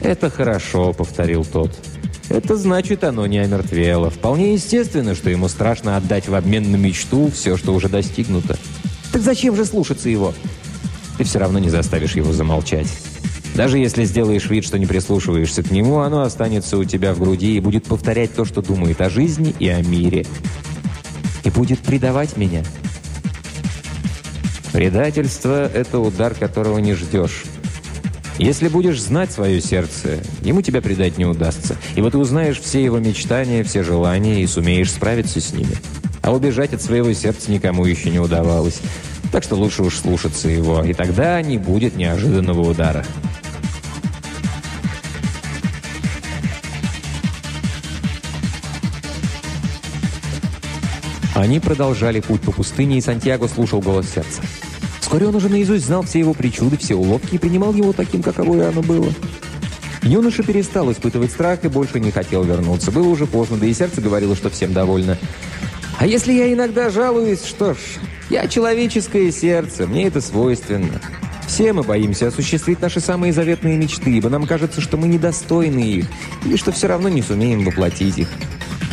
[0.00, 1.76] «Это хорошо»,— повторил тот.
[2.28, 4.10] Это значит, оно не омертвело.
[4.10, 8.58] Вполне естественно, что ему страшно отдать в обмен на мечту все, что уже достигнуто.
[9.12, 10.34] Так зачем же слушаться его?
[11.16, 12.88] Ты все равно не заставишь его замолчать.
[13.54, 17.56] Даже если сделаешь вид, что не прислушиваешься к нему, оно останется у тебя в груди
[17.56, 20.26] и будет повторять то, что думает о жизни и о мире.
[21.44, 22.62] И будет предавать меня.
[24.72, 27.44] Предательство– это удар, которого не ждешь.
[28.38, 31.76] Если будешь знать свое сердце, ему тебя предать не удастся.
[31.96, 35.74] Ибо ты узнаешь все его мечтания, все желания и сумеешь справиться с ними.
[36.22, 38.80] А убежать от своего сердца никому еще не удавалось.
[39.32, 43.04] Так что лучше уж слушаться его, и тогда не будет неожиданного удара.
[51.34, 54.42] Они продолжали путь по пустыне, и Сантьяго слушал голос сердца.
[55.08, 58.68] Вскоре он уже наизусть знал все его причуды, все уловки и принимал его таким, каковое
[58.68, 59.10] оно было.
[60.02, 62.90] Юноша перестал испытывать страх и больше не хотел вернуться.
[62.90, 65.16] Было уже поздно, да и сердце говорило, что всем довольно.
[65.96, 67.78] А если я иногда жалуюсь, что ж,
[68.28, 71.00] я человеческое сердце, мне это свойственно.
[71.46, 76.06] Все мы боимся осуществить наши самые заветные мечты, ибо нам кажется, что мы недостойны их,
[76.44, 78.28] или что все равно не сумеем воплотить их.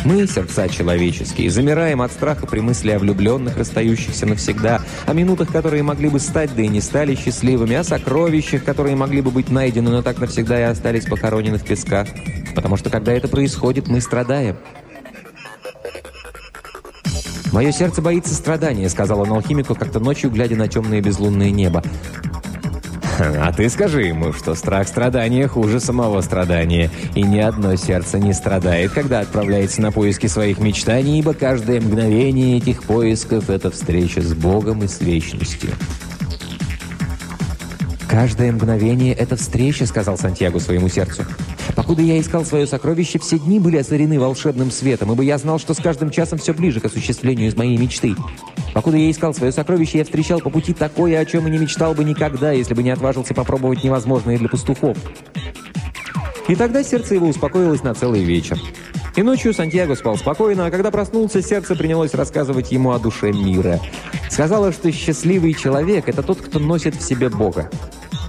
[0.06, 5.82] Мы, сердца человеческие, замираем от страха при мысли о влюбленных, расстающихся навсегда, о минутах, которые
[5.82, 9.90] могли бы стать, да и не стали счастливыми, о сокровищах, которые могли бы быть найдены,
[9.90, 12.06] но так навсегда и остались похоронены в песках.
[12.54, 14.56] Потому что, когда это происходит, мы страдаем.
[17.50, 21.82] «Мое сердце боится страдания»,— сказал он алхимику как-то ночью, глядя на темное безлунное небо.
[23.46, 28.32] А ты скажи ему, что страх страдания хуже самого страдания, и ни одно сердце не
[28.32, 34.34] страдает, когда отправляется на поиски своих мечтаний, ибо каждое мгновение этих поисков– это встреча с
[34.34, 35.70] Богом и с вечностью.
[38.16, 41.26] «Каждое мгновение– это встреча»,– сказал Сантьяго своему сердцу.
[41.74, 45.74] «Покуда я искал свое сокровище, все дни были озарены волшебным светом, ибо я знал, что
[45.74, 48.14] с каждым часом все ближе к осуществлению из моей мечты.
[48.72, 51.92] Покуда я искал свое сокровище, я встречал по пути такое, о чем и не мечтал
[51.92, 54.96] бы никогда, если бы не отважился попробовать невозможное для пастухов.
[56.48, 58.58] И тогда сердце его успокоилось на целый вечер.
[59.14, 63.78] И ночью Сантьяго спал спокойно, а когда проснулся, сердце принялось рассказывать ему о душе мира.
[64.30, 67.70] Сказала, что счастливый человек– это тот, кто носит в себе Бога.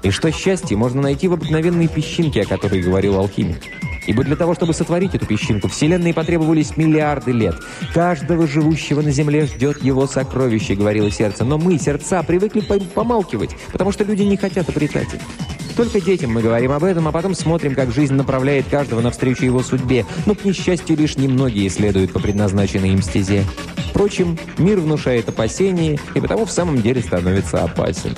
[0.04, 3.62] И что счастье можно найти в обыкновенной песчинке, о которой говорил алхимик.
[4.08, 7.56] Ибо для того, чтобы сотворить эту песчинку, Вселенной потребовались миллиарды лет.
[7.94, 11.44] Каждого живущего на Земле ждет его сокровище, говорило сердце.
[11.44, 15.22] Но мы, сердца, привыкли помалкивать, потому что люди не хотят обретать их.
[15.76, 19.62] Только детям мы говорим об этом, а потом смотрим, как жизнь направляет каждого навстречу его
[19.62, 20.06] судьбе.
[20.26, 23.44] Но, к несчастью, лишь немногие следуют по предназначенной им стезе.
[23.90, 28.16] Впрочем, мир внушает опасения, и потому в самом деле становится опасен.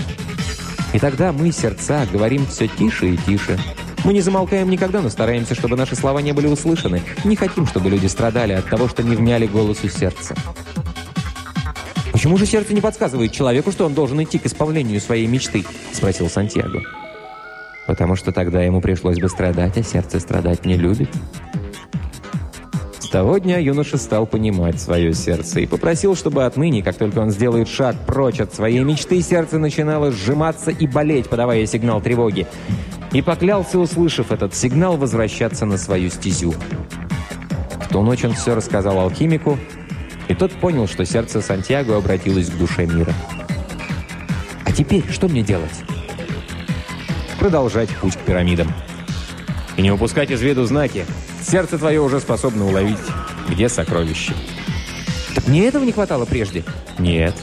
[0.93, 3.59] И тогда мы, сердца, говорим все тише и тише.
[4.03, 7.03] Мы не замолкаем никогда, но стараемся, чтобы наши слова не были услышаны.
[7.23, 10.35] Не хотим, чтобы люди страдали от того, что не вняли голосу сердца.
[12.11, 15.63] «Почему же сердце не подсказывает человеку, что он должен идти к исполнению своей мечты?»–
[15.93, 16.81] спросил Сантьяго.
[17.87, 21.09] «Потому что тогда ему пришлось бы страдать, а сердце страдать не любит».
[23.11, 27.67] Того дня юноша стал понимать свое сердце и попросил, чтобы отныне, как только он сделает
[27.67, 32.45] шаг прочь от своей мечты, сердце начинало сжиматься и болеть, подавая сигнал тревоги
[33.11, 36.53] и поклялся, услышав этот сигнал, возвращаться на свою стезю.
[37.81, 39.57] В ту ночь он все рассказал алхимику,
[40.27, 43.13] и тот понял, что сердце Сантьяго обратилось к душе мира.
[44.65, 45.83] «А теперь что мне делать?»
[47.39, 48.71] «Продолжать путь к пирамидам.
[49.77, 51.05] И не упускать из виду знаки.
[51.49, 52.99] Сердце твое уже способно уловить,
[53.49, 54.33] где сокровище.
[55.33, 56.63] Так мне этого не хватало прежде?
[56.99, 57.33] Нет.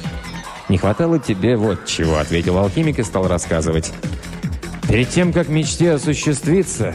[0.69, 3.93] Не хватало тебе вот чего, ответил алхимик и стал рассказывать.
[4.89, 6.95] Перед тем, как мечте осуществиться,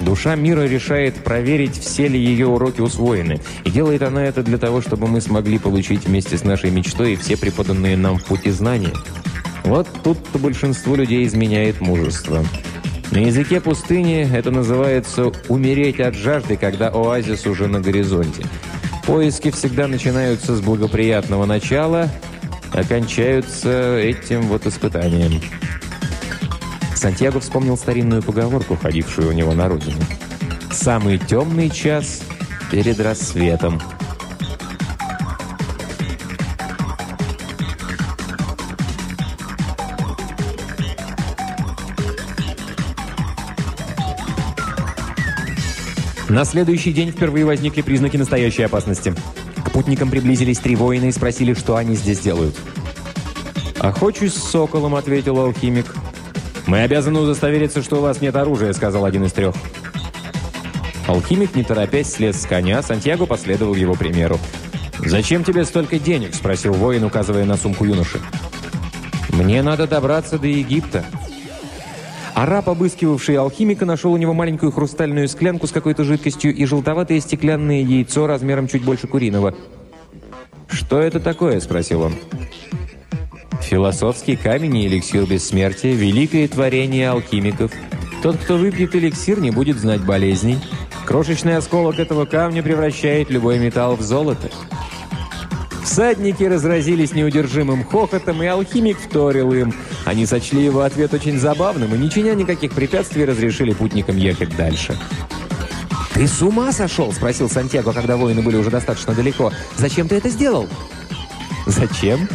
[0.00, 3.40] душа мира решает проверить, все ли ее уроки усвоены.
[3.64, 7.36] И делает она это для того, чтобы мы смогли получить вместе с нашей мечтой все
[7.36, 8.94] преподанные нам в пути знания.
[9.62, 12.44] Вот тут-то большинство людей изменяет мужество.
[13.10, 18.44] На языке пустыни это называется «умереть от жажды», когда оазис уже на горизонте.
[19.04, 22.08] Поиски всегда начинаются с благоприятного начала,
[22.72, 25.40] окончаются этим вот испытанием.
[26.94, 30.02] Сантьяго вспомнил старинную поговорку, ходившую у него на родине.
[30.70, 32.22] «Самый темный час
[32.70, 33.80] перед рассветом».
[46.30, 49.12] На следующий день впервые возникли признаки настоящей опасности.
[49.64, 52.54] К путникам приблизились три воина и спросили, что они здесь делают.
[53.80, 55.92] «Охочусь с соколом»,— ответил алхимик.
[56.68, 59.56] «Мы обязаны удостовериться, что у вас нет оружия»,— сказал один из трех.
[61.08, 64.38] Алхимик, не торопясь, слез с коня, Сантьяго последовал его примеру.
[65.04, 68.20] «Зачем тебе столько денег?»— спросил воин, указывая на сумку юноши.
[69.30, 71.04] «Мне надо добраться до Египта».
[72.34, 77.82] Араб, обыскивавший алхимика, нашел у него маленькую хрустальную склянку с какой-то жидкостью и желтоватое стеклянное
[77.82, 79.54] яйцо размером чуть больше куриного.
[80.68, 82.14] «Что это такое?»– спросил он.
[83.62, 87.72] «Философский камень и эликсир бессмертия– великое творение алхимиков.
[88.22, 90.58] Тот, кто выпьет эликсир, не будет знать болезней.
[91.06, 94.50] Крошечный осколок этого камня превращает любой металл в золото».
[95.84, 99.74] Всадники разразились неудержимым хохотом, и алхимик вторил им.
[100.04, 104.98] Они сочли его ответ очень забавным и, не чиня никаких препятствий, разрешили путникам ехать дальше.
[106.14, 109.52] «Ты с ума сошел?»– спросил Сантьяго, когда воины были уже достаточно далеко.
[109.76, 110.68] «Зачем ты это сделал?»
[111.66, 112.28] «Зачем?»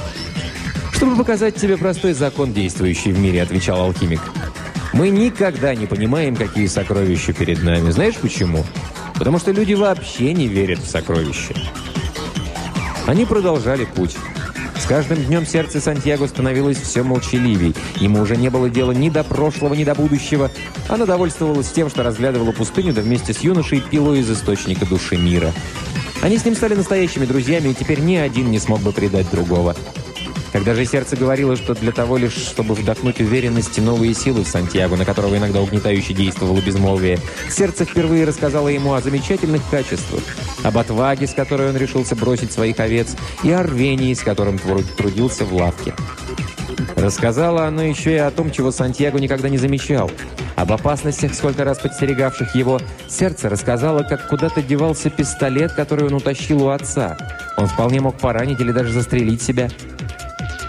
[0.92, 4.22] «Чтобы показать тебе простой закон, действующий в мире»,– отвечал алхимик.
[4.94, 7.92] «Мы никогда не понимаем, какие сокровища перед нами.
[7.92, 8.64] Знаешь почему?
[9.16, 11.54] Потому что люди вообще не верят в сокровища».
[13.08, 14.16] Они продолжали путь.
[14.80, 17.76] С каждым днем сердце Сантьяго становилось все молчаливей.
[17.98, 20.50] Ему уже не было дела ни до прошлого, ни до будущего.
[20.90, 25.54] Она довольствовалась тем, что разглядывала пустыню, да вместе с юношей пило из источника души мира.
[26.22, 29.76] Они с ним стали настоящими друзьями, и теперь ни один не смог бы предать другого.
[30.56, 34.48] Когда же сердце говорило, что для того лишь, чтобы вдохнуть уверенность и новые силы в
[34.48, 37.20] Сантьяго, на которого иногда угнетающе действовало безмолвие,
[37.50, 40.24] сердце впервые рассказало ему о замечательных качествах,
[40.64, 44.58] об отваге, с которой он решился бросить своих овец, и о рвении, с которым
[44.96, 45.94] трудился в лавке.
[46.96, 50.10] Рассказала оно еще и о том, чего Сантьяго никогда не замечал.
[50.56, 52.80] Об опасностях, сколько раз подстерегавших его.
[53.10, 57.18] Сердце рассказало, как куда-то девался пистолет, который он утащил у отца.
[57.58, 59.70] Он вполне мог поранить или даже застрелить себя.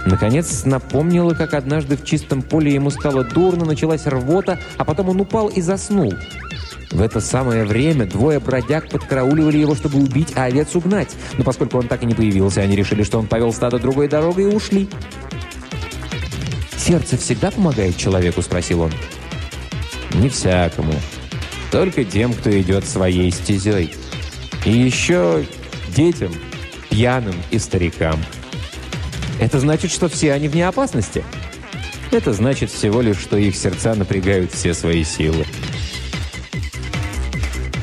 [0.06, 5.20] Наконец напомнила, как однажды в чистом поле ему стало дурно, началась рвота, а потом он
[5.20, 6.14] упал и заснул.
[6.92, 11.16] В это самое время двое бродяг подкарауливали его, чтобы убить, а овец угнать.
[11.36, 14.44] Но поскольку он так и не появился, они решили, что он повел стадо другой дорогой
[14.44, 14.88] и ушли.
[16.76, 18.92] «Сердце всегда помогает человеку?»– спросил он.
[20.14, 20.94] «Не всякому.
[21.72, 23.92] Только тем, кто идет своей стезей.
[24.64, 25.44] И еще
[25.96, 26.30] детям,
[26.90, 28.20] пьяным и старикам».
[29.40, 31.24] Это значит, что все они вне опасности?
[32.10, 35.44] Это значит всего лишь, что их сердца напрягают все свои силы.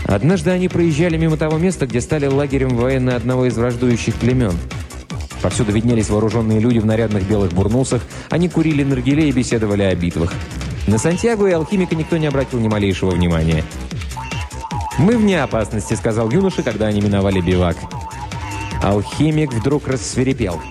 [0.05, 4.53] Однажды они проезжали мимо того места, где стали лагерем военно одного из враждующих племен.
[5.41, 8.01] Повсюду виднелись вооруженные люди в нарядных белых бурнусах.
[8.29, 10.33] Они курили наргиле и беседовали о битвах.
[10.87, 13.63] На Сантьяго и алхимика никто не обратил ни малейшего внимания.
[14.97, 17.77] «Мы вне опасности»,— сказал юноша, когда они миновали бивак.
[18.81, 20.61] Алхимик вдруг рассверепел.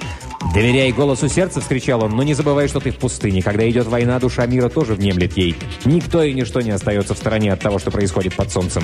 [0.55, 2.15] «Доверяй голосу сердца!»– вскричал он.
[2.15, 3.43] «Но не забывай, что ты в пустыне.
[3.43, 5.57] Когда идет война, душа мира тоже внемлет ей.
[5.85, 8.83] Никто и ничто не остается в стороне от того, что происходит под солнцем».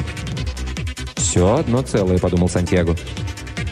[1.17, 2.97] «Все одно целое»,– подумал Сантьяго.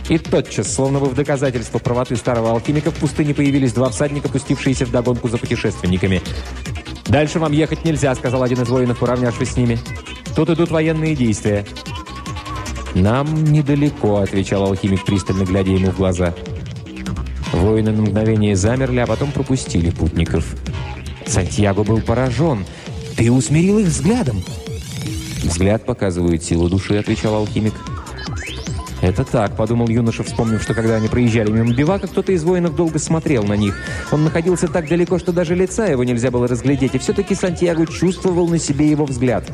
[0.08, 4.84] И тотчас, словно бы в доказательство правоты старого алхимика, в пустыне появились два всадника, пустившиеся
[4.84, 6.20] в догонку за путешественниками.
[7.06, 9.78] «Дальше вам ехать нельзя»,– сказал один из воинов, уравнявшись с ними.
[10.34, 11.64] «Тут идут военные действия».
[12.94, 16.34] «Нам недалеко»,– отвечал алхимик, пристально глядя ему в глаза.
[16.46, 16.55] «Да».
[17.56, 20.56] Воины на мгновение замерли, а потом пропустили путников.
[21.26, 22.64] Сантьяго был поражен.
[23.16, 24.42] «Ты усмирил их взглядом!»
[25.42, 27.72] «Взгляд показывает силу души»,— отвечал алхимик.
[29.00, 32.98] «Это так»,— подумал юноша, вспомнив, что когда они проезжали мимо бивака, кто-то из воинов долго
[32.98, 33.76] смотрел на них.
[34.12, 38.48] Он находился так далеко, что даже лица его нельзя было разглядеть, и все-таки Сантьяго чувствовал
[38.48, 39.44] на себе его взгляд.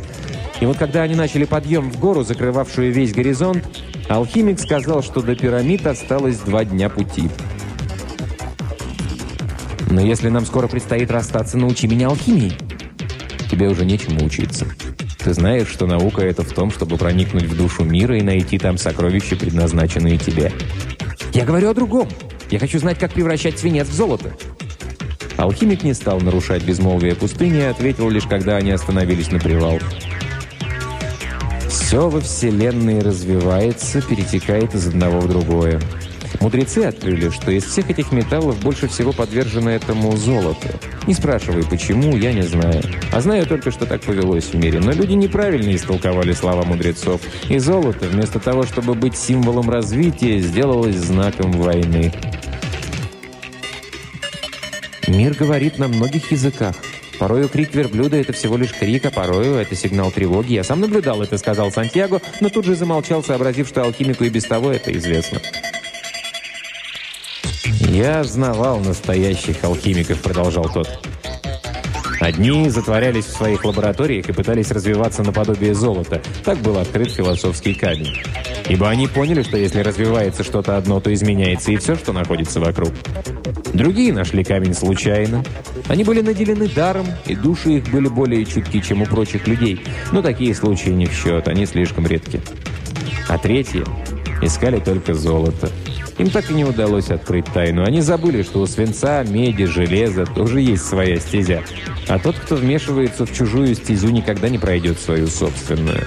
[0.61, 3.65] И вот когда они начали подъем в гору, закрывавшую весь горизонт,
[4.09, 7.29] алхимик сказал, что до пирамид осталось два дня пути.
[9.93, 12.55] «Но если нам скоро предстоит расстаться, научи меня алхимии».
[13.51, 14.64] «Тебе уже нечему учиться.
[15.19, 18.78] Ты знаешь, что наука— это в том, чтобы проникнуть в душу мира и найти там
[18.78, 20.51] сокровища, предназначенные тебе».
[21.35, 22.09] «Я говорю о другом.
[22.51, 24.32] Я хочу знать, как превращать свинец в золото».
[25.36, 29.78] Алхимик не стал нарушать безмолвие пустыни, а ответил лишь, когда они остановились на привал.
[31.69, 35.78] Все во Вселенной развивается, перетекает из одного в другое.
[36.41, 40.69] Мудрецы открыли, что из всех этих металлов больше всего подвержено этому золото.
[41.07, 42.83] Не спрашивай, почему, я не знаю.
[43.13, 44.81] А знаю только, что так повелось в мире.
[44.81, 47.21] Но люди неправильно истолковали слова мудрецов.
[47.49, 52.13] И золото, вместо того, чтобы быть символом развития, сделалось знаком войны.
[55.09, 56.75] Мир говорит на многих языках.
[57.19, 60.55] Порою крик верблюда– это всего лишь крик, а порою это сигнал тревоги.
[60.55, 64.45] Я сам наблюдал это, сказал Сантьяго, но тут же замолчал, сообразив, что алхимику и без
[64.45, 65.41] того это известно.
[67.93, 70.89] «Я знавал настоящих алхимиков»,– продолжал тот.
[72.20, 76.23] Одни затворялись в своих лабораториях и пытались развиваться наподобие золота.
[76.43, 78.16] Так был открыт философский камень.
[78.66, 82.93] Ибо они поняли, что если развивается что-то одно, то изменяется и все, что находится вокруг.
[83.74, 85.44] Другие нашли камень случайно.
[85.86, 89.85] Они были наделены даром, и души их были более чутки, чем у прочих людей.
[90.12, 92.40] Но такие случаи не в счет, они слишком редки.
[93.28, 93.85] А третьи
[94.40, 95.69] искали только золото.
[96.18, 97.84] Им так и не удалось открыть тайну.
[97.84, 101.62] Они забыли, что у свинца, меди, железа тоже есть своя стезя.
[102.09, 106.05] А тот, кто вмешивается в чужую стезю, никогда не пройдет свою собственную.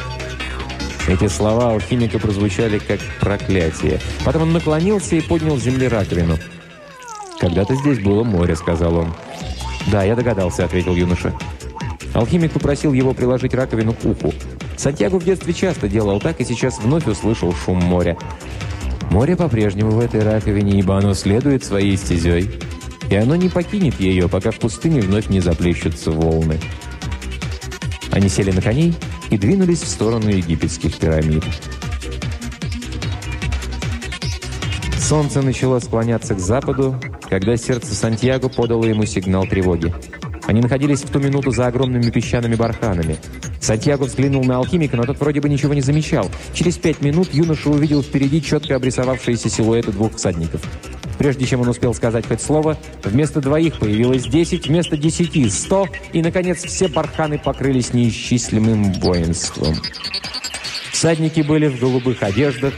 [1.07, 3.99] Эти слова алхимика прозвучали как проклятие.
[4.23, 6.37] Потом он наклонился и поднял с земли раковину.
[7.39, 9.13] «Когда-то здесь было море»,— сказал он.
[9.87, 11.33] «Да, я догадался»,— ответил юноша.
[12.13, 14.33] Алхимик попросил его приложить раковину к уху.
[14.77, 18.17] Сантьяго в детстве часто делал так и сейчас вновь услышал шум моря.
[19.11, 22.51] Море по-прежнему в этой раковине, ибо оно следует своей стезей.
[23.09, 26.59] И оно не покинет ее, пока в пустыне вновь не заплещутся волны.
[28.11, 28.95] Они сели на коней
[29.29, 31.43] и двинулись в сторону египетских пирамид.
[34.99, 36.99] Солнце начало склоняться к западу,
[37.29, 39.93] когда сердце Сантьяго подало ему сигнал тревоги.
[40.47, 43.17] Они находились в ту минуту за огромными песчаными барханами.
[43.59, 46.29] Сантьяго взглянул на алхимика, но тот вроде бы ничего не замечал.
[46.53, 50.61] Через пять минут юноша увидел впереди четко обрисовавшиеся силуэты двух всадников.
[51.17, 56.21] Прежде чем он успел сказать хоть слово, вместо двоих появилось десять, вместо десяти– сто, и,
[56.21, 59.75] наконец, все барханы покрылись неисчислимым воинством.
[60.91, 62.73] Всадники были в голубых одеждах,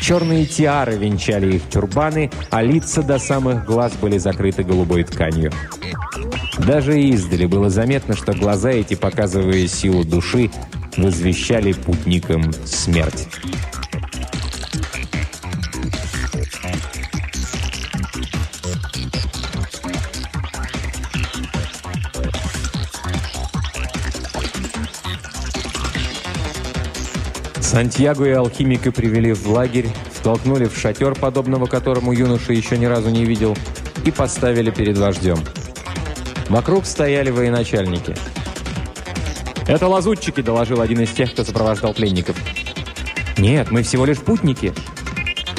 [0.00, 5.52] черные тиары венчали их тюрбаны, а лица до самых глаз были закрыты голубой тканью.
[6.58, 10.50] Даже издали было заметно, что глаза эти, показывая силу души,
[10.96, 13.28] возвещали путникам смерть.
[27.60, 33.08] Сантьяго и алхимика привели в лагерь, втолкнули в шатер, подобного которому юноша еще ни разу
[33.08, 33.56] не видел,
[34.04, 35.38] и поставили перед вождем.
[36.52, 38.14] Вокруг стояли военачальники.
[39.66, 42.36] «Это лазутчики»,— доложил один из тех, кто сопровождал пленников.
[43.38, 44.74] «Нет, мы всего лишь путники.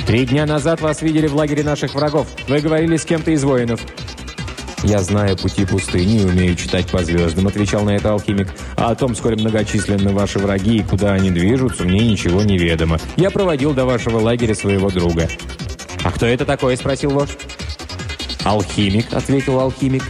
[0.05, 2.27] Три дня назад вас видели в лагере наших врагов.
[2.47, 3.81] Вы говорили с кем-то из воинов».
[4.83, 8.49] «Я знаю пути пустыни и умею читать по звездам»,— отвечал на это алхимик.
[8.77, 12.99] «А о том, сколь многочисленны ваши враги и куда они движутся, мне ничего не ведомо.
[13.15, 15.27] Я проводил до вашего лагеря своего друга».
[16.03, 17.39] «А кто это такой?»— спросил вождь.
[18.43, 20.03] «Алхимик»,— ответил алхимик.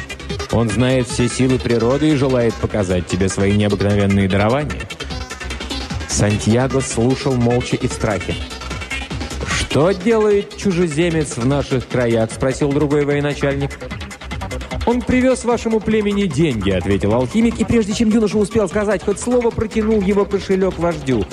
[0.53, 4.81] «Он знает все силы природы и желает показать тебе свои необыкновенные дарования».
[6.07, 8.35] Сантьяго слушал молча и в страхе.
[9.47, 13.71] «Что делает чужеземец в наших краях?»– спросил другой военачальник.
[14.85, 19.49] «Он привез вашему племени деньги»,— ответил алхимик, и прежде чем юноша успел сказать хоть слово,
[19.49, 21.25] протянул его кошелек вождю.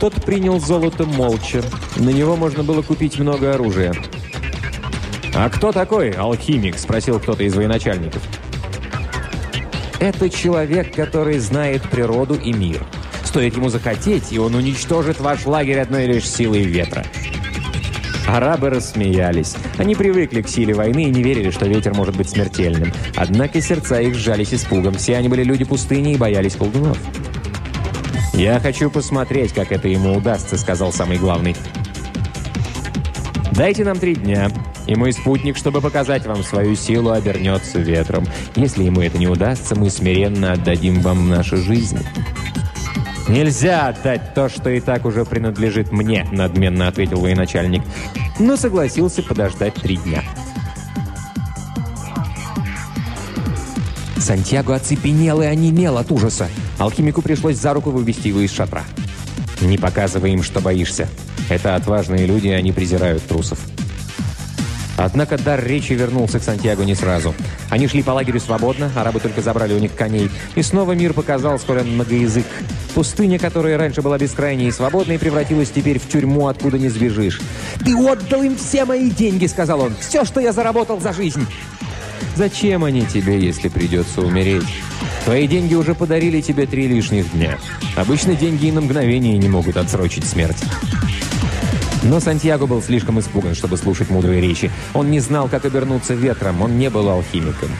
[0.00, 1.62] Тот принял золото молча.
[1.96, 3.94] На него можно было купить много оружия.
[5.32, 8.22] «А кто такой алхимик?»— спросил кто-то из военачальников.
[10.00, 12.84] «Это человек, который знает природу и мир.
[13.24, 17.04] Стоит ему захотеть, и он уничтожит ваш лагерь одной лишь силой ветра».
[18.26, 19.54] Арабы рассмеялись.
[19.76, 22.92] Они привыкли к силе войны и не верили, что ветер может быть смертельным.
[23.16, 24.94] Однако сердца их сжались испугом.
[24.94, 26.98] Все они были люди пустыни и боялись колдунов.
[28.32, 31.54] «Я хочу посмотреть, как это ему удастся»,— сказал самый главный.
[33.56, 34.50] «Дайте нам три дня,
[34.88, 38.26] и мой спутник, чтобы показать вам свою силу, обернется ветром.
[38.56, 42.00] Если ему это не удастся, мы смиренно отдадим вам нашу жизнь».
[43.28, 47.82] «Нельзя отдать то, что и так уже принадлежит мне»,— надменно ответил военачальник,
[48.40, 50.22] но согласился подождать три дня.
[54.18, 56.48] Сантьяго оцепенел и онемел от ужаса.
[56.78, 58.82] Алхимику пришлось за руку вывести его из шатра.
[59.60, 61.08] «Не показывай им, что боишься.
[61.48, 63.58] Это отважные люди, они презирают трусов».
[64.96, 67.34] Однако дар речи вернулся к Сантьяго не сразу.
[67.68, 70.30] Они шли по лагерю свободно, арабы только забрали у них коней.
[70.54, 72.46] И снова мир показал, сколь он многоязык.
[72.94, 77.40] Пустыня, которая раньше была бескрайней и свободной, превратилась теперь в тюрьму, откуда не сбежишь.
[77.84, 79.94] «Ты отдал им все мои деньги»,— сказал он.
[79.98, 81.44] «Все, что я заработал за жизнь».
[82.36, 84.64] Зачем они тебе, если придется умереть?
[85.24, 87.58] Твои деньги уже подарили тебе три лишних дня.
[87.96, 90.58] Обычно деньги и на мгновение не могут отсрочить смерть.
[92.04, 94.70] Но Сантьяго был слишком испуган, чтобы слушать мудрые речи.
[94.92, 97.70] Он не знал, как обернуться ветром, он не был алхимиком.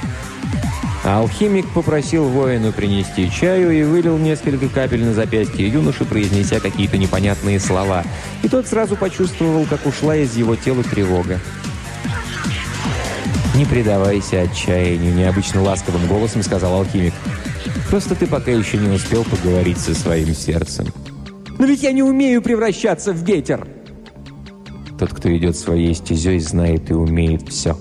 [1.05, 7.61] Алхимик попросил воину принести чаю и вылил несколько капель на запястье юноши, произнеся какие-то непонятные
[7.61, 8.05] слова.
[8.43, 11.39] И тот сразу почувствовал, как ушла из его тела тревога.
[13.55, 17.13] «Не предавайся отчаянию»,— необычно ласковым голосом сказал алхимик.
[17.91, 20.87] «Просто ты пока еще не успел поговорить со своим сердцем».
[21.59, 23.69] «Но ведь я не умею превращаться в ветер!»
[24.99, 27.77] Тот, кто идет своей стезей, знает и умеет все.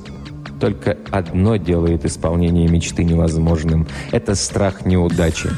[0.59, 3.87] Только одно делает исполнение мечты невозможным.
[4.11, 5.49] Это страх неудачи.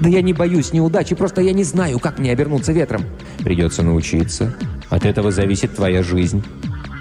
[0.00, 3.02] «Да я не боюсь неудачи, просто я не знаю, как мне обернуться ветром».
[3.38, 4.54] «Придется научиться.
[4.90, 6.42] От этого зависит твоя жизнь».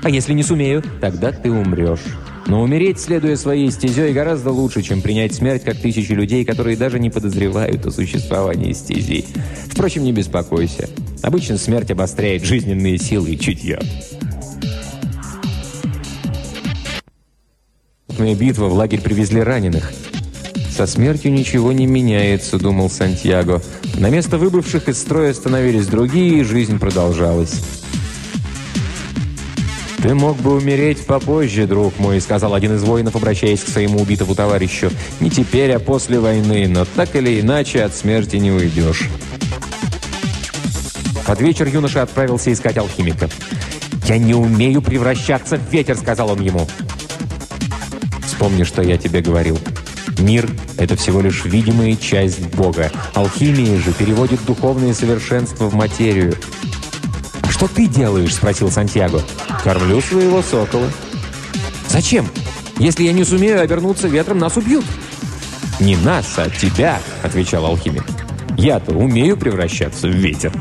[0.06, 0.84] А если не сумею?
[1.02, 2.03] Тогда ты умрешь.
[2.47, 6.99] Но умереть, следуя своей стезей, гораздо лучше, чем принять смерть, как тысячи людей, которые даже
[6.99, 9.26] не подозревают о существовании стези.
[9.67, 10.89] Впрочем, не беспокойся.
[11.23, 13.80] Обычно смерть обостряет жизненные силы и чутье.
[18.35, 19.91] битва в лагерь привезли раненых.
[20.69, 23.61] «Со смертью ничего не меняется»,— думал Сантьяго.
[23.97, 27.84] На место выбывших из строя становились другие, и жизнь продолжалась.
[30.06, 34.36] «Ты мог бы умереть попозже, друг мой»,— сказал один из воинов, обращаясь к своему убитому
[34.36, 34.91] товарищу.
[35.19, 39.10] «Не теперь, а после войны, но так или иначе от смерти не уйдешь».
[41.26, 43.32] Под вечер юноша отправился искать алхимика.
[44.06, 46.68] «Я не умею превращаться в ветер»,— сказал он ему.
[48.27, 49.57] «Вспомни, что я тебе говорил.
[50.19, 52.91] Мир— это всего лишь видимая часть Бога.
[53.15, 56.36] Алхимия же переводит духовное совершенство в материю.
[57.56, 59.22] «Что ты делаешь?»– спросил Сантьяго.
[59.64, 60.90] «Кормлю своего сокола».
[61.88, 62.30] «Зачем?
[62.80, 64.84] Если я не сумею обернуться ветром, нас убьют».
[65.80, 68.03] «Не нас, а тебя»,– отвечал алхимик.
[68.57, 70.52] «Я-то умею превращаться в ветер».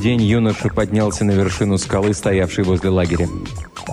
[0.00, 3.28] День юноша поднялся на вершину скалы, стоявшей возле лагеря.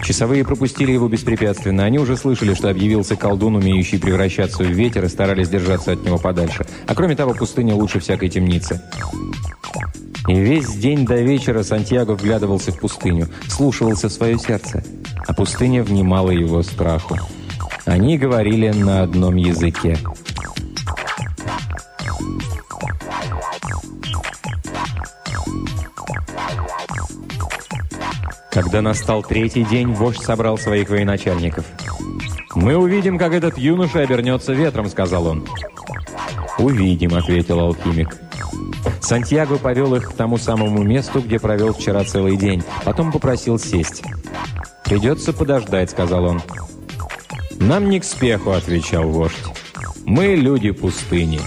[0.03, 1.83] Часовые пропустили его беспрепятственно.
[1.83, 6.17] Они уже слышали, что объявился колдун, умеющий превращаться в ветер, и старались держаться от него
[6.17, 6.65] подальше.
[6.87, 8.81] А кроме того, пустыня лучше всякой темницы.
[10.27, 14.83] И весь день до вечера Сантьяго вглядывался в пустыню, слушался в свое сердце,
[15.27, 17.19] а пустыня внимала его страху.
[17.85, 19.97] Они говорили на одном языке–
[28.55, 31.65] Когда настал третий день, вождь собрал своих военачальников.
[32.53, 35.45] «Мы увидим, как этот юноша обернется ветром»,— сказал он.
[36.57, 38.15] «Увидим»,— ответил алхимик.
[39.01, 42.63] Сантьяго повел их к тому самому месту, где провел вчера целый день.
[42.85, 44.03] Потом попросил сесть.
[44.85, 46.41] «Придется подождать»,— сказал он.
[47.59, 49.35] «Нам не к спеху»,— отвечал вождь.
[50.05, 51.41] «Мы люди пустыни».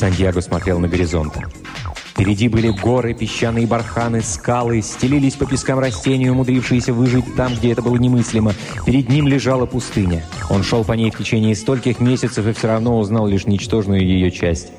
[0.00, 1.34] Сантьяго смотрел на горизонт.
[2.06, 7.82] Впереди были горы, песчаные барханы, скалы, стелились по пескам растения, умудрившиеся выжить там, где это
[7.82, 8.54] было немыслимо.
[8.86, 10.24] Перед ним лежала пустыня.
[10.48, 14.30] Он шел по ней в течение стольких месяцев и все равно узнал лишь ничтожную ее
[14.30, 14.72] часть.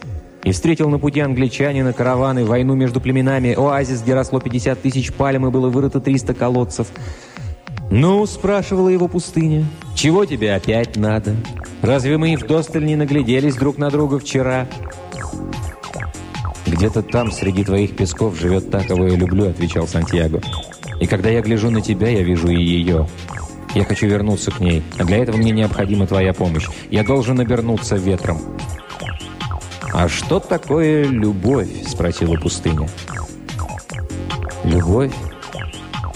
[0.44, 5.46] И встретил на пути англичанина, караваны, войну между племенами, оазис, где росло 50 тысяч пальм
[5.46, 6.88] и было вырыто 300 колодцев.
[7.92, 9.66] «Ну?»– спрашивала его пустыня.
[9.96, 11.36] «Чего тебе опять надо?
[11.82, 14.68] Разве мы вдосталь не нагляделись друг на друга вчера?»
[16.66, 20.42] «Где-то там, среди твоих песков, живет та, кого я люблю»,— отвечал Сантьяго.
[21.02, 23.10] «И когда я гляжу на тебя, я вижу и ее.
[23.76, 26.68] Я хочу вернуться к ней, а для этого мне необходима твоя помощь.
[26.90, 28.40] Я должен обернуться ветром».
[29.94, 32.88] «А что такое любовь?»— спросила пустыня.
[34.64, 35.12] «Любовь?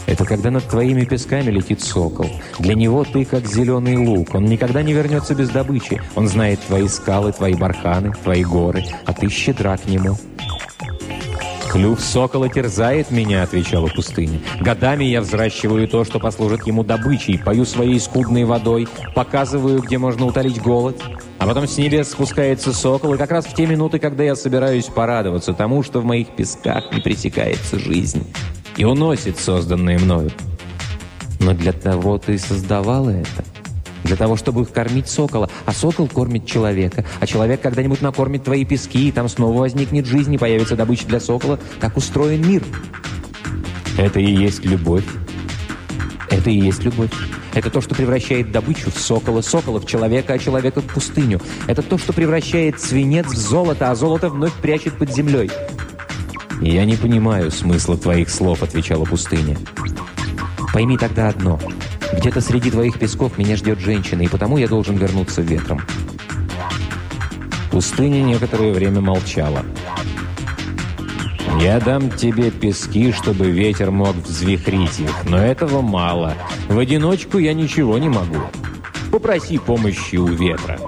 [0.07, 2.27] Это когда над твоими песками летит сокол.
[2.60, 4.36] Для него ты как зеленый лук.
[4.36, 6.02] Он никогда не вернется без добычи.
[6.15, 10.18] Он знает твои скалы, твои барханы, твои горы, а ты щедра к нему».
[11.76, 14.40] «Клюв сокола терзает меня»,— отвечала пустыня.
[14.61, 20.26] «Годами я взращиваю то, что послужит ему добычей, пою своей скудной водой, показываю, где можно
[20.26, 21.03] утолить голод.
[21.38, 24.86] А потом с небес спускается сокол, и как раз в те минуты, когда я собираюсь
[24.86, 28.26] порадоваться тому, что в моих песках не пресекается жизнь,
[28.77, 30.31] и уносит созданное мною.
[31.39, 33.43] Но для того ты создавала это»
[34.06, 35.49] для того, чтобы кормить сокола.
[35.65, 37.03] А сокол кормит человека.
[37.19, 41.19] А человек когда-нибудь накормит твои пески, и там снова возникнет жизнь, и появится добыча для
[41.19, 41.60] сокола.
[41.80, 42.64] Так устроен мир.
[43.97, 45.06] Это и есть любовь.
[46.30, 47.11] Это и есть любовь.
[47.53, 51.41] Это то, что превращает добычу в сокола, сокола в человека, а человека в пустыню.
[51.68, 55.49] Это то, что превращает свинец в золото, а золото вновь прячет под землей.
[56.61, 59.57] «Я не понимаю смысла твоих слов»,— отвечала пустыня.
[60.73, 61.60] «Пойми тогда одно.
[62.14, 65.82] Где-то среди твоих песков меня ждет женщина, и потому я должен вернуться ветром».
[67.72, 69.65] Пустыня некоторое время молчала.
[71.60, 76.36] «Я дам тебе пески, чтобы ветер мог взвихрить их, но этого мало.
[76.69, 78.41] В одиночку я ничего не могу.
[79.11, 80.80] Попроси помощи у ветра».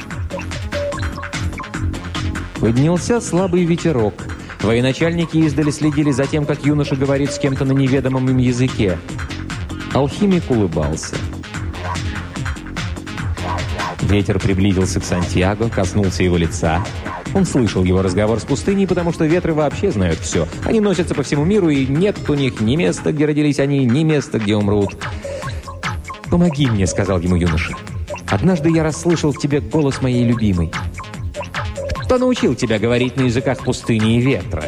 [2.60, 4.27] Поднялся слабый ветерок.
[4.68, 8.98] Военачальники издали следили за тем, как юноша говорит с кем-то на неведомом им языке.
[9.94, 11.16] Алхимик улыбался.
[14.02, 16.84] Ветер приблизился к Сантьяго, коснулся его лица.
[17.34, 20.50] Он слышал его разговор с пустыней, потому что ветры вообще знают все.
[20.66, 24.04] Они носятся по всему миру, и нет у них ни места, где родились они, ни
[24.04, 24.98] места, где умрут.
[26.30, 27.74] «Помоги мне»,— сказал ему юноша.
[28.30, 30.74] «Однажды я расслышал в тебе голос моей любимой».
[32.08, 34.64] «Кто научил тебя говорить на языках пустыни и ветра?»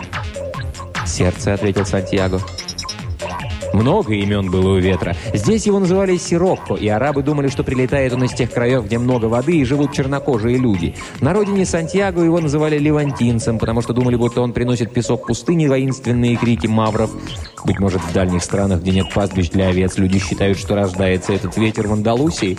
[1.06, 2.42] «Сердце»,— ответил Сантьяго.
[3.74, 5.16] Много имен было у ветра.
[5.34, 9.26] Здесь его называли Сирокко, и арабы думали, что прилетает он из тех краев, где много
[9.26, 10.96] воды и живут чернокожие люди.
[11.22, 16.36] На родине Сантьяго его называли левантинцем, потому что думали, будто он приносит песок пустыни, воинственные
[16.36, 17.12] крики мавров.
[17.66, 21.58] Быть может, в дальних странах, где нет пастбищ для овец, люди считают, что рождается этот
[21.58, 22.58] ветер в Андалусии.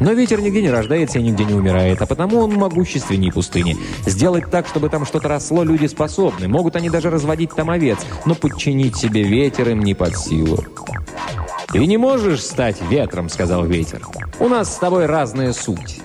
[0.00, 3.76] Но ветер нигде не рождается и нигде не умирает, а потому он могущественнее пустыни.
[4.06, 6.48] Сделать так, чтобы там что-то росло, люди способны.
[6.48, 10.45] Могут они даже разводить там овец, но подчинить себе ветер им не под силу.
[11.68, 14.02] «Ты не можешь стать ветром»,— сказал ветер.
[14.38, 16.00] «У нас с тобой разная суть».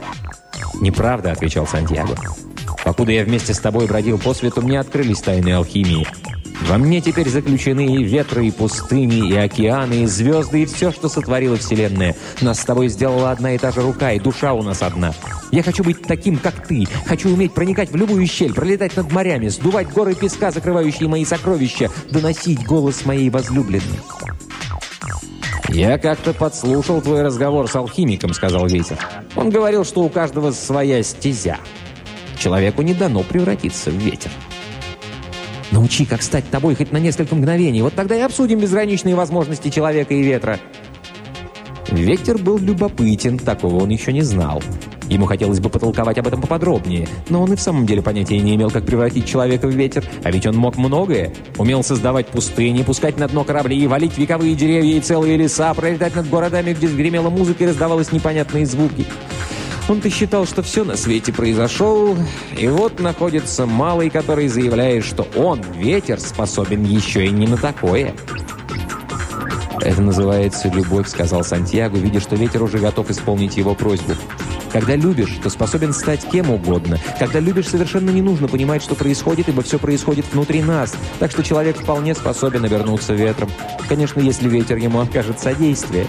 [0.82, 2.16] «Неправда»,— отвечал Сантьяго.
[2.84, 6.08] «Покуда я вместе с тобой бродил по свету, мне открылись тайны алхимии.
[6.68, 11.10] Во мне теперь заключены и ветры, и пустыни, и океаны, и звезды, и все, что
[11.10, 12.16] сотворила Вселенная.
[12.40, 15.14] Нас с тобой сделала одна и та же рука, и душа у нас одна.
[15.52, 16.86] Я хочу быть таким, как ты.
[17.06, 21.90] Хочу уметь проникать в любую щель, пролетать над морями, сдувать горы песка, закрывающие мои сокровища,
[22.10, 24.00] доносить голос моей возлюбленной».
[25.70, 28.98] «Я как-то подслушал твой разговор с алхимиком»,— сказал Ветер.
[29.36, 31.58] «Он говорил, что у каждого своя стезя.
[32.38, 34.32] Человеку не дано превратиться в ветер».
[35.72, 37.82] Научи, как стать тобой хоть на несколько мгновений.
[37.82, 40.60] Вот тогда и обсудим безграничные возможности человека и ветра».
[41.90, 44.64] Ветер был любопытен, такого он еще не знал.
[45.10, 48.56] Ему хотелось бы потолковать об этом поподробнее, но он и в самом деле понятия не
[48.56, 51.34] имел, как превратить человека в ветер, а ведь он мог многое.
[51.58, 56.30] Умел создавать пустыни, пускать на дно корабли, валить вековые деревья и целые леса, пролетать над
[56.30, 59.06] городами, где гремела музыка и раздавалось непонятные звуки.
[59.88, 62.18] Он-то считал, что все на свете произошел,
[62.58, 68.14] и вот находится малый, который заявляет, что он, ветер, способен еще и не на такое.
[69.82, 74.14] «Это называется любовь»,— сказал Сантьяго, видя, что ветер уже готов исполнить его просьбу.
[74.72, 77.00] «Когда любишь, то способен стать кем угодно.
[77.20, 80.94] Когда любишь, совершенно не нужно понимать, что происходит, ибо все происходит внутри нас.
[81.20, 83.50] Так что человек вполне способен обернуться ветром.
[83.90, 86.06] Конечно, если ветер ему окажет содействие».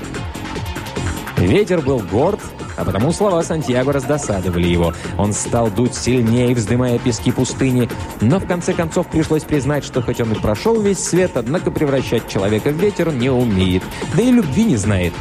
[1.43, 2.41] Ветер был горд,
[2.77, 4.95] а потому слова Сантьяго раздосадовали его.
[5.19, 7.89] Он стал дуть сильнее, вздымая пески пустыни,
[8.21, 12.29] но в конце концов пришлось признать, что хоть он и прошел весь свет, однако превращать
[12.29, 13.83] человека в ветер не умеет,
[14.15, 15.13] да и любви не знает.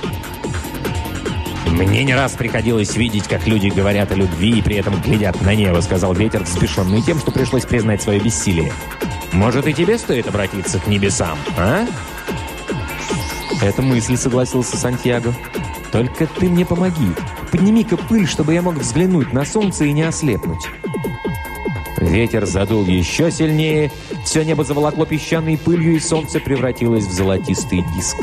[1.65, 5.56] «Мне не раз приходилось видеть, как люди говорят о любви и при этом глядят на
[5.56, 8.72] небо», сказал ветер, взбешенный тем, что пришлось признать свое бессилие.
[9.31, 11.88] «Может, и тебе стоит обратиться к небесам, а?»
[13.64, 15.34] «Это мысль»,— согласился Сантьяго.
[15.91, 17.09] «Только ты мне помоги.
[17.51, 20.68] Подними-ка пыль, чтобы я мог взглянуть на солнце и не ослепнуть».
[21.97, 23.91] Ветер задул еще сильнее,
[24.26, 28.18] все небо заволокло песчаной пылью, и солнце превратилось в золотистый диск.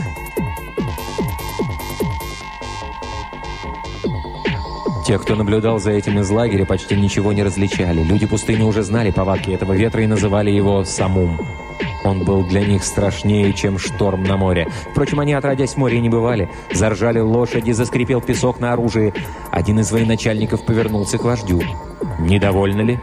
[5.06, 8.02] Те, кто наблюдал за этим из лагеря, почти ничего не различали.
[8.02, 11.38] Люди пустыни уже знали повадки этого ветра и называли его «самум».
[12.08, 14.66] Он был для них страшнее, чем шторм на море.
[14.92, 16.48] Впрочем, они, отродясь в море, не бывали.
[16.72, 19.12] Заржали лошади, заскрипел песок на оружии.
[19.50, 21.62] Один из военачальников повернулся к вождю.
[22.18, 23.00] «Недовольны ли?»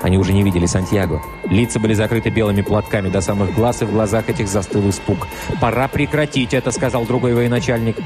[0.00, 1.20] Они уже не видели Сантьяго.
[1.44, 5.26] Лица были закрыты белыми платками до самых глаз, и в глазах этих застыл испуг.
[5.60, 7.98] «Пора прекратить это»,— сказал другой военачальник.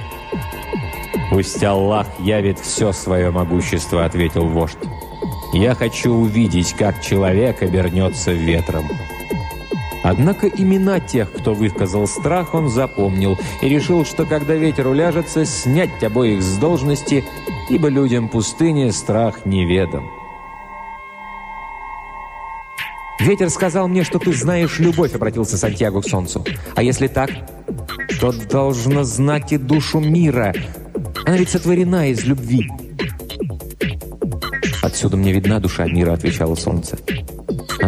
[1.31, 4.79] «Пусть Аллах явит все свое могущество»,— ответил вождь.
[5.53, 8.89] «Я хочу увидеть, как человек обернется ветром».
[10.09, 16.03] Однако имена тех, кто высказал страх, он запомнил и решил, что когда ветер уляжется, снять
[16.03, 17.25] обоих с должности,
[17.69, 20.11] ибо людям пустыни страх неведом.
[23.21, 26.43] «Ветер сказал мне, что ты знаешь любовь»,— обратился Сантьяго к солнцу.
[26.75, 27.29] «А если так,
[28.19, 30.55] то должно знать и душу мира.
[31.27, 32.67] Она ведь сотворена из любви».
[34.81, 36.97] «Отсюда мне видна душа мира»,— отвечало солнце.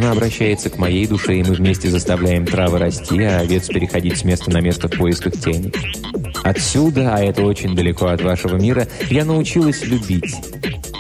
[0.01, 4.25] «Она обращается к моей душе, и мы вместе заставляем травы расти, а овец переходить с
[4.25, 5.71] места на место в поисках тени.
[6.43, 10.35] Отсюда, а это очень далеко от вашего мира, я научилась любить».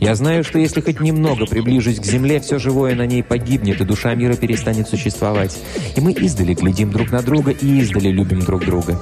[0.00, 3.84] Я знаю, что если хоть немного приближусь к земле, все живое на ней погибнет, и
[3.84, 5.58] душа мира перестанет существовать.
[5.96, 9.00] И мы издали глядим друг на друга и издали любим друг друга.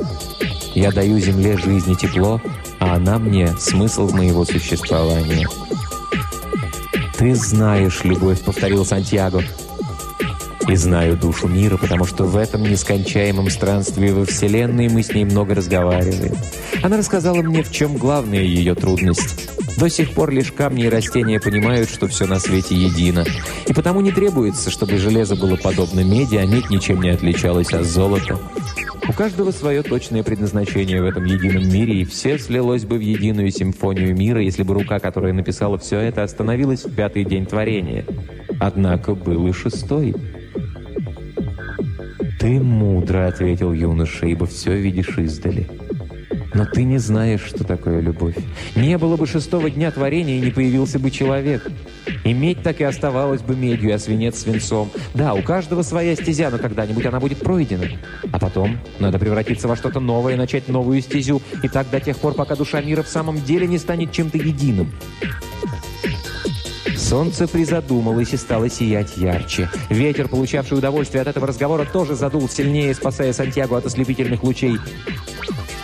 [0.75, 2.41] Я даю земле жизнь и тепло,
[2.79, 5.49] а она мне смысл моего существования.
[7.17, 9.43] «Ты знаешь любовь»,— повторил Сантьяго.
[10.69, 15.25] «И знаю душу мира, потому что в этом нескончаемом странстве во Вселенной мы с ней
[15.25, 16.35] много разговариваем.
[16.83, 19.49] Она рассказала мне, в чем главная ее трудность».
[19.79, 23.25] До сих пор лишь камни и растения понимают, что все на свете едино.
[23.67, 27.85] И потому не требуется, чтобы железо было подобно меди, а медь ничем не отличалась от
[27.85, 28.41] золота.
[29.09, 33.53] У каждого свое точное предназначение в этом едином мире, и все слилось бы в единую
[33.53, 38.05] симфонию мира, если бы рука, которая написала все это, остановилась в пятый день творения.
[38.59, 40.15] Однако был и шестой.
[42.49, 45.69] «Ты мудро»,— ответил юноша,— «ибо все видишь издали».
[46.55, 48.37] Но ты не знаешь, что такое любовь.
[48.75, 51.71] Не было бы шестого дня творения, и не появился бы человек.
[52.25, 54.91] И медь так и оставалась бы медью, а свинец свинцом.
[55.13, 57.85] Да, у каждого своя стезя, но когда-нибудь она будет пройдена.
[58.33, 61.43] А потом надо превратиться во что-то новое, начать новую стезю.
[61.63, 64.91] И так до тех пор, пока душа мира в самом деле не станет чем-то единым.
[67.09, 69.71] Солнце призадумалось и стало сиять ярче.
[69.89, 74.77] Ветер, получавший удовольствие от этого разговора, тоже задул сильнее, спасая Сантьяго от ослепительных лучей.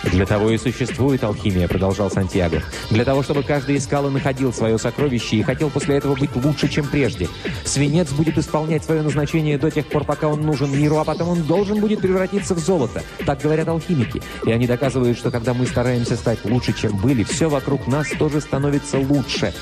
[0.03, 2.61] «Для того и существует алхимия»,— продолжал Сантьяго.
[2.91, 6.67] «Для того, чтобы каждый искал и находил свое сокровище и хотел после этого быть лучше,
[6.67, 7.27] чем прежде.
[7.63, 11.41] Свинец будет исполнять свое назначение до тех пор, пока он нужен миру, а потом он
[11.41, 13.01] должен будет превратиться в золото.
[13.25, 14.21] Так говорят алхимики.
[14.45, 18.41] И они доказывают, что когда мы стараемся стать лучше, чем были, все вокруг нас тоже
[18.41, 19.55] становится лучше».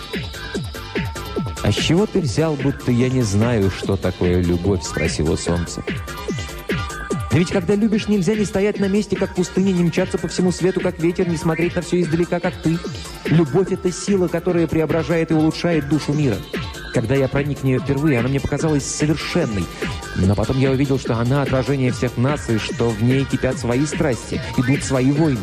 [1.64, 5.84] «А с чего ты взял, будто я не знаю, что такое любовь?»— спросило солнце.
[7.34, 10.52] Но ведь когда любишь, нельзя не стоять на месте, как пустыня, не мчаться по всему
[10.52, 12.77] свету, как ветер, не смотреть на все издалека, как ты.
[13.26, 16.38] Любовь— это сила, которая преображает и улучшает душу мира.
[16.94, 19.65] Когда я проник в нее впервые, она мне показалась совершенной.
[20.15, 23.84] Но потом я увидел, что она отражение всех нас, и что в ней кипят свои
[23.88, 25.40] страсти, идут свои войны.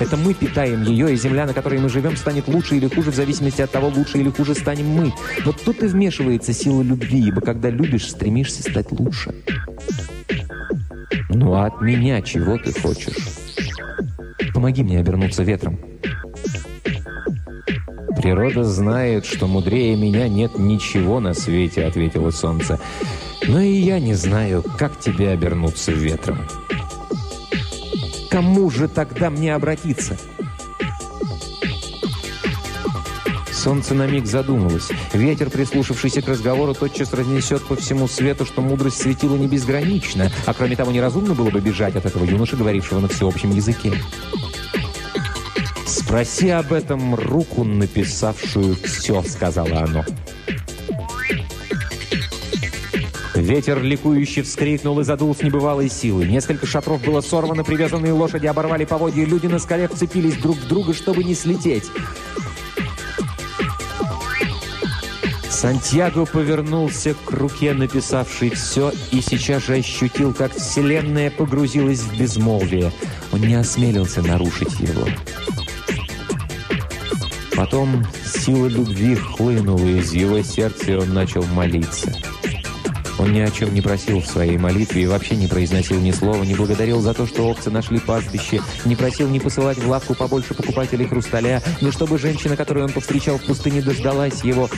[0.00, 3.14] Это мы питаем ее, и земля, на которой мы живем, станет лучше или хуже в
[3.14, 5.12] зависимости от того, лучше или хуже станем мы.
[5.44, 9.34] Вот тут и вмешивается сила любви, ибо когда любишь, стремишься стать лучше.
[11.28, 13.14] «Ну а от меня чего ты хочешь?
[14.54, 15.78] Помоги мне обернуться ветром».
[18.16, 22.80] «Природа знает, что мудрее меня нет ничего на свете»,— ответило солнце.
[23.46, 26.38] «Но и я не знаю, как тебе обернуться ветром».
[28.30, 30.16] «Кому же тогда мне обратиться?»
[33.52, 34.88] Солнце на миг задумалось.
[35.12, 40.54] Ветер, прислушавшийся к разговору, тотчас разнесет по всему свету, что мудрость светила не безгранична, а
[40.54, 43.92] кроме того, неразумно было бы бежать от этого юноши, говорившего на всеобщем языке.
[45.86, 50.04] «Спроси об этом руку, написавшую все»,— сказала оно.
[53.40, 56.28] Ветер ликующе вскрикнул и задул с небывалой силой.
[56.28, 60.92] Несколько шатров было сорвано, привязанные лошади оборвали поводья, люди на скале вцепились друг в друга,
[60.92, 61.84] чтобы не слететь.
[65.48, 72.92] Сантьяго повернулся к руке, написавшей все, и сейчас же ощутил, как вселенная погрузилась в безмолвие.
[73.32, 75.06] Он не осмелился нарушить его.
[77.56, 82.12] Потом сила любви хлынула из его сердца, и он начал молиться.
[83.20, 86.42] Он ни о чем не просил в своей молитве и вообще не произносил ни слова,
[86.42, 90.54] не благодарил за то, что овцы нашли пастбище, не просил не посылать в лавку побольше
[90.54, 94.70] покупателей хрусталя, но чтобы женщина, которую он повстречал в пустыне, дождалась его.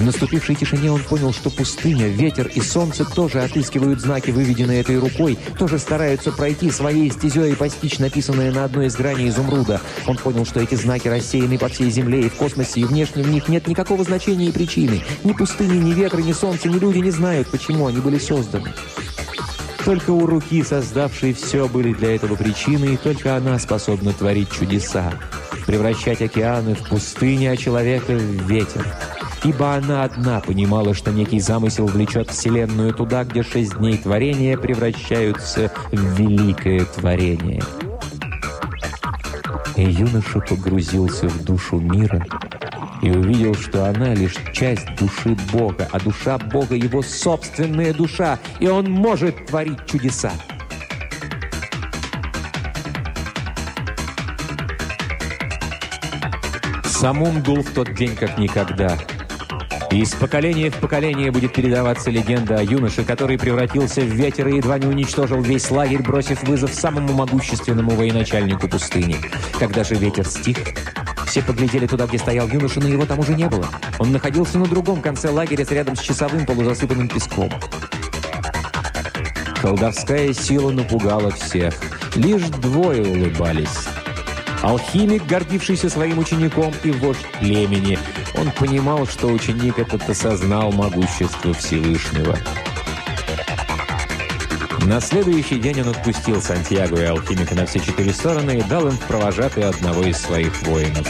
[0.00, 4.98] В наступившей тишине он понял, что пустыня, ветер и солнце тоже отыскивают знаки, выведенные этой
[4.98, 9.82] рукой, тоже стараются пройти своей стезей и постичь написанное на одной из граней изумруда.
[10.06, 13.28] Он понял, что эти знаки рассеяны по всей Земле и в космосе, и внешне в
[13.28, 15.02] них нет никакого значения и причины.
[15.22, 18.72] Ни пустыни, ни ветра, ни солнца, ни люди не знают, почему они были созданы.
[19.84, 25.12] Только у руки, создавшей все, были для этого причины, и только она способна творить чудеса,
[25.66, 28.86] превращать океаны в пустыни, а человека в ветер
[29.44, 35.72] ибо она одна понимала, что некий замысел влечет Вселенную туда, где шесть дней творения превращаются
[35.90, 37.62] в великое творение.
[39.76, 42.24] И юноша погрузился в душу мира
[43.02, 48.68] и увидел, что она лишь часть души Бога, а душа Бога— его собственная душа, и
[48.68, 50.32] он может творить чудеса.
[56.84, 58.98] Самум дул в тот день как никогда—
[59.90, 64.78] из поколения в поколение будет передаваться легенда о юноше, который превратился в ветер и едва
[64.78, 69.16] не уничтожил весь лагерь, бросив вызов самому могущественному военачальнику пустыни.
[69.58, 70.58] Когда же ветер стих,
[71.26, 73.66] все поглядели туда, где стоял юноша, но его там уже не было.
[73.98, 77.50] Он находился на другом конце лагеря, рядом с часовым полузасыпанным песком.
[79.60, 81.74] Колдовская сила напугала всех.
[82.14, 83.88] Лишь двое улыбались.
[84.62, 87.98] Алхимик, гордившийся своим учеником, и вождь племени.
[88.34, 92.38] Он понимал, что ученик этот осознал могущество Всевышнего.
[94.86, 98.96] На следующий день он отпустил Сантьяго и алхимика на все четыре стороны и дал им
[99.08, 101.06] провожатый одного из своих воинов.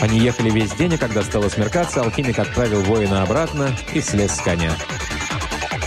[0.00, 4.40] Они ехали весь день, и когда стало смеркаться, алхимик отправил воина обратно и слез с
[4.40, 4.76] коня.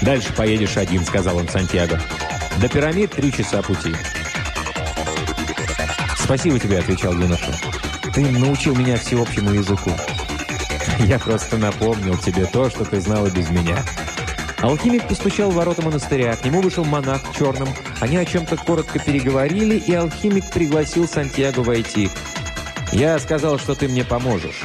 [0.01, 2.01] «Дальше поедешь один»,— сказал он Сантьяго.
[2.59, 3.95] «До пирамид три часа пути».
[6.17, 7.53] «Спасибо тебе»,— отвечал юноша.
[8.13, 9.91] «Ты научил меня всеобщему языку».
[10.99, 13.77] «Я просто напомнил тебе то, что ты знала без меня».
[14.59, 16.35] Алхимик постучал в ворота монастыря.
[16.35, 17.69] К нему вышел монах в черном.
[17.99, 22.09] Они о чем-то коротко переговорили, и алхимик пригласил Сантьяго войти.
[22.91, 24.63] «Я сказал, что ты мне поможешь».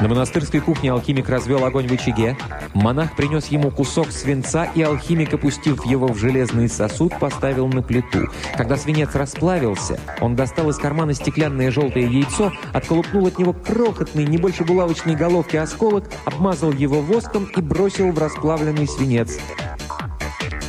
[0.00, 2.36] На монастырской кухне алхимик развел огонь в очаге.
[2.74, 8.28] Монах принес ему кусок свинца, и алхимик, опустив его в железный сосуд, поставил на плиту.
[8.56, 14.36] Когда свинец расплавился, он достал из кармана стеклянное желтое яйцо, отколупнул от него крохотный, не
[14.36, 19.38] больше булавочной головки осколок, обмазал его воском и бросил в расплавленный свинец.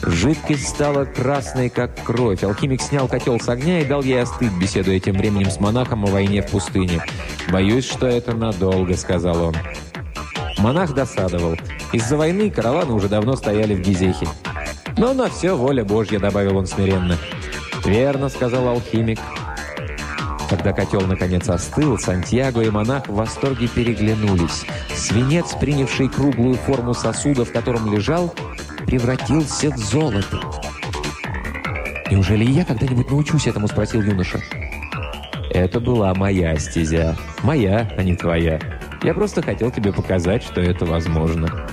[0.08, 2.42] Жидкость стала красной, как кровь.
[2.42, 6.08] Алхимик снял котел с огня и дал ей остыть, беседуя тем временем с монахом о
[6.08, 7.04] войне в пустыне.
[7.52, 9.56] «Боюсь, что это надолго»,— сказал он.
[10.60, 11.58] Монах досадовал.
[11.92, 14.28] Из-за войны караваны уже давно стояли в Гизехе.
[14.98, 17.18] «Но на все воля Божья»,— добавил он смиренно.
[17.84, 19.20] «Верно»,— сказал алхимик.
[20.50, 24.66] Когда котел наконец остыл, Сантьяго и монах в восторге переглянулись.
[24.96, 28.34] Свинец, принявший круглую форму сосуда, в котором лежал,
[28.88, 30.40] превратился в золото.
[32.10, 34.40] «Неужели я когда-нибудь научусь этому?»– спросил юноша.
[35.52, 37.18] «Это была моя стезя.
[37.44, 38.60] Моя, а не твоя.
[39.04, 41.68] Я просто хотел тебе показать, что это возможно».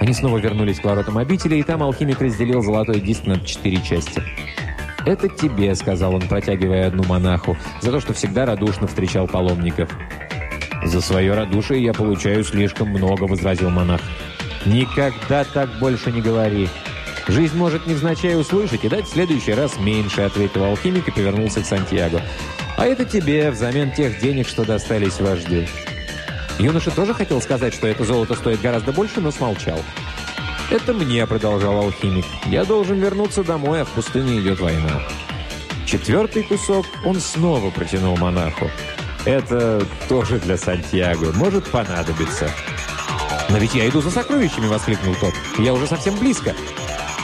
[0.00, 4.22] Они снова вернулись к воротам обители, и там алхимик разделил золотой диск на четыре части.
[5.04, 9.90] «Это тебе»,— сказал он, протягивая одну монаху, «за то, что всегда радушно встречал паломников».
[10.84, 14.00] «За свое радушие я получаю слишком много»,— возразил монах.
[14.64, 16.68] «Никогда так больше не говори.
[17.28, 21.66] Жизнь может невзначай услышать и дать в следующий раз меньше»,— ответил алхимик и повернулся к
[21.66, 22.22] Сантьяго.
[22.76, 25.64] «А это тебе взамен тех денег, что достались вождю».
[26.58, 29.80] Юноша тоже хотел сказать, что это золото стоит гораздо больше, но смолчал.
[30.70, 32.24] «Это мне»,— продолжал алхимик.
[32.46, 35.02] «Я должен вернуться домой, а в пустыне идет война».
[35.86, 38.70] Четвертый кусок он снова протянул монаху.
[39.24, 41.32] «Это тоже для Сантьяго.
[41.32, 42.50] Может понадобиться».
[43.48, 45.34] «Но ведь я иду за сокровищами!»— воскликнул тот.
[45.58, 46.54] «Я уже совсем близко!»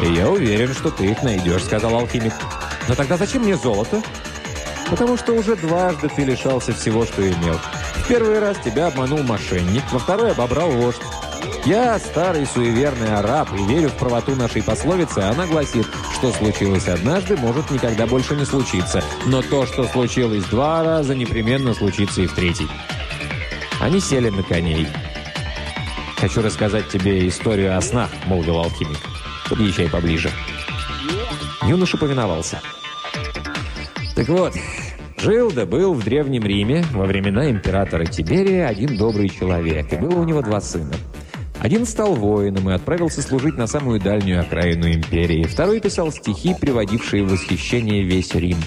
[0.00, 2.32] «Я уверен, что ты их найдешь»,— сказал алхимик.
[2.88, 4.02] «Но тогда зачем мне золото?»
[4.88, 7.58] «Потому что уже дважды ты лишался всего, что имел.
[7.96, 11.00] В первый раз тебя обманул мошенник, во второй обобрал вождь.
[11.64, 15.18] Я старый суеверный араб и верю в правоту нашей пословицы.
[15.18, 19.02] Она гласит, что случилось однажды, может никогда больше не случиться.
[19.26, 22.68] Но то, что случилось два раза, непременно случится и в третий.
[23.80, 24.88] Они сели на коней.
[26.20, 28.98] «Хочу рассказать тебе историю о снах»,— молвил алхимик.
[29.48, 30.30] «Подъезжай поближе».
[31.66, 32.60] Юноша повиновался.
[34.14, 34.52] «Так вот,
[35.16, 40.16] жил да был в Древнем Риме во времена императора Тиберия один добрый человек, и было
[40.16, 40.92] у него два сына.
[41.58, 45.44] Один стал воином и отправился служить на самую дальнюю окраину империи.
[45.44, 48.58] Второй писал стихи, приводившие в восхищение весь Рим.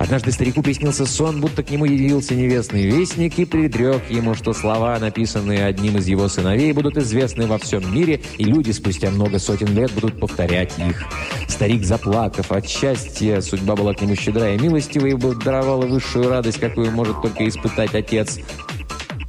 [0.00, 4.98] Однажды старику приснился сон, будто к нему явился невестный вестник и предрек ему, что слова,
[4.98, 9.74] написанные одним из его сыновей, будут известны во всем мире, и люди спустя много сотен
[9.74, 11.04] лет будут повторять их.
[11.48, 15.14] Старик, заплакав от счастья, судьба была к нему щедра и милостива, и
[15.44, 18.38] даровала высшую радость, какую может только испытать отец.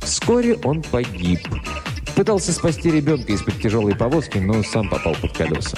[0.01, 1.39] Вскоре он погиб.
[2.21, 5.75] Пытался спасти ребенка из-под тяжелой повозки, но сам попал под колеса.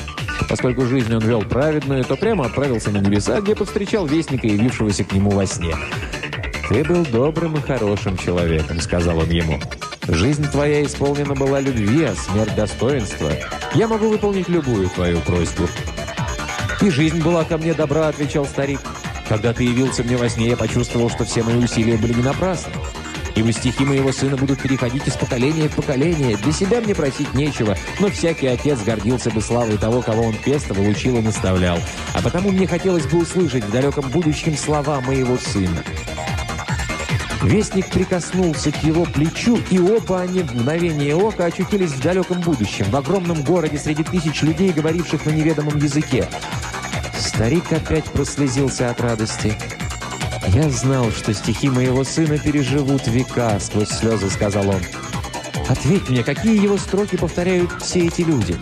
[0.49, 5.13] Поскольку жизнь он вел праведную, то прямо отправился на небеса, где повстречал вестника, явившегося к
[5.13, 5.73] нему во сне.
[6.67, 9.57] «Ты был добрым и хорошим человеком»,— сказал он ему.
[10.09, 13.31] «Жизнь твоя исполнена была любви, а смерть достоинства.
[13.73, 15.69] Я могу выполнить любую твою просьбу».
[16.81, 18.81] «И жизнь была ко мне добра»,— отвечал старик.
[19.29, 22.73] «Когда ты явился мне во сне, я почувствовал, что все мои усилия были не напрасны.
[23.35, 26.37] Ибо стихи моего сына будут переходить из поколения в поколение.
[26.37, 30.87] Для себя мне просить нечего, но всякий отец гордился бы славой того, кого он пестовал,
[30.87, 31.79] учил и наставлял.
[32.13, 35.83] А потому мне хотелось бы услышать в далеком будущем слова моего сына.
[37.43, 42.85] Вестник прикоснулся к его плечу, и оба они в мгновение ока очутились в далеком будущем,
[42.85, 46.25] в огромном городе среди тысяч людей, говоривших на неведомом языке.
[47.19, 49.57] Старик опять прослезился от радости.
[50.47, 54.81] «Я знал, что стихи моего сына переживут века»,— сквозь слезы сказал он.
[55.69, 58.55] «Ответь мне, какие его строки повторяют все эти люди?»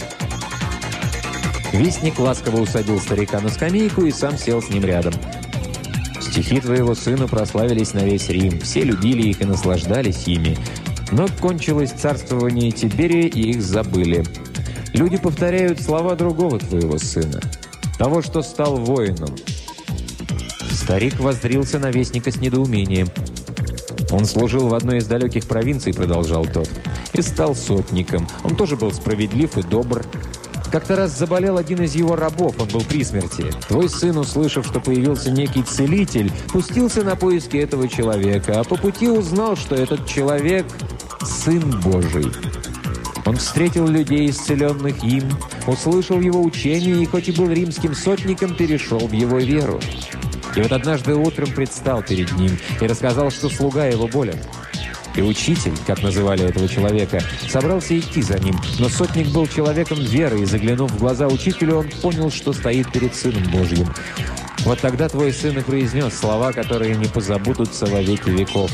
[1.73, 5.13] Вестник ласково усадил старика на скамейку и сам сел с ним рядом.
[6.19, 10.57] «Стихи твоего сына прославились на весь Рим, все любили их и наслаждались ими.
[11.11, 14.23] Но кончилось царствование Тиберия, и их забыли.
[14.93, 17.41] Люди повторяют слова другого твоего сына,
[17.97, 19.35] того, что стал воином,
[20.81, 23.07] Старик воздрился на Вестника с недоумением.
[24.09, 26.67] Он служил в одной из далеких провинций, продолжал тот,
[27.13, 28.27] и стал сотником.
[28.43, 30.03] Он тоже был справедлив и добр.
[30.71, 33.45] Как-то раз заболел один из его рабов, он был при смерти.
[33.67, 39.07] Твой сын, услышав, что появился некий целитель, пустился на поиски этого человека, а по пути
[39.07, 40.65] узнал, что этот человек–
[41.23, 42.31] Сын Божий.
[43.25, 45.29] Он встретил людей, исцеленных им,
[45.67, 49.79] услышал его учение и, хоть и был римским сотником, перешел в его веру.
[50.55, 54.37] И вот однажды утром предстал перед ним и рассказал, что слуга его болен.
[55.15, 60.41] И учитель, как называли этого человека, собрался идти за ним, но сотник был человеком веры,
[60.41, 63.87] и заглянув в глаза учителю, он понял, что стоит перед Сыном Божьим.
[64.59, 68.71] Вот тогда твой сын и произнес слова, которые не позабудутся во веки веков.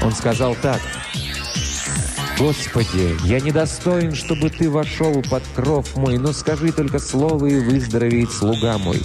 [0.00, 0.80] Он сказал так.
[2.38, 8.32] «Господи, я недостоин, чтобы Ты вошел под кров мой, но скажи только слово, и выздоровеет
[8.32, 9.02] слуга мой».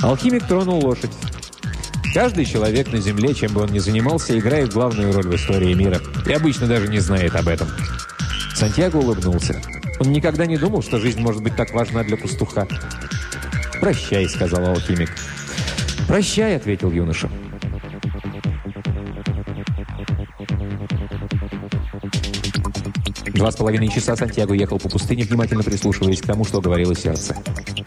[0.00, 1.10] Алхимик тронул лошадь.
[2.14, 6.00] Каждый человек на Земле, чем бы он ни занимался, играет главную роль в истории мира.
[6.26, 7.68] И обычно даже не знает об этом.
[8.54, 9.60] Сантьяго улыбнулся.
[10.00, 12.66] Он никогда не думал, что жизнь может быть так важна для пастуха.
[13.80, 15.10] «Прощай»,— сказал алхимик.
[16.06, 17.28] «Прощай»,— ответил юноша.
[23.38, 27.36] Два с половиной часа Сантьяго ехал по пустыне, внимательно прислушиваясь к тому, что говорило сердце.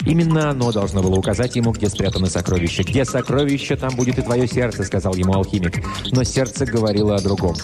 [0.05, 2.83] Именно оно должно было указать ему, где спрятаны сокровища.
[2.83, 5.83] «Где сокровище, там будет и твое сердце»,— сказал ему алхимик.
[6.13, 7.55] Но сердце говорило о другом.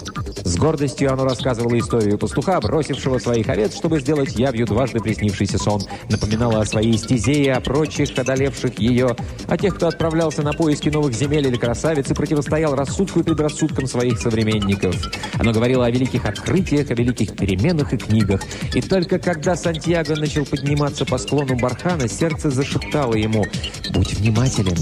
[0.44, 5.80] С гордостью оно рассказывало историю пастуха, бросившего своих овец, чтобы сделать явью дважды приснившийся сон.
[6.10, 9.16] Напоминало о своей стезе и о прочих, одолевших ее,
[9.46, 13.86] о тех, кто отправлялся на поиски новых земель или красавиц и противостоял рассудку и предрассудкам
[13.86, 14.94] своих современников.
[15.38, 18.42] Оно говорило о великих открытиях, о великих переменах и книгах.
[18.74, 23.44] И только когда Сантьяго начал подниматься по склону бархана, сердце зашептало ему
[23.90, 24.76] «Будь внимателен,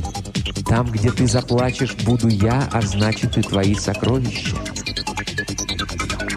[0.66, 4.56] там, где ты заплачешь, буду я, а значит и твои сокровища».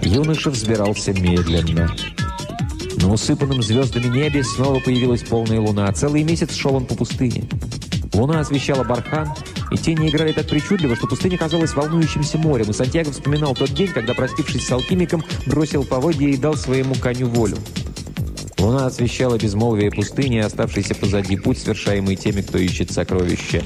[0.02, 1.90] Юноша взбирался медленно.
[2.98, 5.92] На усыпанном звездами небе снова появилась полная луна.
[5.94, 7.48] Целый месяц шел он по пустыне.
[8.14, 9.30] Луна освещала бархан,
[9.72, 13.90] И тени играли так причудливо, что пустыня казалась волнующимся морем, и Сантьяго вспоминал тот день,
[13.90, 17.58] когда, простившись с алхимиком, бросил поводья и дал своему коню волю.
[18.58, 23.64] Луна освещала безмолвие пустыни, оставшийся позади путь, совершаемый теми, кто ищет сокровища.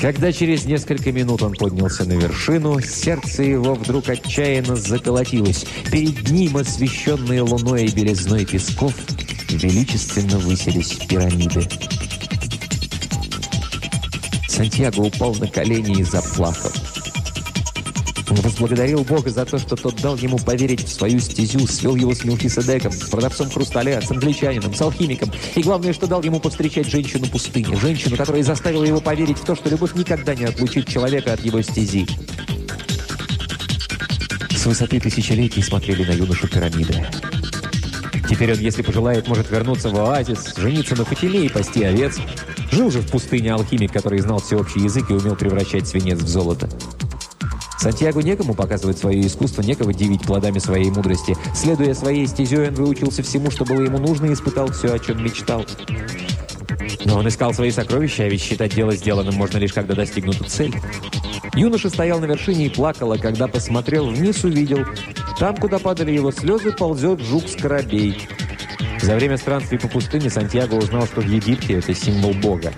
[0.00, 5.64] Когда через несколько минут он поднялся на вершину, сердце его вдруг отчаянно заколотилось.
[5.92, 8.94] Перед ним, освещенные луной и белизной песков,
[9.48, 11.68] величественно высились пирамиды.
[14.52, 16.70] Сантьяго упал на колени и заплакал.
[18.28, 22.14] Он возблагодарил Бога за то, что тот дал ему поверить в свою стезю, свел его
[22.14, 25.32] с Мелхиседеком, с продавцом хрусталя, с англичанином, с алхимиком.
[25.54, 27.74] И главное, что дал ему повстречать женщину пустыни.
[27.76, 31.62] Женщину, которая заставила его поверить в то, что любовь никогда не отлучит человека от его
[31.62, 32.06] стези.
[34.50, 37.06] С высоты тысячелетий смотрели на юношу пирамиды.
[38.32, 42.18] Теперь он, если пожелает, может вернуться в оазис, жениться на Фатиме и пасти овец.
[42.70, 46.66] Жил же в пустыне алхимик, который знал всеобщий язык и умел превращать свинец в золото.
[47.78, 51.36] Сантьяго некому показывать свое искусство, некого дивить плодами своей мудрости.
[51.54, 55.22] Следуя своей стезей, он выучился всему, что было ему нужно, и испытал все, о чем
[55.22, 55.66] мечтал.
[57.04, 60.74] Но он искал свои сокровища, а ведь считать дело сделанным можно лишь, когда достигнута цель.
[61.54, 64.86] Юноша стоял на вершине и плакал, а когда посмотрел вниз, увидел.
[65.42, 68.28] Там, куда падали его слезы, ползет жук-скоробей.
[69.00, 72.72] За время странствий по пустыне Сантьяго узнал, что в Египте это символ Бога.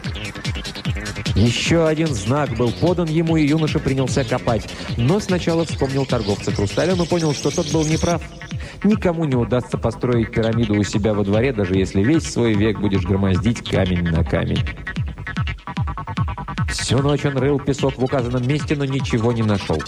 [1.34, 4.66] Еще один знак был подан ему, и юноша принялся копать.
[4.96, 8.22] Но сначала вспомнил торговца хрусталем и понял, что тот был неправ.
[8.82, 13.02] Никому не удастся построить пирамиду у себя во дворе, даже если весь свой век будешь
[13.02, 14.66] громоздить камень на камень.
[16.70, 19.82] Всю ночь он рыл песок в указанном месте, но ничего не нашел.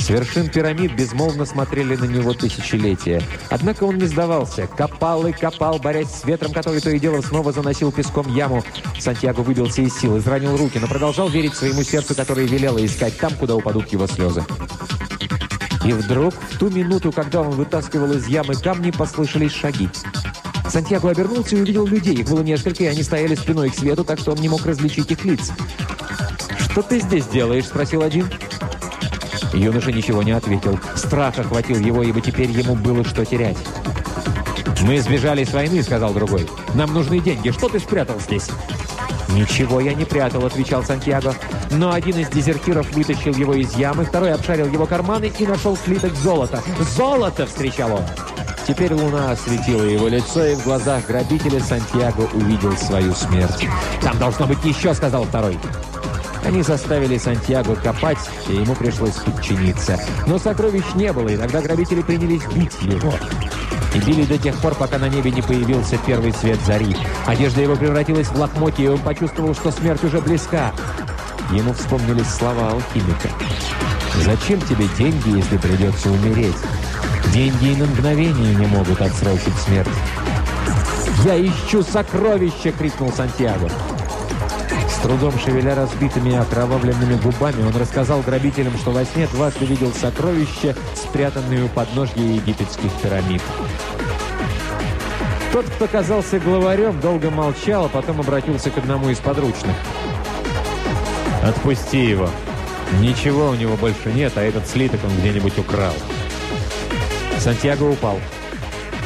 [0.00, 3.22] С вершин пирамид безмолвно смотрели на него тысячелетия.
[3.50, 4.66] Однако он не сдавался.
[4.66, 8.64] Копал и копал, борясь с ветром, который то и дело снова заносил песком яму.
[8.98, 13.34] Сантьяго выбился из сил, изранил руки, но продолжал верить своему сердцу, которое велело искать там,
[13.34, 14.42] куда упадут его слезы.
[15.84, 19.90] И вдруг, в ту минуту, когда он вытаскивал из ямы камни, послышались шаги.
[20.68, 22.14] Сантьяго обернулся и увидел людей.
[22.14, 25.10] Их было несколько, и они стояли спиной к свету, так что он не мог различить
[25.10, 25.52] их лиц.
[26.58, 28.26] «Что ты здесь делаешь?»– спросил один.
[29.52, 30.78] Юноша ничего не ответил.
[30.96, 33.58] Страх охватил его, ибо теперь ему было что терять.
[34.82, 36.48] «Мы сбежали с войны»,— сказал другой.
[36.74, 37.50] «Нам нужны деньги.
[37.50, 38.48] Что ты спрятал здесь?»
[39.28, 41.34] «Ничего я не прятал»,— отвечал Сантьяго.
[41.70, 46.14] Но один из дезертиров вытащил его из ямы, второй обшарил его карманы и нашел слиток
[46.14, 46.62] золота.
[46.96, 48.04] «Золото!»— встречал он.
[48.66, 53.66] Теперь луна осветила его лицо, и в глазах грабителя Сантьяго увидел свою смерть.
[54.02, 55.58] «Там должно быть еще»,— сказал второй.
[56.50, 58.18] Они заставили Сантьяго копать,
[58.48, 59.96] и ему пришлось подчиниться.
[60.26, 63.14] Но сокровищ не было, и тогда грабители принялись бить его.
[63.94, 66.96] И били до тех пор, пока на небе не появился первый свет зари.
[67.24, 70.72] Одежда его превратилась в лохмотье, и он почувствовал, что смерть уже близка.
[71.52, 73.28] Ему вспомнились слова алхимика.
[74.24, 76.56] «Зачем тебе деньги, если придется умереть?
[77.32, 79.88] Деньги и на мгновение не могут отсрочить смерть».
[81.24, 83.70] «Я ищу сокровища!»— крикнул Сантьяго
[85.02, 90.74] трудом шевеля разбитыми и окровавленными губами, он рассказал грабителям, что во сне дважды видел сокровища,
[90.94, 93.42] спрятанные у подножья египетских пирамид.
[95.52, 99.74] Тот, кто казался главарем, долго молчал, а потом обратился к одному из подручных.
[101.42, 102.28] «Отпусти его.
[103.00, 105.94] Ничего у него больше нет, а этот слиток он где-нибудь украл».
[107.38, 108.20] Сантьяго упал.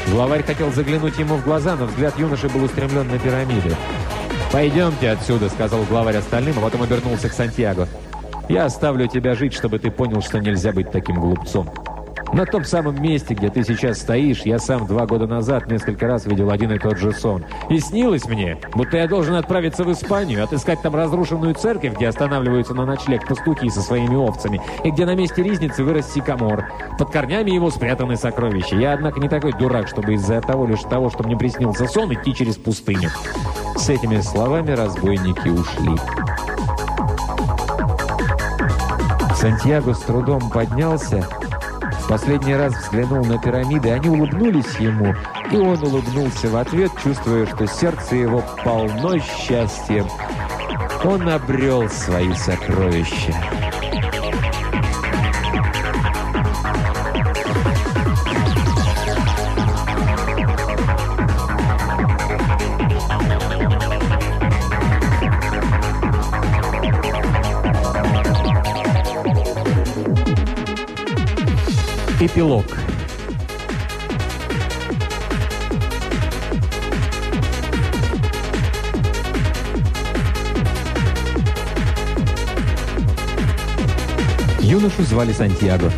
[0.09, 3.75] Главарь хотел заглянуть ему в глаза, но взгляд юноши был устремлен на пирамиды.
[4.55, 7.89] «Пойдемте отсюда»,— сказал главарь остальным, а потом обернулся к Сантьяго.
[8.49, 11.69] «Я оставлю тебя жить, чтобы ты понял, что нельзя быть таким глупцом».
[12.35, 16.27] На том самом месте, где ты сейчас стоишь, я сам два года назад несколько раз
[16.27, 17.45] видел один и тот же сон.
[17.71, 22.75] И снилось мне, будто я должен отправиться в Испанию, отыскать там разрушенную церковь, где останавливаются
[22.75, 26.73] на ночлег пастухи со своими овцами, и где на месте ризницы вырос сикамор.
[26.99, 28.75] Под корнями его спрятаны сокровища.
[28.75, 32.35] Я, однако, не такой дурак, чтобы из-за того лишь того, что мне приснился сон, идти
[32.35, 33.11] через пустыню.
[33.77, 35.97] С этими словами разбойники ушли.
[39.37, 41.29] Сантьяго с трудом поднялся,
[42.09, 45.15] последний раз взглянул на пирамиды, они улыбнулись ему,
[45.51, 50.07] и он улыбнулся в ответ, чувствуя, что сердце его полно счастьем.
[51.05, 53.35] Он обрел свои сокровища.
[72.25, 72.65] Эпилог
[84.61, 85.93] Юношу звали Сантьяго.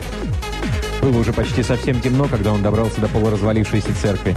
[1.00, 4.36] Было уже почти совсем темно, когда он добрался до полуразвалившейся церкви.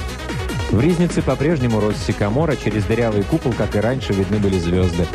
[0.70, 5.08] В Ризнице по-прежнему рос сикамор, а через дырявый купол, как и раньше, видны были звезды.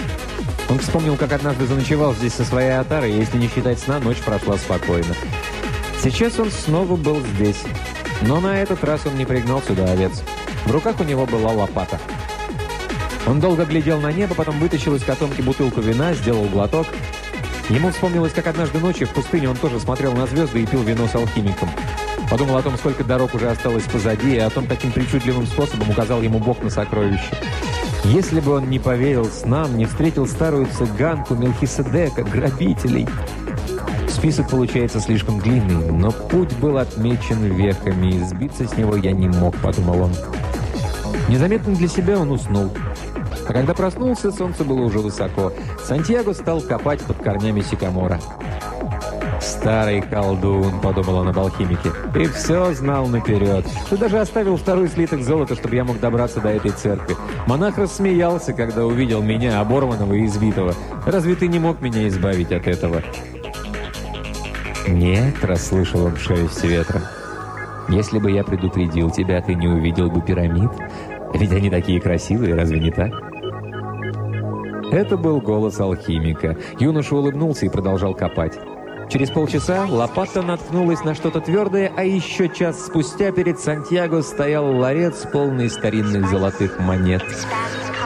[0.68, 4.18] Он вспомнил, как однажды заночевал здесь со своей отарой, и если не считать сна, ночь
[4.18, 5.14] прошла спокойно.
[6.04, 7.62] Сейчас он снова был здесь.
[8.20, 10.22] Но на этот раз он не пригнал сюда овец.
[10.66, 11.98] В руках у него была лопата.
[13.26, 16.86] Он долго глядел на небо, потом вытащил из котомки бутылку вина, сделал глоток.
[17.70, 21.08] Ему вспомнилось, как однажды ночью в пустыне он тоже смотрел на звезды и пил вино
[21.08, 21.70] с алхимиком.
[22.30, 26.20] Подумал о том, сколько дорог уже осталось позади, и о том, каким причудливым способом указал
[26.20, 27.34] ему Бог на сокровище.
[28.04, 33.08] Если бы он не поверил снам, не встретил старую цыганку Мелхиседека, грабителей.
[34.14, 39.28] Список получается слишком длинный, но путь был отмечен вехами, и сбиться с него я не
[39.28, 40.12] мог, подумал он.
[41.28, 42.70] Незаметно для себя он уснул.
[43.46, 45.52] А когда проснулся, солнце было уже высоко.
[45.82, 48.20] Сантьяго стал копать под корнями сикамора.
[49.40, 51.90] «Старый колдун»,— подумал он об алхимике.
[52.14, 53.66] «Ты все знал наперед.
[53.90, 57.16] Ты даже оставил второй слиток золота, чтобы я мог добраться до этой церкви.
[57.46, 60.72] Монах рассмеялся, когда увидел меня, оборванного и избитого.
[61.04, 63.02] Разве ты не мог меня избавить от этого?»
[64.86, 67.02] «Нет»,— расслышал он в ветра.
[67.88, 70.70] «Если бы я предупредил тебя, ты не увидел бы пирамид.
[71.34, 73.12] Ведь они такие красивые, разве не так?»
[74.92, 76.56] Это был голос алхимика.
[76.78, 78.58] Юноша улыбнулся и продолжал копать.
[79.10, 85.26] Через полчаса лопата наткнулась на что-то твердое, а еще час спустя перед Сантьяго стоял ларец,
[85.30, 87.22] полный старинных золотых монет.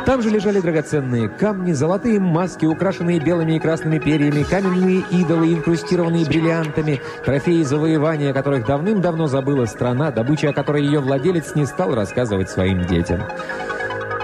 [0.08, 6.24] Там же лежали драгоценные камни, золотые маски, украшенные белыми и красными перьями, каменные идолы, инкрустированные
[6.24, 12.48] бриллиантами, трофеи завоевания, которых давным-давно забыла страна, добыча о которой ее владелец не стал рассказывать
[12.48, 13.22] своим детям.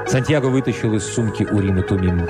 [0.06, 2.26] Сантьяго вытащил из сумки Урин и Тумим.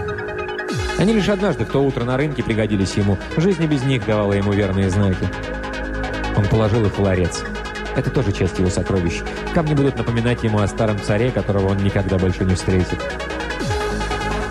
[0.99, 3.19] Они лишь однажды в то утро на рынке пригодились ему.
[3.37, 5.29] Жизнь без них давала ему верные знаки.
[6.37, 7.45] Он положил их в ларец.
[7.95, 9.23] Это тоже часть его сокровищ.
[9.55, 12.99] Камни будут напоминать ему о старом царе, которого он никогда больше не встретит.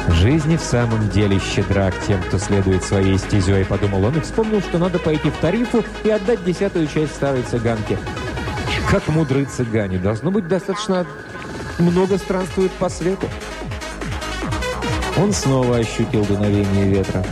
[0.10, 4.62] Жизнь в самом деле щедра к тем, кто следует своей стезей, подумал он и вспомнил,
[4.62, 7.98] что надо пойти в тарифу и отдать десятую часть старой цыганке.
[8.90, 9.98] Как мудрые цыгане.
[9.98, 11.06] Должно быть достаточно
[11.80, 13.28] много странствует по свету.
[15.18, 17.24] Он снова ощутил дуновение ветра.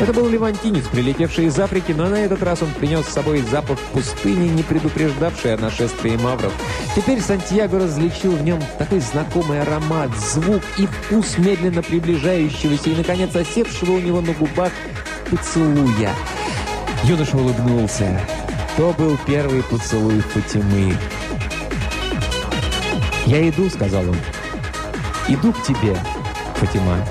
[0.00, 3.78] Это был левантинец, прилетевший из Африки, но на этот раз он принес с собой запах
[3.92, 6.52] пустыни, не предупреждавший о нашествии мавров.
[6.96, 13.34] Теперь Сантьяго различил в нем такой знакомый аромат, звук и вкус медленно приближающегося и, наконец,
[13.36, 14.72] осевшего у него на губах
[15.30, 16.12] поцелуя.
[17.04, 18.20] Юноша улыбнулся.
[18.76, 20.96] То был первый поцелуй Фатимы.
[23.26, 24.16] «Я иду»,— сказал он.
[25.28, 25.96] «Иду к тебе».
[26.62, 27.04] Фатима.